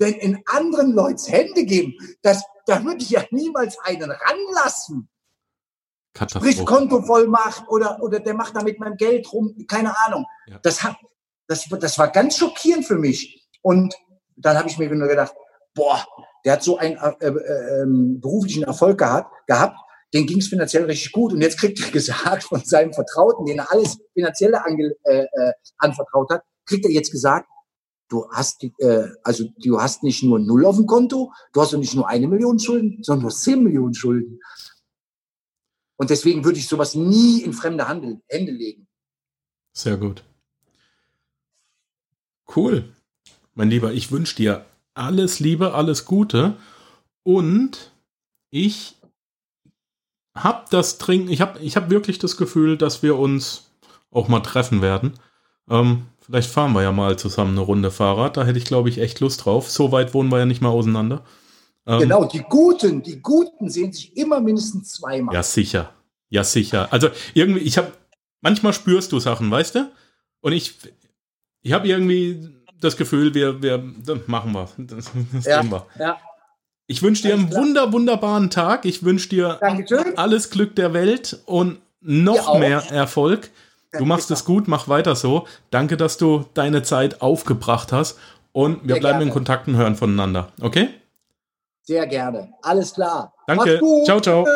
denn 0.00 0.14
in 0.14 0.42
anderen 0.46 0.92
Leuts 0.92 1.30
Hände 1.30 1.64
geben? 1.64 1.94
Das, 2.22 2.42
da 2.66 2.84
würde 2.84 3.02
ich 3.02 3.10
ja 3.10 3.24
niemals 3.30 3.78
einen 3.80 4.10
ranlassen. 4.10 5.08
Sprich 6.16 6.64
Kontovollmacht 6.64 7.68
oder, 7.68 8.00
oder 8.00 8.20
der 8.20 8.34
macht 8.34 8.54
da 8.54 8.62
mit 8.62 8.78
meinem 8.78 8.96
Geld 8.96 9.32
rum, 9.32 9.54
keine 9.66 9.94
Ahnung. 10.06 10.26
Ja. 10.46 10.58
Das, 10.62 10.82
hat, 10.82 10.96
das, 11.48 11.68
das 11.80 11.98
war 11.98 12.08
ganz 12.08 12.36
schockierend 12.36 12.86
für 12.86 12.98
mich. 12.98 13.44
Und 13.62 13.94
dann 14.36 14.56
habe 14.56 14.68
ich 14.68 14.78
mir 14.78 14.88
nur 14.94 15.08
gedacht, 15.08 15.34
boah, 15.74 16.04
der 16.44 16.54
hat 16.54 16.62
so 16.62 16.78
einen 16.78 16.96
äh, 16.96 17.26
äh, 17.26 17.82
ähm, 17.82 18.20
beruflichen 18.20 18.62
Erfolg 18.62 18.98
gehabt, 18.98 19.32
gehabt 19.46 19.76
den 20.14 20.26
ging 20.26 20.38
es 20.38 20.46
finanziell 20.46 20.84
richtig 20.84 21.12
gut. 21.12 21.32
Und 21.32 21.42
jetzt 21.42 21.58
kriegt 21.58 21.80
er 21.80 21.90
gesagt 21.92 22.44
von 22.44 22.60
seinem 22.64 22.94
Vertrauten, 22.94 23.44
den 23.44 23.58
er 23.58 23.70
alles 23.70 23.98
Finanzielle 24.14 24.64
ange, 24.64 24.94
äh, 25.02 25.24
äh, 25.24 25.52
anvertraut 25.78 26.30
hat, 26.30 26.42
kriegt 26.64 26.86
er 26.86 26.92
jetzt 26.92 27.10
gesagt, 27.10 27.48
du 28.08 28.26
hast, 28.30 28.62
äh, 28.62 29.08
also 29.24 29.44
du 29.58 29.80
hast 29.80 30.02
nicht 30.02 30.22
nur 30.22 30.38
null 30.38 30.64
auf 30.64 30.76
dem 30.76 30.86
Konto, 30.86 31.32
du 31.52 31.60
hast 31.60 31.72
nicht 31.74 31.94
nur 31.94 32.08
eine 32.08 32.28
Million 32.28 32.58
Schulden, 32.58 33.02
sondern 33.02 33.22
du 33.22 33.26
hast 33.28 33.42
zehn 33.42 33.62
Millionen 33.62 33.94
Schulden. 33.94 34.40
Und 36.04 36.10
deswegen 36.10 36.44
würde 36.44 36.58
ich 36.58 36.68
sowas 36.68 36.94
nie 36.94 37.40
in 37.40 37.54
fremde 37.54 37.88
Handel, 37.88 38.20
Hände 38.28 38.52
legen. 38.52 38.86
Sehr 39.72 39.96
gut. 39.96 40.22
Cool. 42.54 42.92
Mein 43.54 43.70
Lieber, 43.70 43.90
ich 43.90 44.12
wünsche 44.12 44.36
dir 44.36 44.66
alles 44.92 45.40
Liebe, 45.40 45.72
alles 45.72 46.04
Gute 46.04 46.58
und 47.22 47.90
ich 48.50 48.96
habe 50.34 50.66
das 50.68 50.98
Trinken, 50.98 51.30
ich 51.30 51.40
habe 51.40 51.58
ich 51.60 51.74
hab 51.74 51.88
wirklich 51.88 52.18
das 52.18 52.36
Gefühl, 52.36 52.76
dass 52.76 53.02
wir 53.02 53.16
uns 53.16 53.70
auch 54.10 54.28
mal 54.28 54.40
treffen 54.40 54.82
werden. 54.82 55.14
Ähm, 55.70 56.04
vielleicht 56.20 56.50
fahren 56.50 56.74
wir 56.74 56.82
ja 56.82 56.92
mal 56.92 57.18
zusammen 57.18 57.52
eine 57.52 57.62
Runde 57.62 57.90
Fahrrad. 57.90 58.36
Da 58.36 58.44
hätte 58.44 58.58
ich, 58.58 58.66
glaube 58.66 58.90
ich, 58.90 58.98
echt 58.98 59.20
Lust 59.20 59.46
drauf. 59.46 59.70
So 59.70 59.90
weit 59.90 60.12
wohnen 60.12 60.30
wir 60.30 60.40
ja 60.40 60.44
nicht 60.44 60.60
mal 60.60 60.68
auseinander. 60.68 61.24
Ähm, 61.86 62.00
genau, 62.00 62.24
die 62.24 62.40
Guten, 62.40 63.02
die 63.02 63.20
Guten 63.20 63.68
sehen 63.68 63.92
sich 63.92 64.16
immer 64.16 64.40
mindestens 64.40 64.92
zweimal. 64.92 65.34
Ja, 65.34 65.42
sicher. 65.42 65.90
Ja, 66.30 66.44
sicher. 66.44 66.88
Also 66.92 67.10
irgendwie, 67.34 67.60
ich 67.60 67.78
habe, 67.78 67.92
manchmal 68.40 68.72
spürst 68.72 69.12
du 69.12 69.20
Sachen, 69.20 69.50
weißt 69.50 69.74
du? 69.76 69.90
Und 70.40 70.52
ich, 70.52 70.74
ich 71.62 71.72
habe 71.72 71.88
irgendwie 71.88 72.48
das 72.80 72.96
Gefühl, 72.96 73.34
wir, 73.34 73.62
wir, 73.62 73.82
machen 74.26 74.52
wir. 74.52 74.68
Das, 74.78 75.10
das 75.32 75.44
ja, 75.44 75.62
wir. 75.62 75.86
Ja. 75.98 76.18
Ich 76.86 77.02
wünsche 77.02 77.22
dir 77.22 77.34
einen 77.34 77.52
wunder, 77.52 77.92
wunderbaren 77.92 78.50
Tag. 78.50 78.84
Ich 78.84 79.02
wünsche 79.02 79.28
dir 79.30 79.58
Dankeschön. 79.60 80.18
alles 80.18 80.50
Glück 80.50 80.76
der 80.76 80.92
Welt 80.92 81.40
und 81.46 81.78
noch 82.00 82.58
mehr 82.58 82.90
Erfolg. 82.90 83.50
Du 83.98 84.04
machst 84.04 84.30
es 84.30 84.44
gut, 84.44 84.68
mach 84.68 84.88
weiter 84.88 85.16
so. 85.16 85.46
Danke, 85.70 85.96
dass 85.96 86.18
du 86.18 86.44
deine 86.52 86.82
Zeit 86.82 87.22
aufgebracht 87.22 87.92
hast. 87.92 88.18
Und 88.52 88.82
wir 88.82 88.94
Sehr 88.94 89.00
bleiben 89.00 89.18
gerne. 89.18 89.30
in 89.30 89.30
Kontakt 89.30 89.68
und 89.68 89.76
hören 89.76 89.96
voneinander. 89.96 90.52
Okay? 90.60 90.88
Sehr 91.84 92.06
gerne. 92.06 92.52
Alles 92.62 92.94
klar. 92.94 93.34
Danke. 93.46 93.78
Ciao, 94.04 94.20
ciao. 94.20 94.46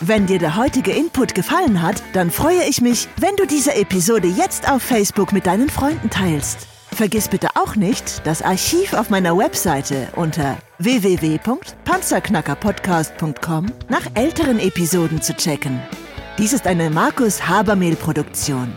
Wenn 0.00 0.26
dir 0.26 0.40
der 0.40 0.56
heutige 0.56 0.90
Input 0.90 1.36
gefallen 1.36 1.80
hat, 1.80 2.02
dann 2.12 2.32
freue 2.32 2.64
ich 2.68 2.80
mich, 2.80 3.06
wenn 3.18 3.36
du 3.36 3.46
diese 3.46 3.76
Episode 3.76 4.26
jetzt 4.26 4.68
auf 4.68 4.82
Facebook 4.82 5.32
mit 5.32 5.46
deinen 5.46 5.70
Freunden 5.70 6.10
teilst. 6.10 6.66
Vergiss 6.92 7.28
bitte 7.28 7.50
auch 7.54 7.76
nicht, 7.76 8.26
das 8.26 8.42
Archiv 8.42 8.94
auf 8.94 9.10
meiner 9.10 9.38
Webseite 9.38 10.08
unter 10.16 10.58
www.panzerknackerpodcast.com 10.78 13.66
nach 13.88 14.06
älteren 14.14 14.58
Episoden 14.58 15.22
zu 15.22 15.34
checken. 15.34 15.80
Dies 16.36 16.52
ist 16.52 16.66
eine 16.66 16.90
Markus 16.90 17.48
Habermehl 17.48 17.94
Produktion. 17.94 18.76